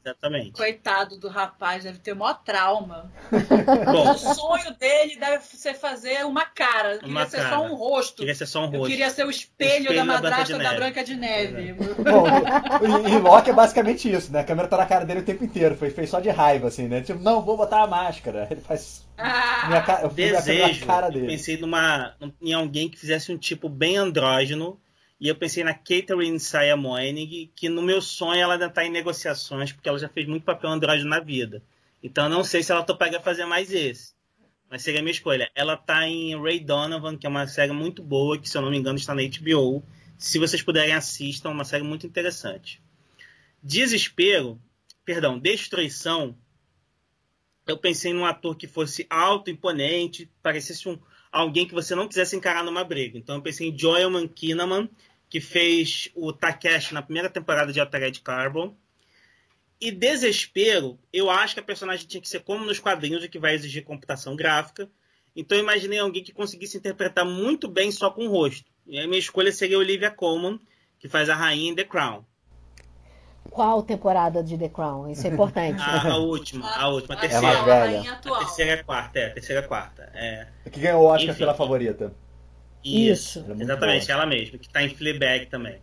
Exatamente. 0.10 0.52
Coitado 0.54 1.18
do 1.20 1.28
rapaz, 1.28 1.84
deve 1.84 2.00
ter 2.00 2.14
maior 2.14 2.42
trauma. 2.44 3.12
Bom, 3.92 4.12
O 4.12 4.18
sonho 4.18 4.74
dele 4.78 5.18
deve 5.18 5.44
ser 5.44 5.74
fazer 5.74 6.26
uma 6.26 6.46
cara. 6.46 6.94
Eu 6.94 7.00
Queria 7.00 7.12
Uma 7.14 7.26
ser 7.28 7.38
cara. 7.38 7.50
só 7.50 7.62
um 7.66 7.76
rosto. 7.76 8.18
queria 8.18 8.36
ser 8.36 8.46
só 8.46 8.62
um 8.62 8.74
Eu 8.74 8.80
rosto. 8.80 8.88
queria 8.92 9.10
ser 9.10 9.26
o 9.26 9.30
espelho, 9.30 9.90
O 9.90 9.94
espelho 9.94 9.96
da 9.96 10.02
da 10.06 10.06
Branca 10.06 10.22
madrasta 10.30 10.46
de 10.46 10.52
da 10.64 10.70
Neve. 10.70 10.76
Branca 10.82 11.04
de 11.04 11.16
Neve. 11.16 11.74
Bom, 11.74 13.08
em 13.08 13.18
Loki 13.20 13.50
é 13.50 13.54
basicamente 13.54 14.12
isso, 14.12 14.32
né? 14.32 14.40
A 14.40 14.44
câmera 14.44 14.68
tá 14.68 14.78
na 14.78 14.86
cara 14.86 15.06
dele 15.06 15.20
o 15.20 15.26
tempo 15.26 15.44
inteiro. 15.44 15.76
Foi 15.76 15.90
fez 15.90 16.10
só 16.10 16.20
de 16.20 16.30
raiva, 16.30 16.68
assim, 16.68 16.88
né? 16.88 17.02
Tipo, 17.02 17.20
não, 17.20 17.42
vou 17.42 17.58
botar 17.58 17.84
a 17.84 17.88
máscara. 17.88 18.48
Ele 18.50 18.62
faz. 18.62 19.06
Minha 19.18 19.80
Ah, 19.80 19.82
cara, 19.82 20.02
eu 20.04 20.10
fiz 20.12 20.34
a 20.34 20.42
câmera 20.42 20.68
Desejo. 20.68 20.80
na 20.86 20.94
cara 20.94 21.08
eu 21.08 21.12
dele. 21.12 21.28
pensei 21.28 21.58
numa, 21.58 22.16
em 22.42 22.54
alguém 22.54 22.88
que 22.90 22.98
fizesse 23.00 23.32
um 23.32 23.38
tipo 23.38 23.68
bem 23.68 23.98
andrógeno. 23.98 24.80
E 25.20 25.28
eu 25.28 25.36
pensei 25.36 25.64
na 25.64 25.74
Catherine 25.74 26.40
Saya 26.40 26.78
Moenig, 26.78 27.52
que 27.56 27.70
no 27.70 27.82
meu 27.82 28.02
sonho 28.02 28.40
ela 28.40 28.54
ainda 28.54 28.68
está 28.68 28.86
em 28.86 28.92
negociações, 28.92 29.72
porque 29.72 29.90
ela 29.90 29.98
já 29.98 30.08
fez 30.08 30.28
muito 30.28 30.44
papel 30.44 30.70
andrógeno 30.70 31.10
na 31.10 31.20
vida. 31.20 31.64
Então 32.04 32.30
não 32.30 32.44
sei 32.44 32.62
se 32.62 32.72
ela 32.72 32.84
toparia 32.84 33.20
fazer 33.20 33.46
mais 33.46 33.72
esse. 33.74 34.16
Mas 34.70 34.84
seria 34.84 35.00
a 35.00 35.04
minha 35.04 35.12
escolha. 35.12 35.50
Ela 35.56 35.76
tá 35.76 36.08
em 36.08 36.40
Ray 36.40 36.60
Donovan, 36.60 37.18
que 37.18 37.26
é 37.26 37.30
uma 37.30 37.48
série 37.48 37.72
muito 37.72 38.04
boa, 38.04 38.38
que 38.38 38.48
se 38.48 38.58
eu 38.58 38.62
não 38.62 38.70
me 38.70 38.78
engano 38.78 38.98
está 38.98 39.16
na 39.16 39.22
HBO. 39.24 39.84
Se 40.18 40.38
vocês 40.38 40.62
puderem 40.62 40.94
assistam, 40.94 41.50
é 41.50 41.54
uma 41.54 41.66
série 41.66 41.84
muito 41.84 42.06
interessante. 42.06 42.82
Desespero, 43.64 44.62
perdão, 45.04 45.40
Destruição. 45.40 46.38
Eu 47.66 47.78
pensei 47.78 48.14
num 48.14 48.26
ator 48.26 48.56
que 48.56 48.68
fosse 48.68 49.06
alto, 49.10 49.50
imponente, 49.50 50.30
parecesse 50.42 50.88
um, 50.88 50.98
alguém 51.32 51.68
que 51.68 51.74
você 51.74 51.94
não 51.96 52.08
quisesse 52.08 52.36
encarar 52.36 52.64
numa 52.64 52.84
briga. 52.84 53.18
Então 53.18 53.36
eu 53.36 53.42
pensei 53.42 53.70
em 53.70 53.78
Joel 53.78 54.10
McKinnaman, 54.10 54.90
que 55.30 55.42
fez 55.42 56.10
o 56.16 56.32
Takeshi 56.32 56.94
na 56.94 57.02
primeira 57.02 57.30
temporada 57.30 57.72
de 57.72 57.80
Altered 57.80 58.22
Carbon. 58.22 58.76
E 59.80 59.92
Desespero, 59.92 60.98
eu 61.14 61.30
acho 61.30 61.54
que 61.54 61.60
a 61.60 61.64
personagem 61.64 62.08
tinha 62.08 62.22
que 62.22 62.30
ser 62.30 62.40
como 62.40 62.66
nos 62.66 62.80
quadrinhos, 62.80 63.24
o 63.24 63.30
que 63.30 63.38
vai 63.38 63.54
exigir 63.54 63.84
computação 63.84 64.36
gráfica. 64.36 64.90
Então 65.36 65.58
eu 65.58 65.64
imaginei 65.64 66.00
alguém 66.00 66.24
que 66.24 66.32
conseguisse 66.32 66.78
interpretar 66.78 67.24
muito 67.26 67.68
bem 67.68 67.92
só 67.92 68.10
com 68.10 68.26
o 68.26 68.32
rosto. 68.32 68.66
E 68.88 68.98
a 68.98 69.06
minha 69.06 69.20
escolha 69.20 69.52
seria 69.52 69.78
Olivia 69.78 70.10
Colman, 70.10 70.60
que 70.98 71.08
faz 71.08 71.30
a 71.30 71.36
rainha 71.36 71.72
em 71.72 71.76
The 71.76 71.84
Crown. 71.84 72.24
Qual 73.52 73.84
temporada 73.84 74.44
de 74.44 74.58
The 74.58 74.70
Crown? 74.70 75.10
Isso 75.12 75.28
é 75.28 75.30
importante. 75.30 75.80
A, 75.84 76.14
a 76.14 76.18
última, 76.18 76.70
a 76.70 76.90
última, 76.90 77.16
a 77.16 77.18
a 77.18 77.22
terceira. 77.22 77.46
mais 77.46 77.60
atual, 77.60 77.78
velha. 77.82 78.12
a 78.12 78.14
A 78.14 78.40
terceira 78.40 78.72
é 78.72 78.74
a 78.74 78.84
quarta, 78.84 79.20
é, 79.20 79.26
a 79.28 79.34
terceira 79.34 79.62
é 79.62 79.64
a 79.64 79.68
quarta. 79.68 80.12
É. 80.14 80.48
Que 80.72 80.80
ganhou 80.80 81.04
o 81.04 81.06
Oscar 81.06 81.30
Enfim. 81.30 81.40
pela 81.40 81.54
favorita. 81.54 82.14
Isso. 82.96 83.40
É 83.48 83.64
exatamente, 83.64 84.08
boa. 84.08 84.18
ela 84.18 84.26
mesma, 84.26 84.58
que 84.58 84.68
está 84.68 84.84
em 84.84 84.90
Fleabag 84.90 85.48
também. 85.48 85.82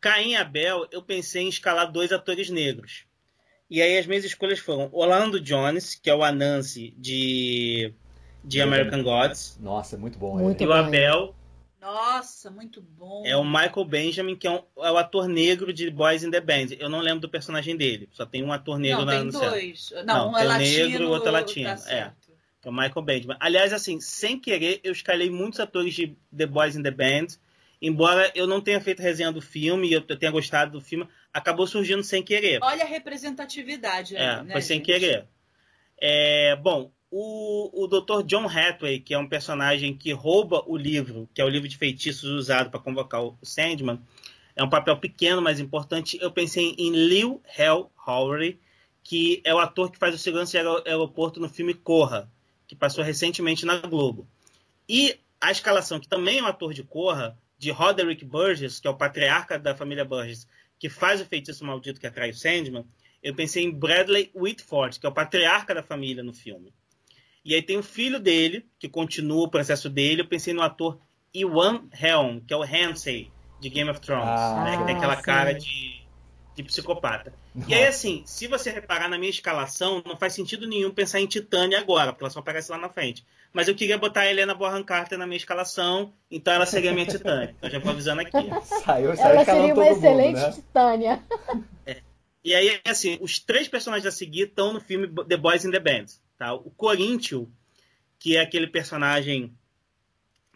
Caim 0.00 0.30
e 0.32 0.36
Abel, 0.36 0.86
eu 0.90 1.02
pensei 1.02 1.42
em 1.42 1.48
escalar 1.48 1.90
dois 1.90 2.12
atores 2.12 2.50
negros. 2.50 3.04
E 3.70 3.80
aí 3.80 3.96
as 3.98 4.06
minhas 4.06 4.24
escolhas 4.24 4.58
foram 4.58 4.88
Orlando 4.92 5.40
Jones, 5.40 5.94
que 5.94 6.10
é 6.10 6.14
o 6.14 6.22
Anansi 6.22 6.94
de, 6.98 7.92
de 8.44 8.60
American 8.60 9.02
Gods, 9.02 9.58
Nossa, 9.60 9.96
é 9.96 9.98
muito 9.98 10.18
bom. 10.18 10.36
Muito 10.38 10.60
e 10.60 10.64
ele. 10.64 10.72
o 10.72 10.76
bom. 10.76 10.80
Abel 10.82 11.34
Nossa, 11.80 12.50
muito 12.50 12.80
bom. 12.82 13.22
é 13.26 13.34
o 13.36 13.42
Michael 13.44 13.84
Benjamin, 13.86 14.36
que 14.36 14.46
é, 14.46 14.50
um- 14.50 14.62
é 14.78 14.90
o 14.92 14.98
ator 14.98 15.26
negro 15.28 15.72
de 15.72 15.90
Boys 15.90 16.22
in 16.22 16.30
the 16.30 16.40
Band. 16.40 16.74
Eu 16.78 16.88
não 16.90 17.00
lembro 17.00 17.20
do 17.20 17.28
personagem 17.28 17.74
dele, 17.76 18.08
só 18.12 18.26
tem 18.26 18.42
um 18.44 18.52
ator 18.52 18.78
negro 18.78 19.00
Não, 19.00 19.06
na, 19.06 19.12
tem 19.12 19.24
no 19.24 19.32
dois. 19.32 19.90
Não, 19.96 20.04
Não, 20.04 20.32
um 20.32 20.36
é 20.36 20.40
tem 20.40 20.46
o 20.46 20.48
latino, 20.50 20.88
negro 20.88 21.02
e 21.02 21.06
o 21.06 21.10
outro 21.10 21.28
é 21.28 21.32
latino, 21.32 21.76
tá 21.76 21.90
é. 21.92 22.12
Que 22.64 22.68
é 22.68 22.70
o 22.70 22.74
Michael 22.74 23.02
Benjamin. 23.02 23.36
Aliás, 23.38 23.74
assim, 23.74 24.00
sem 24.00 24.40
querer, 24.40 24.80
eu 24.82 24.90
escalei 24.90 25.28
muitos 25.28 25.60
atores 25.60 25.92
de 25.94 26.16
The 26.34 26.46
Boys 26.46 26.74
in 26.74 26.82
the 26.82 26.90
Band. 26.90 27.26
Embora 27.80 28.32
eu 28.34 28.46
não 28.46 28.62
tenha 28.62 28.80
feito 28.80 29.02
resenha 29.02 29.30
do 29.30 29.42
filme 29.42 29.86
e 29.88 29.92
eu 29.92 30.00
tenha 30.00 30.32
gostado 30.32 30.72
do 30.72 30.80
filme, 30.80 31.06
acabou 31.32 31.66
surgindo 31.66 32.02
sem 32.02 32.22
querer. 32.22 32.58
Olha 32.62 32.84
a 32.84 32.86
representatividade 32.86 34.16
É, 34.16 34.42
né, 34.42 34.52
foi 34.52 34.62
sem 34.62 34.78
gente? 34.78 34.86
querer. 34.86 35.26
É, 36.00 36.56
bom, 36.56 36.90
o, 37.10 37.84
o 37.84 37.86
Dr. 37.86 38.22
John 38.24 38.48
Hathaway, 38.48 39.00
que 39.00 39.12
é 39.12 39.18
um 39.18 39.28
personagem 39.28 39.94
que 39.94 40.12
rouba 40.12 40.64
o 40.66 40.76
livro, 40.78 41.28
que 41.34 41.42
é 41.42 41.44
o 41.44 41.48
livro 41.48 41.68
de 41.68 41.76
feitiços 41.76 42.30
usado 42.30 42.70
para 42.70 42.80
convocar 42.80 43.22
o 43.22 43.36
Sandman, 43.42 44.00
é 44.56 44.64
um 44.64 44.70
papel 44.70 44.96
pequeno, 44.96 45.42
mas 45.42 45.60
importante. 45.60 46.18
Eu 46.22 46.32
pensei 46.32 46.74
em 46.78 46.90
Lil 46.90 47.42
Hell 47.58 47.90
Howery, 48.06 48.58
que 49.02 49.42
é 49.44 49.54
o 49.54 49.58
ator 49.58 49.92
que 49.92 49.98
faz 49.98 50.14
o 50.14 50.18
segurança 50.18 50.52
de 50.52 50.66
aer- 50.66 50.82
aeroporto 50.86 51.38
no 51.38 51.48
filme 51.50 51.74
Corra, 51.74 52.32
que 52.66 52.74
passou 52.76 53.04
recentemente 53.04 53.64
na 53.66 53.78
Globo. 53.78 54.26
E 54.88 55.18
a 55.40 55.50
escalação, 55.50 56.00
que 56.00 56.08
também 56.08 56.38
é 56.38 56.42
um 56.42 56.46
ator 56.46 56.72
de 56.72 56.82
Corra, 56.82 57.38
de 57.58 57.70
Roderick 57.70 58.24
Burgess, 58.24 58.80
que 58.80 58.86
é 58.86 58.90
o 58.90 58.96
patriarca 58.96 59.58
da 59.58 59.74
família 59.74 60.04
Burgess, 60.04 60.46
que 60.78 60.88
faz 60.88 61.20
o 61.20 61.26
feitiço 61.26 61.64
maldito 61.64 62.00
que 62.00 62.06
atrai 62.06 62.30
o 62.30 62.34
Sandman, 62.34 62.84
eu 63.22 63.34
pensei 63.34 63.64
em 63.64 63.70
Bradley 63.70 64.30
Whitford, 64.34 65.00
que 65.00 65.06
é 65.06 65.08
o 65.08 65.12
patriarca 65.12 65.74
da 65.74 65.82
família 65.82 66.22
no 66.22 66.34
filme. 66.34 66.74
E 67.44 67.54
aí 67.54 67.62
tem 67.62 67.78
o 67.78 67.82
filho 67.82 68.18
dele, 68.18 68.66
que 68.78 68.88
continua 68.88 69.44
o 69.44 69.50
processo 69.50 69.88
dele. 69.88 70.22
Eu 70.22 70.28
pensei 70.28 70.52
no 70.52 70.62
ator 70.62 70.98
Iwan 71.34 71.84
Helm, 71.92 72.40
que 72.40 72.52
é 72.52 72.56
o 72.56 72.64
Ramsay 72.64 73.30
de 73.60 73.68
Game 73.68 73.90
of 73.90 74.00
Thrones, 74.00 74.28
Ah, 74.28 74.64
né? 74.64 74.76
Que 74.76 74.84
tem 74.84 74.94
sim. 74.94 74.98
aquela 74.98 75.16
cara 75.16 75.52
de, 75.52 75.93
de 76.54 76.62
psicopata. 76.62 77.32
E 77.66 77.74
aí, 77.74 77.86
assim, 77.86 78.22
se 78.26 78.46
você 78.46 78.70
reparar 78.70 79.08
na 79.08 79.18
minha 79.18 79.30
escalação, 79.30 80.02
não 80.06 80.16
faz 80.16 80.32
sentido 80.32 80.66
nenhum 80.66 80.90
pensar 80.90 81.20
em 81.20 81.26
Titânia 81.26 81.78
agora, 81.78 82.12
porque 82.12 82.24
ela 82.24 82.30
só 82.30 82.40
aparece 82.40 82.70
lá 82.70 82.78
na 82.78 82.88
frente. 82.88 83.24
Mas 83.52 83.68
eu 83.68 83.74
queria 83.74 83.98
botar 83.98 84.22
a 84.22 84.30
Helena 84.30 84.54
Bonham 84.54 84.82
Carter 84.82 85.18
na 85.18 85.26
minha 85.26 85.36
escalação, 85.36 86.12
então 86.30 86.52
ela 86.52 86.66
seria 86.66 86.90
a 86.90 86.94
minha 86.94 87.06
Titânia. 87.06 87.54
Eu 87.60 87.70
já 87.70 87.78
vou 87.78 87.92
avisando 87.92 88.20
aqui. 88.20 88.30
Saiu, 88.84 89.16
saiu 89.16 89.30
Ela 89.30 89.44
seria 89.44 89.74
uma 89.74 89.74
todo 89.74 89.96
excelente 89.96 90.40
mundo, 90.40 90.46
né? 90.46 90.52
Titânia. 90.52 91.22
E 92.44 92.54
aí, 92.54 92.80
assim, 92.84 93.16
os 93.20 93.38
três 93.38 93.68
personagens 93.68 94.06
a 94.06 94.16
seguir 94.16 94.48
estão 94.48 94.72
no 94.72 94.80
filme 94.80 95.08
The 95.26 95.36
Boys 95.36 95.64
in 95.64 95.70
the 95.70 95.80
Band. 95.80 96.06
Tá? 96.36 96.52
O 96.52 96.70
Coríntio, 96.70 97.50
que 98.18 98.36
é 98.36 98.40
aquele 98.40 98.66
personagem 98.66 99.56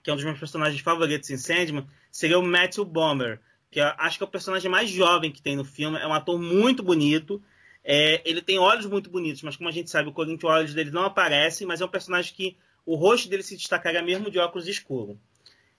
que 0.03 0.11
é 0.11 0.13
um 0.13 0.17
dos 0.17 0.25
meus 0.25 0.39
personagens 0.39 0.81
favoritos 0.81 1.29
em 1.31 1.37
Sandman, 1.37 1.87
seria 2.11 2.39
o 2.39 2.43
Matthew 2.43 2.85
Bomber, 2.85 3.41
que 3.70 3.81
acho 3.81 4.18
que 4.18 4.24
é 4.24 4.26
o 4.26 4.31
personagem 4.31 4.70
mais 4.70 4.90
jovem 4.90 5.31
que 5.31 5.42
tem 5.42 5.57
no 5.57 5.64
filme. 5.64 5.98
É 5.98 6.07
um 6.07 6.14
ator 6.14 6.40
muito 6.40 6.83
bonito. 6.83 7.42
É, 7.85 8.20
ele 8.24 8.42
tem 8.42 8.59
olhos 8.59 8.87
muito 8.87 9.11
bonitos, 9.11 9.42
mas 9.42 9.57
como 9.57 9.68
a 9.68 9.72
gente 9.72 9.90
sabe, 9.90 10.09
o 10.09 10.12
Coríntio, 10.12 10.48
os 10.48 10.54
olhos 10.54 10.74
dele 10.74 10.90
não 10.90 11.04
aparecem, 11.04 11.66
mas 11.66 11.81
é 11.81 11.85
um 11.85 11.88
personagem 11.88 12.35
que 12.35 12.57
o 12.85 12.94
rosto 12.96 13.28
dele 13.28 13.42
se 13.42 13.57
destacaria 13.57 14.02
mesmo 14.02 14.31
de 14.31 14.38
óculos 14.38 14.66
escuros. 14.66 15.16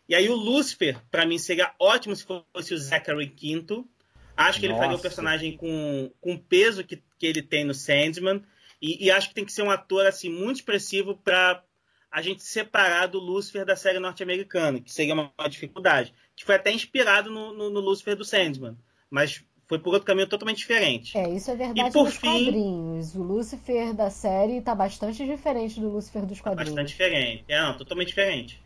E 0.08 0.16
aí 0.16 0.28
o 0.28 0.36
Lucifer, 0.36 1.00
para 1.12 1.26
mim, 1.26 1.38
seria 1.38 1.72
ótimo 1.80 2.16
se 2.16 2.26
fosse 2.26 2.74
o 2.74 2.78
Zachary 2.78 3.30
Quinto. 3.30 3.88
Acho 4.36 4.60
que 4.60 4.66
ele 4.66 4.74
faria 4.74 4.90
o 4.90 4.92
Nossa. 4.94 5.04
personagem 5.04 5.56
com, 5.56 6.12
com 6.20 6.34
o 6.34 6.40
peso 6.40 6.84
que, 6.84 7.04
que 7.18 7.28
ele 7.28 7.44
tem 7.44 7.64
no 7.64 7.74
Sandman. 7.74 8.42
E, 8.82 9.06
e 9.06 9.12
acho 9.12 9.30
que 9.30 9.36
tem 9.36 9.46
que 9.46 9.52
ser 9.52 9.62
um 9.62 9.70
ator 9.70 10.06
assim 10.08 10.30
muito 10.30 10.58
expressivo 10.58 11.16
para 11.16 11.64
a 12.10 12.22
gente 12.22 12.42
separar 12.42 13.08
do 13.08 13.20
Lucifer 13.20 13.66
da 13.66 13.76
série 13.76 14.00
norte-americana, 14.00 14.80
que 14.80 14.92
seria 14.92 15.14
uma, 15.14 15.32
uma 15.38 15.50
dificuldade. 15.50 16.14
Que 16.40 16.46
foi 16.46 16.56
até 16.56 16.72
inspirado 16.72 17.30
no, 17.30 17.54
no, 17.54 17.70
no 17.70 17.80
Lucifer 17.82 18.16
do 18.16 18.24
Sandman. 18.24 18.78
Mas 19.10 19.44
foi 19.68 19.78
por 19.78 19.92
outro 19.94 20.06
caminho 20.08 20.26
totalmente 20.26 20.60
diferente. 20.60 21.18
É, 21.18 21.30
isso 21.30 21.52
é 21.52 21.56
verdade 21.58 21.90
E 21.90 21.92
por 21.92 22.06
nos 22.06 22.16
fim- 22.16 22.46
quadrinhos. 22.46 23.14
O 23.14 23.22
Lucifer 23.22 23.94
da 23.94 24.10
série 24.10 24.62
tá 24.62 24.74
bastante 24.74 25.26
diferente 25.26 25.82
do 25.82 25.90
Lucifer 25.90 26.26
dos 26.26 26.40
quadrinhos. 26.40 26.70
Bastante 26.74 26.88
diferente. 26.88 27.44
É, 27.50 27.62
não, 27.62 27.78
totalmente 27.78 28.08
diferente. 28.08 28.64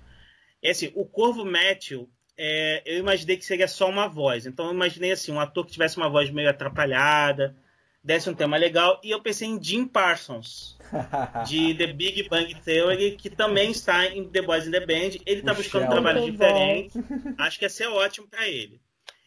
E 0.61 0.69
assim, 0.69 0.91
o 0.93 1.03
Corvo 1.03 1.43
Matthew, 1.43 2.07
é, 2.37 2.83
eu 2.85 2.99
imaginei 2.99 3.37
que 3.37 3.43
seria 3.43 3.67
só 3.67 3.89
uma 3.89 4.07
voz. 4.07 4.45
Então 4.45 4.67
eu 4.67 4.73
imaginei 4.73 5.11
assim, 5.11 5.31
um 5.31 5.39
ator 5.39 5.65
que 5.65 5.71
tivesse 5.71 5.97
uma 5.97 6.09
voz 6.09 6.29
meio 6.29 6.49
atrapalhada, 6.51 7.55
desse 8.03 8.29
um 8.29 8.33
tema 8.33 8.57
legal. 8.57 8.99
E 9.03 9.11
eu 9.11 9.21
pensei 9.21 9.47
em 9.47 9.63
Jim 9.63 9.85
Parsons, 9.85 10.77
de 11.47 11.73
The 11.75 11.87
Big 11.87 12.27
Bang 12.29 12.53
Theory, 12.61 13.15
que 13.15 13.29
também 13.29 13.71
está 13.71 14.07
em 14.07 14.27
The 14.27 14.41
Boys 14.41 14.67
in 14.67 14.71
the 14.71 14.85
Band. 14.85 15.17
Ele 15.25 15.39
está 15.39 15.53
buscando 15.53 15.85
um 15.85 15.89
trabalho 15.89 16.29
diferente. 16.29 16.99
Acho 17.37 17.57
que 17.57 17.65
ia 17.65 17.69
ser 17.69 17.87
ótimo 17.87 18.27
para 18.27 18.47
ele. 18.47 18.81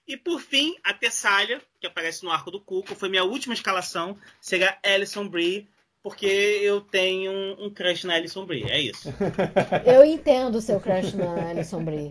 E 0.06 0.16
por 0.16 0.40
fim, 0.40 0.76
a 0.84 0.94
Tessália, 0.94 1.60
que 1.80 1.86
aparece 1.86 2.24
no 2.24 2.30
Arco 2.30 2.50
do 2.50 2.60
Cuco, 2.60 2.94
foi 2.94 3.08
minha 3.08 3.24
última 3.24 3.54
escalação, 3.54 4.16
seria 4.40 4.78
Alison 4.84 5.26
Brie, 5.26 5.66
porque 6.06 6.60
eu 6.62 6.80
tenho 6.80 7.32
um, 7.32 7.64
um 7.66 7.70
crush 7.70 8.04
na 8.04 8.14
Alison 8.14 8.46
Brie, 8.46 8.62
é 8.70 8.80
isso. 8.80 9.12
Eu 9.84 10.04
entendo 10.04 10.54
o 10.54 10.60
seu 10.60 10.78
crush 10.78 11.12
na 11.14 11.48
Alison 11.48 11.82
Brie. 11.82 12.10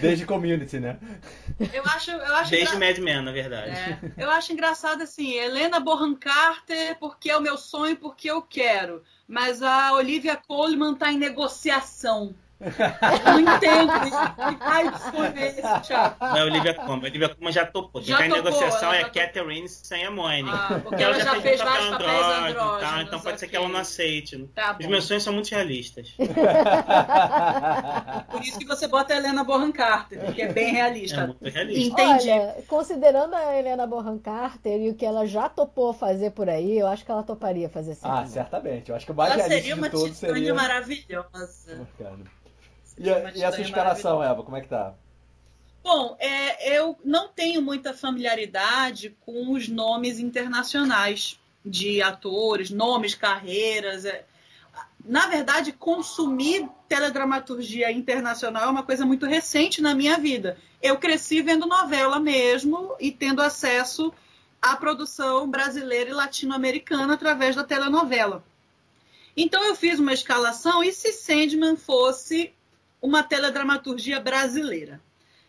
Desde 0.00 0.26
Community, 0.26 0.80
né? 0.80 0.98
Eu 1.72 1.84
acho, 1.84 2.10
eu 2.10 2.34
acho 2.34 2.50
Desde 2.50 2.74
engra- 2.74 2.88
Mad 2.88 2.98
Men, 2.98 3.22
na 3.22 3.30
verdade. 3.30 3.70
É, 3.70 3.98
eu 4.18 4.28
acho 4.28 4.52
engraçado 4.52 5.02
assim, 5.02 5.34
Helena 5.34 5.78
Bonham 5.78 6.16
Carter, 6.16 6.98
porque 6.98 7.30
é 7.30 7.36
o 7.36 7.40
meu 7.40 7.56
sonho, 7.56 7.94
porque 7.94 8.28
eu 8.28 8.42
quero. 8.42 9.04
Mas 9.28 9.62
a 9.62 9.92
Olivia 9.92 10.34
Colman 10.34 10.96
tá 10.96 11.12
em 11.12 11.16
negociação. 11.16 12.34
Não 12.60 13.40
entendo. 13.40 13.92
Ai, 14.60 14.90
foi 15.12 15.28
esse, 15.46 15.62
Thiago. 15.86 16.16
Não 16.20 16.36
é 16.36 16.44
Olivia 16.44 16.74
Colman. 16.74 17.08
Olivia 17.08 17.28
Colman 17.28 17.52
já 17.52 17.66
topou. 17.66 18.02
Já 18.02 18.18
tá 18.18 18.26
em 18.26 18.30
topou, 18.30 18.44
negociação 18.44 18.88
ela 18.88 18.96
é 18.96 19.00
já 19.02 19.06
a 19.06 19.10
Catherine 19.10 19.68
Sayamone. 19.68 20.50
Ah, 20.50 20.80
porque 20.82 21.02
ela 21.02 21.18
já 21.20 21.40
fez 21.40 21.60
vários 21.60 21.90
papéis 21.90 22.26
andrógenos, 22.26 23.02
então 23.02 23.20
pode 23.20 23.40
ser 23.40 23.48
que 23.48 23.56
ela 23.56 23.68
não 23.68 23.80
aceite. 23.80 24.48
Tá 24.54 24.76
Os 24.78 24.86
meus 24.86 25.04
sonhos 25.04 25.22
são 25.22 25.32
muito 25.32 25.48
realistas. 25.50 26.14
Por 28.30 28.42
isso 28.42 28.58
que 28.58 28.66
você 28.66 28.86
bota 28.88 29.14
a 29.14 29.16
Helena 29.16 29.44
Bonham 29.44 29.72
Carter, 29.72 30.32
que 30.34 30.42
é 30.42 30.52
bem 30.52 30.68
É 30.68 30.72
realista. 30.72 31.26
muito 31.26 31.44
realista. 31.48 32.02
Entendi. 32.02 32.30
Olha, 32.30 32.56
considerando 32.66 33.34
a 33.34 33.56
Helena 33.56 33.86
Bonham 33.86 34.18
Carter 34.18 34.80
e 34.80 34.90
o 34.90 34.94
que 34.94 35.04
ela 35.06 35.26
já 35.26 35.48
topou 35.48 35.92
fazer 35.92 36.30
por 36.32 36.48
aí, 36.48 36.78
eu 36.78 36.86
acho 36.86 37.04
que 37.04 37.10
ela 37.10 37.22
toparia 37.22 37.68
fazer 37.68 37.94
sim. 37.94 38.00
Ah, 38.04 38.24
certamente. 38.26 38.90
Eu 38.90 38.96
acho 38.96 39.06
que 39.06 39.12
o 39.12 39.14
mais 39.14 39.32
Ela 39.32 39.42
realista 39.42 39.60
seria 39.62 39.74
de 39.74 39.80
uma 39.80 39.90
todos 39.90 40.14
titânia 40.14 40.34
seria. 40.34 40.54
maravilhosa. 40.54 41.88
Bacana. 41.98 42.24
E, 42.98 43.04
Seria 43.04 43.16
a, 43.16 43.20
uma 43.20 43.30
e 43.30 43.44
a 43.44 43.52
sua 43.52 43.62
escalação, 43.62 44.22
Eva, 44.22 44.42
como 44.42 44.56
é 44.56 44.60
que 44.60 44.68
tá? 44.68 44.94
Bom, 45.82 46.16
é, 46.18 46.76
eu 46.76 46.98
não 47.04 47.28
tenho 47.28 47.62
muita 47.62 47.94
familiaridade 47.94 49.16
com 49.20 49.52
os 49.52 49.68
nomes 49.68 50.18
internacionais 50.18 51.40
de 51.64 52.02
atores, 52.02 52.70
nomes, 52.70 53.14
carreiras. 53.14 54.04
é. 54.04 54.24
Na 55.04 55.28
verdade, 55.28 55.72
consumir 55.72 56.68
teledramaturgia 56.88 57.90
internacional 57.90 58.64
é 58.64 58.70
uma 58.70 58.82
coisa 58.82 59.06
muito 59.06 59.24
recente 59.24 59.80
na 59.80 59.94
minha 59.94 60.18
vida. 60.18 60.58
Eu 60.82 60.98
cresci 60.98 61.40
vendo 61.40 61.66
novela 61.66 62.20
mesmo 62.20 62.94
e 63.00 63.10
tendo 63.10 63.40
acesso 63.40 64.12
à 64.60 64.76
produção 64.76 65.48
brasileira 65.48 66.10
e 66.10 66.12
latino-americana 66.12 67.14
através 67.14 67.56
da 67.56 67.64
telenovela. 67.64 68.44
Então 69.36 69.64
eu 69.64 69.76
fiz 69.76 69.98
uma 69.98 70.12
escalação 70.12 70.82
e 70.82 70.92
se 70.92 71.12
Sandman 71.12 71.76
fosse 71.76 72.52
uma 73.00 73.22
teledramaturgia 73.22 74.20
brasileira? 74.20 75.00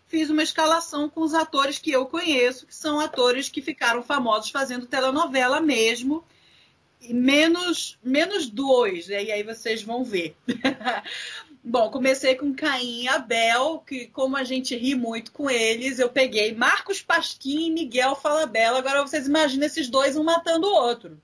fiz 0.10 0.30
uma 0.32 0.41
escalação 0.41 1.08
com 1.08 1.22
os 1.22 1.36
atores 1.36 1.78
que 1.78 1.91
eu 1.91 2.06
conheço, 2.08 2.66
que 2.66 2.76
são 2.76 3.00
atores 3.00 3.47
que 3.47 3.62
ficaram 3.62 4.02
famosos 4.02 4.50
fazendo 4.50 4.88
telenovela 4.88 5.62
mesmo, 5.62 6.26
menos, 7.08 7.97
menos 8.04 8.50
dois, 8.50 9.08
né? 9.08 9.24
e 9.24 9.32
aí 9.32 9.43
vocês 9.43 9.84
vão 9.84 10.04
ver. 10.04 10.36
Bom, 11.64 11.91
comecei 11.91 12.36
com 12.36 12.56
Caim 12.56 13.04
e 13.04 13.08
Abel, 13.08 13.84
que 13.86 14.08
como 14.08 14.36
a 14.36 14.43
gente 14.43 14.76
ri 14.76 14.95
muito 14.95 15.32
com 15.32 15.50
eles, 15.50 16.00
eu 16.00 16.10
peguei 16.10 16.56
Marcos 16.56 17.02
Pasquim 17.02 17.68
e 17.68 17.72
Miguel 17.72 18.16
Falabella. 18.16 18.80
Agora 18.80 19.06
vocês 19.06 19.28
imaginam 19.28 19.68
esses 19.68 19.88
dois 19.89 20.16
um 20.16 20.24
matando 20.24 20.66
o 20.66 20.74
outro. 20.74 21.22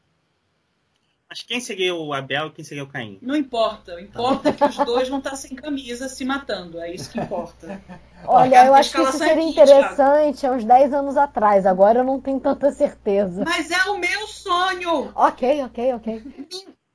Mas 1.28 1.42
quem 1.42 1.60
seria 1.60 1.96
o 1.96 2.14
Abel 2.14 2.48
e 2.48 2.52
quem 2.52 2.64
seria 2.64 2.84
o 2.84 2.88
Caim? 2.88 3.18
Não 3.22 3.36
importa, 3.36 4.00
importa 4.00 4.54
que 4.54 4.64
os 4.64 4.76
dois 4.78 5.10
vão 5.10 5.18
estar 5.18 5.36
sem 5.36 5.56
camisa 5.56 6.08
se 6.08 6.24
matando, 6.24 6.80
é 6.80 6.94
isso 6.94 7.12
que 7.12 7.20
importa. 7.20 7.82
Olha, 8.28 8.66
eu 8.66 8.74
acho 8.74 8.92
que 8.92 9.02
isso 9.02 9.24
é 9.24 9.28
seria 9.28 9.34
aqui, 9.34 9.50
interessante 9.50 10.46
há 10.46 10.52
uns 10.52 10.64
10 10.64 10.94
anos 10.94 11.18
atrás. 11.18 11.66
Agora 11.66 12.00
eu 12.00 12.04
não 12.04 12.22
tenho 12.22 12.40
tanta 12.40 12.72
certeza. 12.72 13.44
Mas 13.44 13.72
é 13.72 13.90
o 13.90 13.98
meu 13.98 14.28
sonho! 14.28 15.12
Ok, 15.16 15.64
ok, 15.64 15.94
ok. 15.94 16.24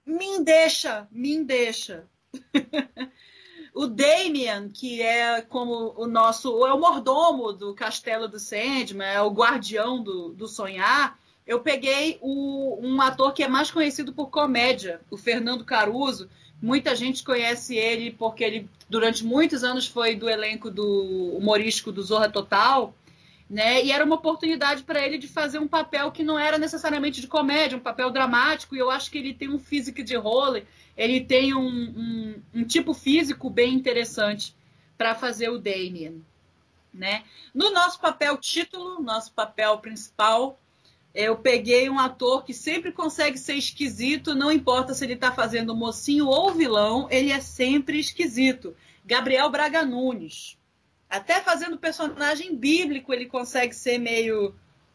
Me 0.07 0.43
deixa, 0.45 1.07
me 1.11 1.45
deixa. 1.45 2.05
o 3.74 3.87
Damien, 3.87 4.68
que 4.68 5.03
é 5.03 5.41
como 5.43 5.95
o 5.97 6.07
nosso, 6.07 6.66
é 6.66 6.72
o 6.72 6.81
mordomo 6.81 7.53
do 7.53 7.74
Castelo 7.74 8.28
do 8.28 8.39
Sandman, 8.39 9.09
é 9.09 9.22
o 9.22 9.31
guardião 9.31 10.03
do, 10.03 10.33
do 10.33 10.49
sonhar. 10.49 11.18
Eu 11.47 11.61
peguei 11.61 12.18
o, 12.20 12.78
um 12.82 13.01
ator 13.01 13.32
que 13.32 13.43
é 13.43 13.49
mais 13.49 13.70
conhecido 13.70 14.12
por 14.12 14.28
comédia, 14.30 15.01
o 15.11 15.16
Fernando 15.16 15.64
Caruso. 15.64 16.28
Muita 16.62 16.95
gente 16.95 17.24
conhece 17.24 17.74
ele 17.76 18.11
porque 18.12 18.45
ele, 18.45 18.68
durante 18.88 19.24
muitos 19.24 19.64
anos, 19.64 19.86
foi 19.86 20.14
do 20.14 20.28
elenco 20.28 20.70
do 20.70 21.36
humorístico 21.36 21.91
do 21.91 22.03
Zorra 22.03 22.28
Total. 22.28 22.95
Né? 23.49 23.84
E 23.84 23.91
era 23.91 24.05
uma 24.05 24.14
oportunidade 24.14 24.84
para 24.84 25.05
ele 25.05 25.18
de 25.18 25.26
fazer 25.26 25.59
um 25.59 25.66
papel 25.66 26.12
que 26.12 26.22
não 26.22 26.38
era 26.38 26.57
necessariamente 26.57 27.20
de 27.20 27.26
comédia, 27.26 27.76
um 27.76 27.80
papel 27.80 28.11
dramático. 28.11 28.76
E 28.76 28.78
eu 28.78 28.91
acho 28.91 29.11
que 29.11 29.18
ele 29.18 29.34
tem 29.34 29.49
um 29.49 29.59
físico 29.59 30.05
de 30.05 30.14
role, 30.14 30.64
ele 30.97 31.24
tem 31.24 31.53
um, 31.53 31.66
um, 31.66 32.43
um 32.55 32.64
tipo 32.64 32.95
físico 32.95 33.51
bem 33.51 33.74
interessante 33.74 34.55
para 34.97 35.16
fazer 35.16 35.49
o 35.49 35.59
Damien. 35.59 36.24
Né? 36.93 37.24
No 37.55 37.70
nosso 37.70 37.99
papel 37.99 38.36
título, 38.36 39.03
nosso 39.03 39.32
papel 39.32 39.78
principal, 39.78 40.59
eu 41.14 41.36
peguei 41.36 41.90
um 41.90 41.98
ator 41.98 42.44
que 42.44 42.54
sempre 42.54 42.92
consegue 42.92 43.36
ser 43.36 43.54
esquisito, 43.54 44.34
não 44.34 44.50
importa 44.50 44.94
se 44.94 45.04
ele 45.04 45.14
está 45.14 45.32
fazendo 45.32 45.74
mocinho 45.74 46.26
ou 46.26 46.54
vilão, 46.54 47.08
ele 47.11 47.32
é 47.32 47.40
sempre 47.40 47.98
esquisito. 47.98 48.76
Gabriel 49.04 49.50
Braga 49.50 49.84
Nunes. 49.84 50.56
Até 51.08 51.40
fazendo 51.40 51.76
personagem 51.76 52.54
bíblico, 52.54 53.12
ele 53.12 53.26
consegue 53.26 53.74
ser 53.74 53.98
meio. 53.98 54.54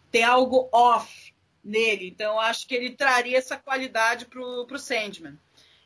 ter 0.09 0.24
algo 0.24 0.70
off 0.72 1.34
nele. 1.61 2.07
Então, 2.07 2.39
acho 2.39 2.66
que 2.66 2.74
ele 2.74 2.91
traria 2.91 3.38
essa 3.38 3.57
qualidade 3.57 4.26
pro, 4.26 4.66
pro 4.66 4.80
Sandman. 4.80 5.38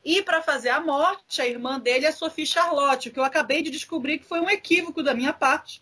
E 0.06 0.22
para 0.22 0.42
fazer 0.42 0.70
a 0.70 0.80
morte, 0.80 1.42
a 1.42 1.48
irmã 1.48 1.80
dele 1.80 2.06
é 2.06 2.12
Sophie 2.12 2.46
Charlotte, 2.46 3.10
o 3.10 3.12
que 3.12 3.20
eu 3.20 3.24
acabei 3.24 3.64
de 3.64 3.72
descobrir 3.72 4.20
que 4.20 4.26
foi 4.26 4.40
um 4.40 4.50
equívoco 4.50 5.02
da 5.02 5.14
minha 5.14 5.34
parte. 5.34 5.82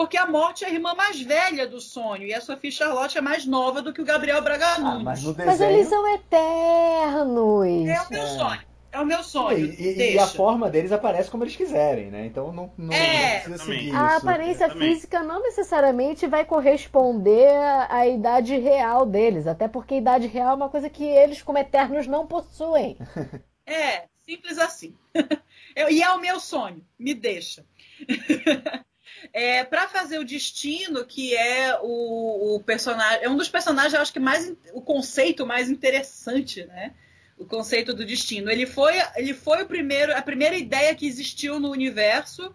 Porque 0.00 0.16
a 0.16 0.26
morte 0.26 0.64
é 0.64 0.68
a 0.68 0.70
irmã 0.72 0.94
mais 0.94 1.20
velha 1.20 1.66
do 1.68 1.78
sonho 1.78 2.22
e 2.22 2.32
a 2.32 2.40
Sophie 2.40 2.72
Charlotte 2.72 3.18
é 3.18 3.20
mais 3.20 3.44
nova 3.44 3.82
do 3.82 3.92
que 3.92 4.00
o 4.00 4.04
Gabriel 4.04 4.40
Braga 4.40 4.66
Ah, 4.76 4.98
mas 4.98 5.22
no 5.22 5.34
Mas 5.36 5.58
desenho. 5.58 5.70
eles 5.72 5.88
são 5.88 6.14
eternos. 6.14 7.86
É 7.86 8.00
o 8.00 8.10
meu 8.10 8.22
É. 8.22 8.26
sonho. 8.26 8.60
É 8.92 8.98
o 8.98 9.04
meu 9.04 9.22
sonho. 9.22 9.58
E, 9.58 9.76
e- 9.78 10.14
e 10.14 10.18
a 10.18 10.26
forma 10.26 10.70
deles 10.70 10.90
aparece 10.90 11.30
como 11.30 11.44
eles 11.44 11.54
quiserem, 11.54 12.10
né? 12.10 12.24
Então 12.24 12.50
não, 12.50 12.72
não, 12.78 12.94
É, 12.94 13.22
não 13.24 13.30
precisa 13.52 13.58
seguir 13.58 13.94
A 13.94 14.06
isso. 14.06 14.16
aparência 14.26 14.68
também. 14.70 14.94
física 14.94 15.22
não 15.22 15.42
necessariamente 15.42 16.26
vai 16.26 16.46
corresponder 16.46 17.50
à 17.90 18.06
idade 18.06 18.56
real 18.58 19.04
deles, 19.04 19.46
até 19.46 19.68
porque 19.68 19.92
a 19.92 19.98
idade 19.98 20.26
real 20.26 20.52
é 20.52 20.54
uma 20.54 20.70
coisa 20.70 20.88
que 20.88 21.04
eles, 21.04 21.42
como 21.42 21.58
eternos, 21.58 22.06
não 22.06 22.26
possuem. 22.26 22.96
É, 23.66 24.06
simples 24.26 24.58
assim. 24.58 24.96
Eu- 25.76 25.90
e 25.90 26.02
é 26.02 26.10
o 26.10 26.18
meu 26.18 26.40
sonho, 26.40 26.82
me 26.98 27.12
deixa. 27.14 27.66
é, 29.32 29.64
para 29.64 29.88
fazer 29.88 30.18
o 30.18 30.24
destino, 30.24 31.04
que 31.04 31.34
é 31.36 31.78
o, 31.82 32.56
o 32.56 32.60
personagem, 32.60 33.24
é 33.24 33.28
um 33.28 33.36
dos 33.36 33.48
personagens, 33.48 33.94
eu 33.94 34.00
acho 34.00 34.12
que 34.12 34.20
mais 34.20 34.52
o 34.72 34.80
conceito 34.80 35.46
mais 35.46 35.70
interessante, 35.70 36.64
né? 36.66 36.94
O 37.38 37.46
conceito 37.46 37.94
do 37.94 38.04
destino. 38.04 38.50
Ele 38.50 38.66
foi, 38.66 38.94
ele 39.16 39.32
foi 39.32 39.62
o 39.62 39.66
primeiro, 39.66 40.14
a 40.16 40.22
primeira 40.22 40.56
ideia 40.56 40.94
que 40.94 41.06
existiu 41.06 41.58
no 41.58 41.70
universo 41.70 42.54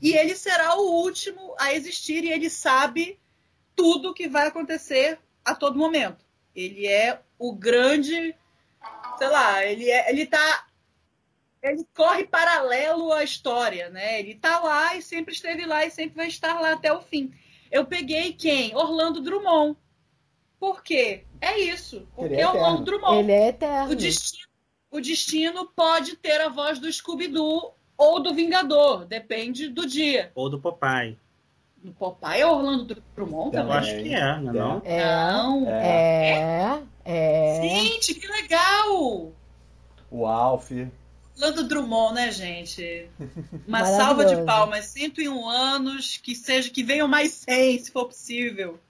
e 0.00 0.12
ele 0.14 0.34
será 0.34 0.76
o 0.76 1.02
último 1.02 1.54
a 1.58 1.74
existir 1.74 2.24
e 2.24 2.30
ele 2.30 2.50
sabe 2.50 3.18
tudo 3.74 4.14
que 4.14 4.28
vai 4.28 4.46
acontecer 4.46 5.18
a 5.44 5.54
todo 5.54 5.78
momento. 5.78 6.24
Ele 6.54 6.86
é 6.86 7.20
o 7.38 7.52
grande, 7.54 8.34
sei 9.18 9.28
lá, 9.28 9.64
ele 9.64 9.88
é, 9.90 10.10
ele 10.10 10.26
tá 10.26 10.67
ele 11.62 11.86
corre 11.94 12.24
paralelo 12.26 13.12
à 13.12 13.22
história, 13.24 13.88
né? 13.90 14.20
Ele 14.20 14.34
tá 14.34 14.60
lá 14.60 14.94
e 14.96 15.02
sempre 15.02 15.34
esteve 15.34 15.66
lá 15.66 15.84
e 15.84 15.90
sempre 15.90 16.16
vai 16.16 16.28
estar 16.28 16.60
lá 16.60 16.72
até 16.72 16.92
o 16.92 17.00
fim. 17.00 17.32
Eu 17.70 17.84
peguei 17.84 18.32
quem? 18.32 18.74
Orlando 18.76 19.20
Drummond. 19.20 19.76
Por 20.58 20.82
quê? 20.82 21.24
É 21.40 21.58
isso. 21.58 22.08
Porque 22.16 22.34
Ele 22.34 22.40
é 22.42 22.46
Orlando 22.48 22.82
eterno. 22.82 22.84
Drummond. 22.84 23.18
Ele 23.20 23.32
é 23.32 23.48
eterno. 23.48 23.92
O 23.92 23.96
destino, 23.96 24.48
o 24.90 25.00
destino 25.00 25.66
pode 25.74 26.16
ter 26.16 26.40
a 26.40 26.48
voz 26.48 26.78
do 26.78 26.90
Scooby-Doo 26.92 27.74
ou 27.96 28.20
do 28.22 28.32
Vingador, 28.34 29.04
depende 29.04 29.68
do 29.68 29.86
dia. 29.86 30.30
Ou 30.34 30.48
do 30.48 30.58
Popeye. 30.60 31.18
No 31.82 31.92
Popeye 31.92 32.40
é 32.40 32.46
Orlando 32.46 32.96
Drummond 33.14 33.54
Eu 33.56 33.62
Também. 33.62 33.76
também? 33.76 33.76
acho 33.94 34.02
que 34.02 34.14
é, 34.14 34.40
não 34.40 34.50
é 34.50 34.52
não? 34.52 34.82
É, 34.84 35.32
Não. 35.32 35.68
é, 35.68 36.82
é. 37.04 37.60
Gente, 37.62 38.14
que 38.14 38.26
legal! 38.26 39.32
O 40.10 40.26
Alf. 40.26 40.70
Orlando 41.38 41.62
Drummond, 41.62 42.14
né, 42.14 42.32
gente? 42.32 43.08
Uma 43.64 43.84
salva 43.84 44.24
de 44.24 44.44
palmas. 44.44 44.86
101 44.86 45.48
anos, 45.48 46.16
que 46.16 46.34
seja 46.34 46.68
que 46.68 46.82
venham 46.82 47.06
mais 47.06 47.30
100, 47.30 47.78
se 47.78 47.92
for 47.92 48.06
possível. 48.06 48.80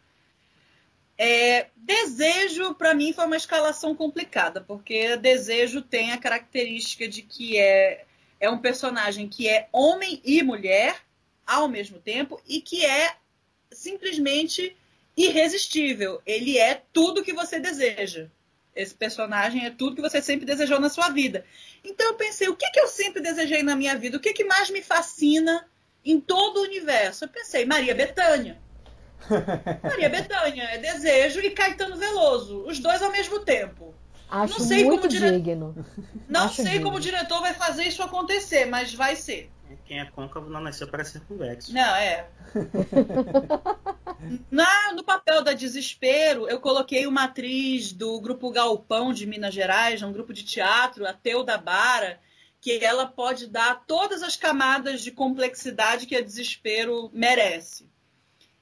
É, 1.18 1.66
desejo, 1.76 2.74
para 2.74 2.94
mim, 2.94 3.12
foi 3.12 3.26
uma 3.26 3.36
escalação 3.36 3.94
complicada, 3.94 4.62
porque 4.62 5.16
Desejo 5.18 5.82
tem 5.82 6.12
a 6.12 6.16
característica 6.16 7.06
de 7.06 7.20
que 7.20 7.58
é, 7.58 8.06
é 8.40 8.48
um 8.48 8.58
personagem 8.58 9.28
que 9.28 9.46
é 9.46 9.68
homem 9.70 10.22
e 10.24 10.42
mulher 10.42 10.96
ao 11.46 11.68
mesmo 11.68 11.98
tempo 11.98 12.40
e 12.48 12.62
que 12.62 12.82
é 12.82 13.14
simplesmente 13.70 14.74
irresistível. 15.14 16.22
Ele 16.24 16.56
é 16.56 16.82
tudo 16.94 17.22
que 17.22 17.34
você 17.34 17.60
deseja. 17.60 18.30
Esse 18.74 18.94
personagem 18.94 19.66
é 19.66 19.70
tudo 19.70 19.96
que 19.96 20.02
você 20.02 20.22
sempre 20.22 20.46
desejou 20.46 20.78
na 20.78 20.88
sua 20.88 21.10
vida. 21.10 21.44
Então 21.84 22.06
eu 22.08 22.14
pensei, 22.14 22.48
o 22.48 22.56
que, 22.56 22.70
que 22.70 22.80
eu 22.80 22.88
sempre 22.88 23.20
desejei 23.22 23.62
na 23.62 23.74
minha 23.76 23.96
vida? 23.96 24.16
O 24.16 24.20
que, 24.20 24.32
que 24.32 24.44
mais 24.44 24.70
me 24.70 24.82
fascina 24.82 25.66
em 26.04 26.20
todo 26.20 26.58
o 26.58 26.62
universo? 26.64 27.24
Eu 27.24 27.28
pensei, 27.28 27.64
Maria 27.64 27.94
Bethânia. 27.94 28.58
Maria 29.82 30.08
Bethânia 30.08 30.62
é 30.64 30.78
desejo 30.78 31.40
e 31.40 31.50
Caetano 31.50 31.96
Veloso, 31.96 32.64
os 32.66 32.78
dois 32.78 33.02
ao 33.02 33.10
mesmo 33.10 33.40
tempo. 33.40 33.94
Acho 34.30 34.58
Não 34.58 34.66
sei 34.66 34.84
muito 34.84 35.00
como 35.02 35.10
dire- 35.10 35.30
digno. 35.40 35.86
Não 36.28 36.44
Acho 36.44 36.56
sei 36.56 36.64
digno. 36.72 36.84
como 36.84 36.96
o 36.98 37.00
diretor 37.00 37.40
vai 37.40 37.54
fazer 37.54 37.84
isso 37.84 38.02
acontecer, 38.02 38.66
mas 38.66 38.92
vai 38.94 39.16
ser. 39.16 39.50
Quem 39.84 40.00
é 40.00 40.04
côncavo 40.06 40.50
não 40.50 40.60
nasceu 40.60 40.88
para 40.88 41.04
ser 41.04 41.20
convexo. 41.20 41.72
Não, 41.72 41.96
é. 41.96 42.28
Na, 44.50 44.92
no 44.94 45.04
papel 45.04 45.42
da 45.42 45.52
Desespero, 45.52 46.48
eu 46.48 46.60
coloquei 46.60 47.06
uma 47.06 47.24
atriz 47.24 47.92
do 47.92 48.20
grupo 48.20 48.50
Galpão 48.50 49.12
de 49.12 49.26
Minas 49.26 49.54
Gerais, 49.54 50.02
um 50.02 50.12
grupo 50.12 50.32
de 50.32 50.42
teatro, 50.44 51.06
a 51.06 51.12
Teuda 51.12 51.56
Bara, 51.56 52.20
que 52.60 52.84
ela 52.84 53.06
pode 53.06 53.46
dar 53.46 53.84
todas 53.86 54.22
as 54.22 54.36
camadas 54.36 55.02
de 55.02 55.12
complexidade 55.12 56.06
que 56.06 56.16
a 56.16 56.22
Desespero 56.22 57.10
merece. 57.12 57.88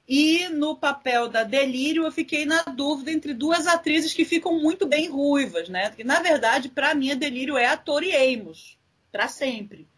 E 0.08 0.48
no 0.50 0.76
papel 0.76 1.28
da 1.28 1.42
Delírio, 1.42 2.04
eu 2.04 2.12
fiquei 2.12 2.46
na 2.46 2.62
dúvida 2.62 3.10
entre 3.10 3.34
duas 3.34 3.66
atrizes 3.66 4.14
que 4.14 4.24
ficam 4.24 4.60
muito 4.60 4.86
bem 4.86 5.08
ruivas, 5.10 5.68
né? 5.68 5.88
Porque, 5.88 6.04
na 6.04 6.20
verdade, 6.20 6.68
para 6.68 6.94
mim, 6.94 7.10
a 7.10 7.14
Delírio 7.16 7.56
é 7.56 7.66
a 7.66 7.76
Tori 7.76 8.14
Amos, 8.14 8.78
para 9.10 9.26
sempre. 9.26 9.88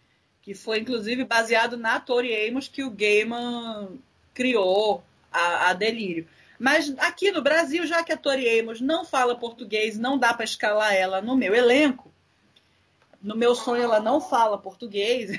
Que 0.49 0.55
foi, 0.55 0.79
inclusive, 0.79 1.25
baseado 1.25 1.77
na 1.77 2.01
Tori 2.01 2.49
Amos 2.49 2.69
que 2.69 2.83
o 2.83 2.89
Gaiman 2.89 4.01
criou 4.33 5.05
a, 5.31 5.69
a 5.69 5.73
Delírio. 5.75 6.27
Mas 6.59 6.89
aqui 6.97 7.31
no 7.31 7.43
Brasil, 7.43 7.87
já 7.87 8.03
que 8.03 8.15
a 8.15 8.17
Tori 8.17 8.59
Amos 8.59 8.81
não 8.81 9.05
fala 9.05 9.39
português, 9.39 9.99
não 9.99 10.17
dá 10.17 10.33
para 10.33 10.47
escalar 10.47 10.95
ela 10.95 11.21
no 11.21 11.37
meu 11.37 11.55
elenco. 11.55 12.11
No 13.21 13.37
meu 13.37 13.55
sonho, 13.55 13.83
ela 13.83 14.01
não 14.01 14.23
fala 14.23 14.57
português. 14.57 15.39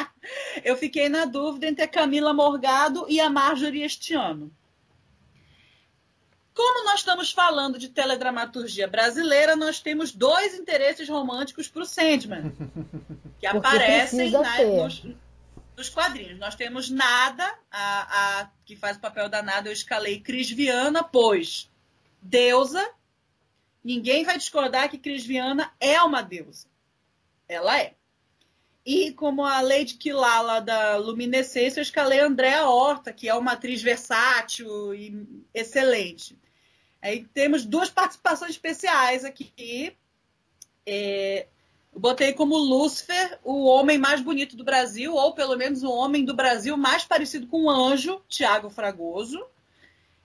eu 0.64 0.74
fiquei 0.74 1.10
na 1.10 1.26
dúvida 1.26 1.66
entre 1.66 1.84
a 1.84 1.88
Camila 1.88 2.32
Morgado 2.32 3.04
e 3.10 3.20
a 3.20 3.28
Marjorie 3.28 3.82
este 3.82 4.14
ano. 4.14 4.50
Como 6.54 6.84
nós 6.84 7.00
estamos 7.00 7.30
falando 7.30 7.78
de 7.78 7.90
teledramaturgia 7.90 8.88
brasileira, 8.88 9.54
nós 9.54 9.80
temos 9.80 10.12
dois 10.12 10.54
interesses 10.54 11.08
românticos 11.10 11.68
para 11.68 11.82
o 11.82 11.86
Sandman, 11.86 12.52
que 13.40 13.48
Porque 13.48 13.66
aparecem 13.66 14.30
na, 14.30 14.62
nos, 14.62 15.06
nos, 15.76 15.88
quadrinhos. 15.88 16.38
Nós 16.38 16.54
temos 16.54 16.90
Nada, 16.90 17.58
a, 17.70 18.40
a, 18.40 18.50
que 18.66 18.76
faz 18.76 18.98
o 18.98 19.00
papel 19.00 19.28
da 19.28 19.42
Nada, 19.42 19.68
eu 19.68 19.72
escalei 19.72 20.20
Cris 20.20 20.50
Viana, 20.50 21.02
pois 21.02 21.70
deusa. 22.20 22.86
Ninguém 23.82 24.24
vai 24.24 24.36
discordar 24.36 24.90
que 24.90 24.98
Cris 24.98 25.24
Viana 25.24 25.72
é 25.80 26.00
uma 26.02 26.20
deusa. 26.20 26.68
Ela 27.48 27.80
é. 27.80 27.94
E 28.84 29.12
como 29.12 29.44
a 29.44 29.60
Lady 29.60 29.94
Kilala 29.94 30.60
da 30.60 30.96
Luminescência, 30.96 31.80
eu 31.80 31.82
escalei 31.82 32.20
a 32.20 32.26
Andrea 32.26 32.66
Horta, 32.66 33.12
que 33.12 33.28
é 33.28 33.34
uma 33.34 33.52
atriz 33.52 33.82
versátil 33.82 34.94
e 34.94 35.44
excelente. 35.54 36.38
Aí 37.00 37.24
temos 37.32 37.64
duas 37.64 37.88
participações 37.88 38.52
especiais 38.52 39.24
aqui. 39.24 39.96
É, 40.84 41.46
eu 41.92 42.00
botei 42.00 42.32
como 42.32 42.56
Lúcifer 42.56 43.38
o 43.42 43.64
homem 43.64 43.98
mais 43.98 44.20
bonito 44.20 44.56
do 44.56 44.64
Brasil, 44.64 45.14
ou 45.14 45.34
pelo 45.34 45.56
menos 45.56 45.82
o 45.82 45.90
homem 45.90 46.24
do 46.24 46.34
Brasil 46.34 46.76
mais 46.76 47.04
parecido 47.04 47.46
com 47.46 47.64
um 47.64 47.70
anjo, 47.70 48.22
Tiago 48.28 48.70
Fragoso. 48.70 49.44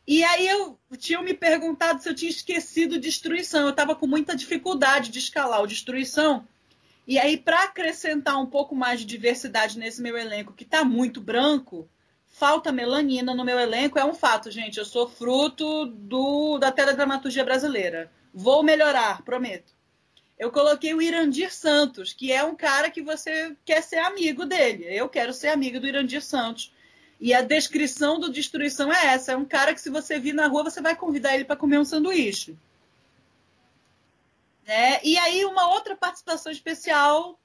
E 0.07 0.23
aí 0.23 0.47
eu 0.47 0.77
tinha 0.97 1.21
me 1.21 1.33
perguntado 1.33 2.01
se 2.01 2.07
eu 2.07 2.13
tinha 2.13 2.29
esquecido 2.29 2.99
Destruição. 2.99 3.61
Eu 3.61 3.69
estava 3.71 3.95
com 3.95 4.05
muita 4.05 4.35
dificuldade 4.35 5.09
de 5.09 5.19
escalar 5.19 5.61
o 5.61 5.67
Destruição 5.67 6.45
e 7.07 7.19
aí, 7.19 7.37
para 7.37 7.63
acrescentar 7.63 8.39
um 8.41 8.47
pouco 8.47 8.75
mais 8.75 8.99
de 8.99 9.05
diversidade 9.05 9.77
nesse 9.77 10.01
meu 10.01 10.17
elenco, 10.17 10.53
que 10.53 10.63
está 10.63 10.83
muito 10.83 11.21
branco, 11.21 11.87
falta 12.25 12.71
melanina 12.71 13.35
no 13.35 13.45
meu 13.45 13.59
elenco. 13.59 13.99
É 13.99 14.05
um 14.05 14.13
fato, 14.13 14.49
gente. 14.49 14.79
Eu 14.79 14.85
sou 14.85 15.07
fruto 15.07 15.85
do, 15.85 16.57
da 16.57 16.71
teledramaturgia 16.71 17.43
brasileira. 17.43 18.11
Vou 18.33 18.63
melhorar, 18.63 19.21
prometo. 19.21 19.74
Eu 20.37 20.51
coloquei 20.51 20.93
o 20.93 21.01
Irandir 21.01 21.53
Santos, 21.53 22.11
que 22.11 22.31
é 22.31 22.43
um 22.43 22.55
cara 22.55 22.91
que 22.91 23.01
você 23.01 23.55
quer 23.63 23.81
ser 23.81 23.99
amigo 23.99 24.45
dele. 24.45 24.85
Eu 24.85 25.07
quero 25.07 25.33
ser 25.33 25.47
amigo 25.47 25.79
do 25.79 25.87
Irandir 25.87 26.21
Santos. 26.21 26.73
E 27.19 27.33
a 27.33 27.41
descrição 27.41 28.19
do 28.19 28.31
Destruição 28.31 28.91
é 28.91 29.07
essa: 29.07 29.31
é 29.31 29.37
um 29.37 29.45
cara 29.45 29.73
que, 29.73 29.79
se 29.79 29.89
você 29.89 30.19
vir 30.19 30.33
na 30.33 30.47
rua, 30.47 30.63
você 30.63 30.81
vai 30.81 30.95
convidar 30.95 31.33
ele 31.33 31.45
para 31.45 31.55
comer 31.55 31.79
um 31.79 31.85
sanduíche. 31.85 32.57
Né? 34.67 34.99
E 35.03 35.17
aí, 35.17 35.45
uma 35.45 35.69
outra 35.69 35.95
participação 35.95 36.51
especial, 36.51 37.39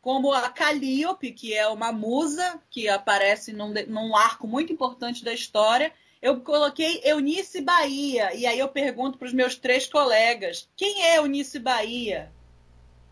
como 0.00 0.32
a 0.32 0.48
Calliope, 0.50 1.32
que 1.32 1.52
é 1.54 1.66
uma 1.66 1.90
musa 1.90 2.60
que 2.70 2.88
aparece 2.88 3.52
num, 3.52 3.72
num 3.88 4.14
arco 4.14 4.46
muito 4.46 4.72
importante 4.72 5.24
da 5.24 5.32
história. 5.32 5.92
Eu 6.24 6.40
coloquei 6.40 7.02
Eunice 7.04 7.60
Bahia. 7.60 8.34
E 8.34 8.46
aí 8.46 8.58
eu 8.58 8.68
pergunto 8.68 9.18
para 9.18 9.26
os 9.26 9.34
meus 9.34 9.56
três 9.56 9.86
colegas: 9.86 10.66
quem 10.74 11.02
é 11.04 11.18
Eunice 11.18 11.58
Bahia? 11.58 12.32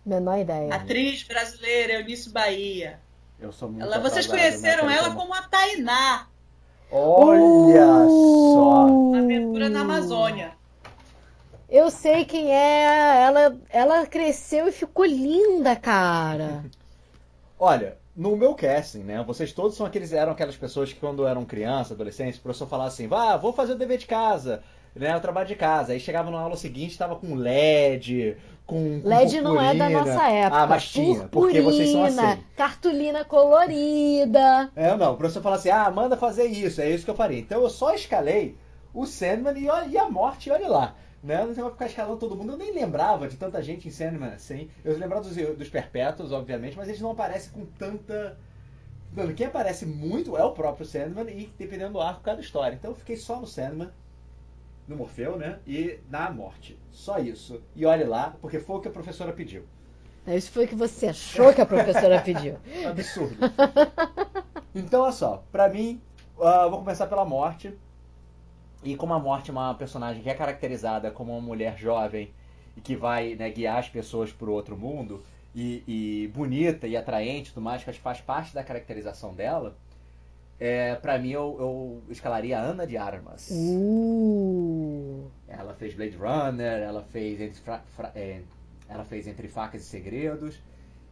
Menor 0.05 0.39
ideia. 0.39 0.75
Atriz 0.75 1.23
brasileira, 1.23 1.93
Eunice 1.93 2.31
Bahia. 2.31 2.99
Eu 3.39 3.53
sou 3.53 3.69
muito 3.69 3.85
ela, 3.85 3.99
Vocês 3.99 4.27
conheceram 4.27 4.89
ela 4.89 5.15
como 5.15 5.35
a 5.35 5.43
Tainá. 5.43 6.27
Olha 6.91 7.87
uh! 7.87 8.55
só! 8.55 9.19
Aventura 9.19 9.69
na 9.69 9.83
Amazônia. 9.83 10.53
Eu 11.69 11.91
sei 11.91 12.25
quem 12.25 12.51
é. 12.51 13.25
Ela, 13.25 13.61
ela 13.69 14.07
cresceu 14.07 14.69
e 14.69 14.73
ficou 14.73 15.05
linda, 15.05 15.77
cara. 15.77 16.65
Olha, 17.59 17.99
no 18.15 18.37
meu 18.37 18.55
casting, 18.55 19.01
né? 19.01 19.23
Vocês 19.27 19.53
todos 19.53 19.77
são 19.77 19.87
aqueles 19.87 20.13
eram 20.13 20.33
aquelas 20.33 20.57
pessoas 20.57 20.93
que 20.93 21.01
quando 21.01 21.27
eram 21.27 21.45
criança, 21.45 21.95
adolescentes, 21.95 22.39
o 22.39 22.43
professor 22.43 22.67
falava 22.69 22.89
assim: 22.89 23.09
"Vá, 23.09 23.37
vou 23.37 23.53
fazer 23.53 23.73
o 23.73 23.79
dever 23.79 23.99
de 23.99 24.07
casa", 24.07 24.63
né? 24.95 25.17
O 25.17 25.21
trabalho 25.21 25.49
de 25.49 25.57
casa. 25.57 25.93
Aí 25.93 26.01
chegava 26.01 26.31
na 26.31 26.39
aula 26.39 26.57
seguinte, 26.57 26.91
estava 26.91 27.17
com 27.17 27.35
LED, 27.35 28.37
com, 28.67 29.01
com 29.01 29.09
LED 29.09 29.37
purpurina. 29.41 29.43
não 29.43 29.61
é 29.61 29.75
da 29.75 29.91
nossa 29.91 30.29
época. 30.29 30.63
Ah, 30.63 30.67
mas 30.67 30.89
tinha, 30.91 31.29
porque 31.29 31.61
vocês 31.63 31.91
são 31.91 32.05
assim. 32.05 32.43
Cartolina 32.57 33.25
colorida. 33.25 34.71
É, 34.77 34.95
não. 34.97 35.15
O 35.15 35.17
professor 35.17 35.43
falava 35.43 35.61
assim: 35.61 35.71
"Ah, 35.71 35.91
manda 35.91 36.17
fazer 36.17 36.45
isso". 36.47 36.81
É 36.81 36.91
isso 36.91 37.05
que 37.05 37.11
eu 37.11 37.17
faria. 37.17 37.39
Então 37.39 37.63
eu 37.63 37.71
só 37.71 37.95
escalei 37.95 38.57
o 38.93 39.07
Sandman 39.07 39.55
e, 39.57 39.91
e 39.91 39.99
a 39.99 40.11
morte, 40.11 40.51
olha 40.51 40.69
lá. 40.69 40.95
Né? 41.23 41.45
Não 41.45 41.55
tem 41.55 41.65
ficar 41.71 41.87
escalando 41.87 42.17
todo 42.17 42.37
mundo. 42.37 42.53
Eu 42.53 42.59
nem 42.59 42.75
lembrava 42.75 43.29
de 43.29 43.37
tanta 43.37 43.63
gente 43.63 43.87
em 43.87 43.91
Sandman 43.91 44.31
assim. 44.31 44.69
Eu 44.85 44.99
lembrava 44.99 45.23
dos, 45.23 45.37
dos 45.37 45.69
Perpétuos, 45.69 46.33
obviamente, 46.33 46.77
mas 46.77 46.89
eles 46.89 47.01
não 47.01 47.13
aparecem 47.13 47.53
com 47.53 47.65
tanta. 47.65 48.37
Mano, 49.13 49.35
quem 49.35 49.47
aparece 49.47 49.87
muito 49.87 50.37
é 50.37 50.45
o 50.45 50.53
próprio 50.53 50.87
Sandman 50.87 51.29
e 51.29 51.53
dependendo 51.59 51.93
do 51.93 52.01
arco, 52.01 52.23
cada 52.23 52.41
história. 52.41 52.75
Então 52.75 52.91
eu 52.91 52.97
fiquei 52.97 53.17
só 53.17 53.39
no 53.39 53.47
Sandman, 53.47 53.91
no 54.89 54.97
Morfeu, 54.97 55.37
né? 55.37 55.61
E 55.67 56.01
na 56.11 56.31
morte. 56.31 56.79
Só 56.91 57.19
isso. 57.19 57.63
E 57.77 57.87
olhe 57.87 58.05
lá, 58.05 58.35
porque 58.41 58.59
foi 58.59 58.77
o 58.77 58.81
que 58.81 58.89
a 58.89 58.93
professora 58.93 59.33
pediu. 59.33 59.65
É, 60.27 60.37
isso 60.37 60.51
foi 60.51 60.65
o 60.65 60.69
que 60.69 60.75
você 60.75 61.09
achou 61.09 61.53
que 61.53 61.61
a 61.61 61.67
professora 61.67 62.21
pediu. 62.23 62.57
Absurdo. 62.89 63.37
Então, 64.75 65.03
olha 65.03 65.13
só, 65.13 65.45
pra 65.53 65.69
mim, 65.69 66.01
uh, 66.39 66.71
vou 66.71 66.79
começar 66.79 67.07
pela 67.07 67.25
morte. 67.25 67.77
E 68.85 68.97
como 68.97 69.15
a 69.15 69.19
morte 69.19 69.51
é 69.51 69.53
uma 69.53 69.75
personagem 69.75 70.23
que 70.23 70.31
é 70.31 70.35
caracterizada 70.35 71.11
como 71.11 71.33
uma 71.33 71.41
mulher 71.41 71.77
jovem 71.79 72.33
e 72.77 72.81
que 72.81 72.97
vai 72.97 73.35
né, 73.35 73.51
guiar 73.51 73.79
as 73.79 73.89
pessoas 73.89 74.33
para 74.33 74.49
o 74.49 74.53
outro 74.53 74.77
mundo, 74.77 75.23
e, 75.55 75.83
e, 75.87 76.29
bonita 76.29 76.87
e 76.87 76.97
atraente 76.97 77.51
e 77.51 77.53
tudo 77.55 77.63
mais, 77.63 77.85
que 77.85 77.93
faz 77.93 78.21
parte 78.21 78.55
da 78.55 78.65
caracterização 78.65 79.35
dela, 79.35 79.77
é, 80.59 80.95
para 80.95 81.19
mim 81.19 81.31
eu, 81.31 81.57
eu, 81.59 82.03
escalaria 82.09 82.59
a 82.59 82.63
Ana 82.63 82.87
de 82.87 82.97
Armas. 82.97 83.51
Uh. 83.51 85.29
Ela 85.49 85.75
fez 85.75 85.95
Blade 85.95 86.17
Runner, 86.17 86.81
ela 86.81 87.03
fez 87.03 87.41
Entre, 87.41 87.61
fra, 87.61 87.83
fra, 87.97 88.13
é, 88.15 88.43
ela 88.89 89.05
fez 89.05 89.27
Entre 89.27 89.49
Facas 89.49 89.83
e 89.83 89.85
Segredos, 89.85 90.61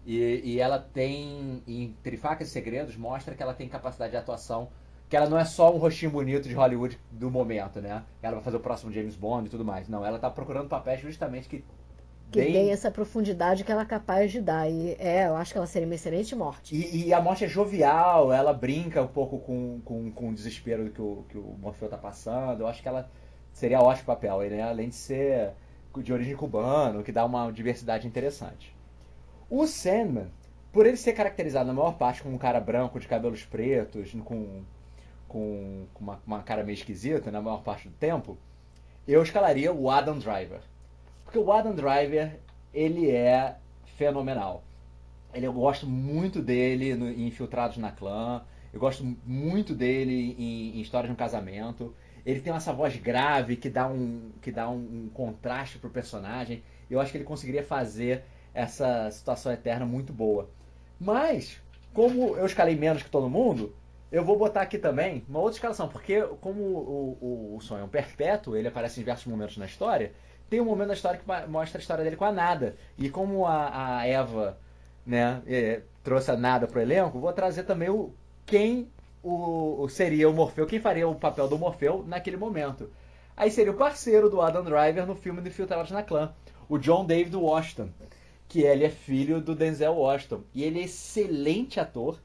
e, 0.06 0.40
e 0.44 0.60
ela 0.60 0.78
tem, 0.78 1.62
Entre 1.66 2.16
Facas 2.16 2.48
e 2.48 2.50
Segredos, 2.52 2.96
mostra 2.96 3.34
que 3.34 3.42
ela 3.42 3.52
tem 3.52 3.68
capacidade 3.68 4.12
de 4.12 4.16
atuação 4.16 4.68
que 5.10 5.16
ela 5.16 5.28
não 5.28 5.36
é 5.36 5.44
só 5.44 5.74
um 5.74 5.78
rostinho 5.78 6.12
bonito 6.12 6.48
de 6.48 6.54
Hollywood 6.54 6.96
do 7.10 7.28
momento, 7.28 7.80
né? 7.80 8.04
Ela 8.22 8.36
vai 8.36 8.44
fazer 8.44 8.58
o 8.58 8.60
próximo 8.60 8.92
James 8.92 9.16
Bond 9.16 9.48
e 9.48 9.50
tudo 9.50 9.64
mais. 9.64 9.88
Não, 9.88 10.06
ela 10.06 10.20
tá 10.20 10.30
procurando 10.30 10.68
papéis 10.68 11.00
justamente 11.00 11.48
que 11.48 11.64
que 12.30 12.44
tem 12.44 12.70
essa 12.70 12.92
profundidade 12.92 13.64
que 13.64 13.72
ela 13.72 13.82
é 13.82 13.84
capaz 13.84 14.30
de 14.30 14.40
dar. 14.40 14.70
E 14.70 14.94
é, 15.00 15.26
eu 15.26 15.34
acho 15.34 15.50
que 15.50 15.58
ela 15.58 15.66
seria 15.66 15.88
uma 15.88 15.96
excelente 15.96 16.32
morte. 16.36 16.76
E, 16.76 17.08
e 17.08 17.12
a 17.12 17.20
morte 17.20 17.44
é 17.44 17.48
jovial, 17.48 18.32
ela 18.32 18.52
brinca 18.52 19.02
um 19.02 19.08
pouco 19.08 19.40
com, 19.40 19.80
com, 19.84 20.12
com 20.12 20.28
o 20.28 20.32
desespero 20.32 20.88
que 20.90 21.02
o, 21.02 21.24
que 21.28 21.36
o 21.36 21.56
Morfeu 21.60 21.88
tá 21.88 21.98
passando. 21.98 22.60
Eu 22.60 22.68
acho 22.68 22.80
que 22.80 22.86
ela 22.86 23.10
seria 23.52 23.80
ótimo 23.80 24.06
papel, 24.06 24.38
né? 24.48 24.62
Além 24.62 24.90
de 24.90 24.94
ser 24.94 25.54
de 25.96 26.12
origem 26.12 26.36
cubana, 26.36 27.02
que 27.02 27.10
dá 27.10 27.24
uma 27.24 27.50
diversidade 27.50 28.06
interessante. 28.06 28.72
O 29.50 29.66
Sandman, 29.66 30.28
por 30.72 30.86
ele 30.86 30.96
ser 30.96 31.14
caracterizado 31.14 31.66
na 31.66 31.72
maior 31.72 31.96
parte 31.98 32.22
como 32.22 32.36
um 32.36 32.38
cara 32.38 32.60
branco 32.60 33.00
de 33.00 33.08
cabelos 33.08 33.44
pretos, 33.44 34.14
com 34.24 34.62
com, 35.30 35.86
com 35.94 36.02
uma, 36.02 36.20
uma, 36.26 36.42
cara 36.42 36.64
meio 36.64 36.74
esquisita 36.74 37.30
na 37.30 37.40
maior 37.40 37.62
parte 37.62 37.88
do 37.88 37.94
tempo, 37.94 38.36
eu 39.06 39.22
escalaria 39.22 39.72
o 39.72 39.88
Adam 39.88 40.18
Driver. 40.18 40.58
Porque 41.24 41.38
o 41.38 41.52
Adam 41.52 41.72
Driver, 41.72 42.40
ele 42.74 43.08
é 43.08 43.56
fenomenal. 43.96 44.64
Ele, 45.32 45.46
eu 45.46 45.52
gosto 45.52 45.86
muito 45.86 46.42
dele 46.42 46.96
no, 46.96 47.08
em 47.08 47.28
Infiltrados 47.28 47.76
na 47.76 47.92
Clã. 47.92 48.42
Eu 48.72 48.80
gosto 48.80 49.04
muito 49.24 49.72
dele 49.72 50.34
em, 50.36 50.78
em 50.78 50.80
Histórias 50.80 51.08
de 51.08 51.12
um 51.14 51.16
Casamento. 51.16 51.94
Ele 52.26 52.40
tem 52.40 52.52
essa 52.52 52.72
voz 52.72 52.96
grave 52.96 53.54
que 53.54 53.70
dá 53.70 53.86
um, 53.86 54.32
que 54.42 54.50
dá 54.50 54.68
um, 54.68 55.04
um 55.04 55.10
contraste 55.14 55.78
pro 55.78 55.90
personagem. 55.90 56.60
Eu 56.90 57.00
acho 57.00 57.12
que 57.12 57.18
ele 57.18 57.24
conseguiria 57.24 57.62
fazer 57.62 58.24
essa 58.52 59.08
situação 59.12 59.52
eterna 59.52 59.86
muito 59.86 60.12
boa. 60.12 60.50
Mas 60.98 61.60
como 61.94 62.36
eu 62.36 62.46
escalei 62.46 62.74
menos 62.74 63.04
que 63.04 63.10
todo 63.10 63.30
mundo, 63.30 63.72
eu 64.10 64.24
vou 64.24 64.38
botar 64.38 64.62
aqui 64.62 64.78
também 64.78 65.24
uma 65.28 65.38
outra 65.38 65.56
escalação, 65.56 65.88
porque 65.88 66.20
como 66.40 66.62
o, 66.62 67.18
o, 67.20 67.56
o 67.56 67.60
sonho 67.60 67.82
é 67.82 67.84
um 67.84 67.88
perpétuo, 67.88 68.56
ele 68.56 68.68
aparece 68.68 68.98
em 68.98 69.02
diversos 69.02 69.26
momentos 69.26 69.56
na 69.56 69.66
história, 69.66 70.12
tem 70.48 70.60
um 70.60 70.64
momento 70.64 70.88
da 70.88 70.94
história 70.94 71.20
que 71.20 71.48
mostra 71.48 71.78
a 71.78 71.80
história 71.80 72.02
dele 72.02 72.16
com 72.16 72.24
a 72.24 72.32
Nada. 72.32 72.76
E 72.98 73.08
como 73.08 73.46
a, 73.46 73.98
a 73.98 74.06
Eva 74.06 74.58
né, 75.06 75.40
é, 75.46 75.82
trouxe 76.02 76.30
a 76.32 76.36
Nada 76.36 76.66
pro 76.66 76.80
elenco, 76.80 77.20
vou 77.20 77.32
trazer 77.32 77.62
também 77.62 77.88
o 77.88 78.12
quem 78.44 78.90
o, 79.22 79.82
o, 79.82 79.88
seria 79.88 80.28
o 80.28 80.32
Morfeu, 80.32 80.66
quem 80.66 80.80
faria 80.80 81.06
o 81.06 81.14
papel 81.14 81.46
do 81.46 81.56
Morfeu 81.56 82.04
naquele 82.06 82.36
momento. 82.36 82.90
Aí 83.36 83.48
seria 83.50 83.72
o 83.72 83.76
parceiro 83.76 84.28
do 84.28 84.40
Adam 84.40 84.64
Driver 84.64 85.06
no 85.06 85.14
filme 85.14 85.40
de 85.40 85.48
Infiltrados 85.48 85.92
na 85.92 86.02
Clã, 86.02 86.34
o 86.68 86.78
John 86.78 87.04
David 87.04 87.36
Washington, 87.36 87.88
que 88.48 88.62
ele 88.62 88.84
é 88.84 88.90
filho 88.90 89.40
do 89.40 89.54
Denzel 89.54 89.94
Washington. 89.94 90.42
E 90.52 90.64
ele 90.64 90.80
é 90.80 90.84
excelente 90.84 91.78
ator. 91.78 92.18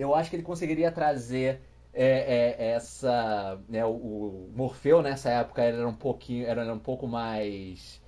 Eu 0.00 0.14
acho 0.14 0.30
que 0.30 0.36
ele 0.36 0.42
conseguiria 0.42 0.90
trazer 0.90 1.60
é, 1.92 2.56
é, 2.58 2.70
essa. 2.72 3.60
Né, 3.68 3.84
o, 3.84 3.90
o, 3.90 4.50
Morfeu 4.54 5.02
nessa 5.02 5.30
época 5.30 5.62
era 5.62 5.86
um 5.86 5.94
pouquinho. 5.94 6.46
Era 6.46 6.72
um 6.72 6.78
pouco 6.78 7.06
mais 7.06 8.00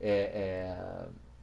é, 0.00 0.10
é, 0.10 0.76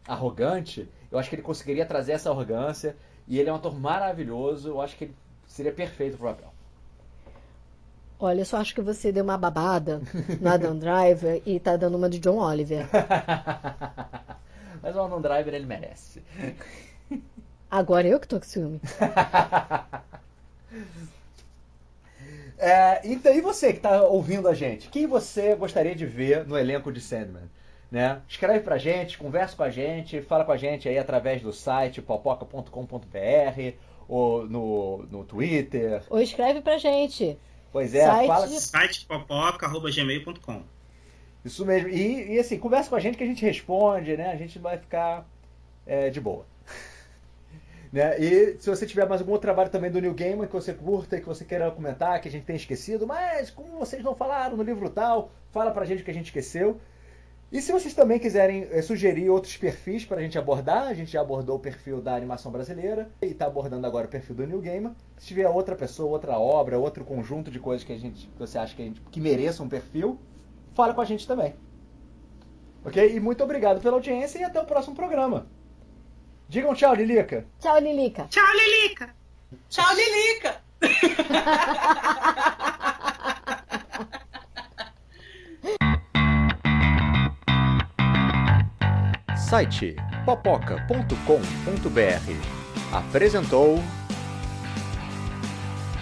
arrogante. 0.07 0.89
Eu 1.11 1.19
acho 1.19 1.29
que 1.29 1.35
ele 1.35 1.43
conseguiria 1.43 1.85
trazer 1.85 2.13
essa 2.13 2.29
arrogância. 2.29 2.95
E 3.27 3.39
ele 3.39 3.49
é 3.49 3.53
um 3.53 3.57
ator 3.57 3.77
maravilhoso. 3.77 4.69
Eu 4.69 4.81
acho 4.81 4.97
que 4.97 5.05
ele 5.05 5.15
seria 5.45 5.71
perfeito 5.71 6.17
pro 6.17 6.29
papel. 6.29 6.51
Olha, 8.19 8.41
eu 8.41 8.45
só 8.45 8.57
acho 8.57 8.75
que 8.75 8.81
você 8.81 9.11
deu 9.11 9.23
uma 9.23 9.37
babada 9.37 10.01
no 10.39 10.49
Adam 10.49 10.77
Driver 10.79 11.41
e 11.45 11.59
tá 11.59 11.75
dando 11.75 11.95
uma 11.95 12.09
de 12.09 12.19
John 12.19 12.37
Oliver. 12.37 12.87
Mas 14.81 14.95
o 14.95 15.01
Adam 15.01 15.21
Driver 15.21 15.53
ele 15.53 15.65
merece. 15.65 16.23
Agora 17.71 18.05
eu 18.05 18.19
que 18.19 18.27
tô 18.27 18.37
com 18.37 18.45
ciúme. 18.45 18.81
É, 22.63 23.01
então, 23.03 23.33
e 23.33 23.41
você 23.41 23.71
que 23.71 23.79
está 23.79 24.03
ouvindo 24.03 24.47
a 24.47 24.53
gente? 24.53 24.87
Quem 24.89 25.07
você 25.07 25.55
gostaria 25.55 25.95
de 25.95 26.05
ver 26.05 26.45
no 26.45 26.55
elenco 26.55 26.91
de 26.91 27.01
Sandman? 27.01 27.49
Né? 27.89 28.21
Escreve 28.29 28.59
pra 28.59 28.77
gente, 28.77 29.17
conversa 29.17 29.55
com 29.55 29.63
a 29.63 29.71
gente, 29.71 30.21
fala 30.21 30.45
com 30.45 30.51
a 30.51 30.57
gente 30.57 30.87
aí 30.87 30.99
através 30.99 31.41
do 31.41 31.51
site 31.51 32.03
popoca.com.br 32.03 32.69
ou 34.07 34.45
no, 34.45 35.07
no 35.09 35.23
Twitter. 35.23 36.03
Ou 36.07 36.21
escreve 36.21 36.61
pra 36.61 36.77
gente. 36.77 37.35
Pois 37.71 37.95
é, 37.95 38.05
site... 38.05 38.27
fala. 38.27 38.47
Site 38.47 39.05
popoca.gmail.com. 39.07 40.61
Isso 41.43 41.65
mesmo. 41.65 41.89
E, 41.89 42.35
e, 42.35 42.39
assim, 42.39 42.59
conversa 42.59 42.91
com 42.91 42.95
a 42.95 42.99
gente 42.99 43.17
que 43.17 43.23
a 43.23 43.27
gente 43.27 43.43
responde, 43.43 44.15
né? 44.15 44.31
A 44.31 44.35
gente 44.35 44.59
vai 44.59 44.77
ficar 44.77 45.27
é, 45.87 46.11
de 46.11 46.21
boa. 46.21 46.45
Né? 47.91 48.17
E 48.19 48.57
se 48.59 48.69
você 48.69 48.85
tiver 48.85 49.07
mais 49.07 49.19
algum 49.19 49.37
trabalho 49.37 49.69
também 49.69 49.91
do 49.91 49.99
New 49.99 50.13
Gamer 50.13 50.47
que 50.47 50.53
você 50.53 50.73
curta 50.73 51.17
e 51.17 51.19
que 51.19 51.27
você 51.27 51.43
queira 51.43 51.69
comentar, 51.71 52.21
que 52.21 52.29
a 52.29 52.31
gente 52.31 52.45
tem 52.45 52.55
esquecido, 52.55 53.05
mas 53.05 53.49
como 53.49 53.77
vocês 53.77 54.01
não 54.01 54.15
falaram 54.15 54.55
no 54.55 54.63
livro 54.63 54.89
tal, 54.89 55.31
fala 55.51 55.71
pra 55.71 55.85
gente 55.85 56.03
que 56.03 56.11
a 56.11 56.13
gente 56.13 56.27
esqueceu. 56.27 56.79
E 57.51 57.61
se 57.61 57.73
vocês 57.73 57.93
também 57.93 58.17
quiserem 58.17 58.65
é, 58.71 58.81
sugerir 58.81 59.29
outros 59.29 59.57
perfis 59.57 60.05
para 60.05 60.19
a 60.19 60.21
gente 60.21 60.37
abordar, 60.37 60.87
a 60.87 60.93
gente 60.93 61.11
já 61.11 61.19
abordou 61.19 61.57
o 61.57 61.59
perfil 61.59 62.01
da 62.01 62.15
animação 62.15 62.49
brasileira 62.49 63.09
e 63.21 63.25
está 63.25 63.45
abordando 63.45 63.85
agora 63.85 64.07
o 64.07 64.09
perfil 64.09 64.35
do 64.35 64.47
New 64.47 64.61
Gamer. 64.61 64.93
Se 65.17 65.27
tiver 65.27 65.49
outra 65.49 65.75
pessoa, 65.75 66.11
outra 66.11 66.39
obra, 66.39 66.79
outro 66.79 67.03
conjunto 67.03 67.51
de 67.51 67.59
coisas 67.59 67.85
que 67.85 67.91
a 67.91 67.99
gente, 67.99 68.27
que 68.27 68.39
você 68.39 68.57
acha 68.57 68.73
que, 68.73 68.81
a 68.81 68.85
gente, 68.85 69.01
que 69.01 69.19
mereça 69.19 69.61
um 69.61 69.67
perfil, 69.67 70.17
fala 70.73 70.93
com 70.93 71.01
a 71.01 71.05
gente 71.05 71.27
também. 71.27 71.53
Ok? 72.85 73.13
E 73.13 73.19
muito 73.19 73.43
obrigado 73.43 73.81
pela 73.81 73.97
audiência 73.97 74.39
e 74.39 74.45
até 74.45 74.61
o 74.61 74.65
próximo 74.65 74.95
programa. 74.95 75.45
Digam 76.51 76.75
tchau, 76.75 76.93
Lilica. 76.93 77.45
Tchau, 77.61 77.79
Lilica. 77.79 78.27
Tchau, 78.29 78.43
Lilica. 78.53 79.15
Tchau, 79.69 79.95
Lilica. 79.95 80.61
Site 89.37 89.95
popoca.com.br 90.25 91.15
apresentou 92.91 93.81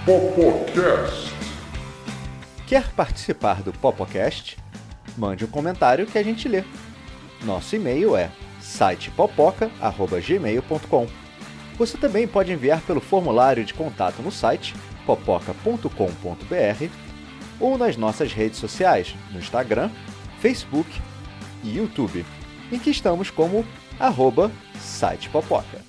Popocast. 0.04 1.32
Quer 2.66 2.91
participar 2.93 3.62
do 3.62 3.72
Popocast? 3.72 4.58
Mande 5.16 5.45
um 5.45 5.47
comentário 5.47 6.08
que 6.08 6.18
a 6.18 6.24
gente 6.24 6.47
lê. 6.47 6.64
Nosso 7.43 7.76
e-mail 7.76 8.18
é 8.18 8.32
sitepopoca.gmail.com. 8.70 11.07
Você 11.78 11.97
também 11.97 12.28
pode 12.28 12.51
enviar 12.51 12.82
pelo 12.82 13.01
formulário 13.01 13.65
de 13.65 13.74
contato 13.74 14.22
no 14.22 14.32
site 14.32 14.76
popoca.com.br 15.05 16.89
ou 17.59 17.78
nas 17.78 17.97
nossas 17.97 18.32
redes 18.32 18.59
sociais, 18.59 19.15
no 19.32 19.39
Instagram, 19.39 19.89
Facebook 20.39 20.88
e 21.63 21.78
YouTube, 21.78 22.24
em 22.72 22.78
que 22.78 22.91
estamos 22.91 23.32
como 23.32 23.65
arroba 23.99 24.51
sitepopoca. 24.80 25.89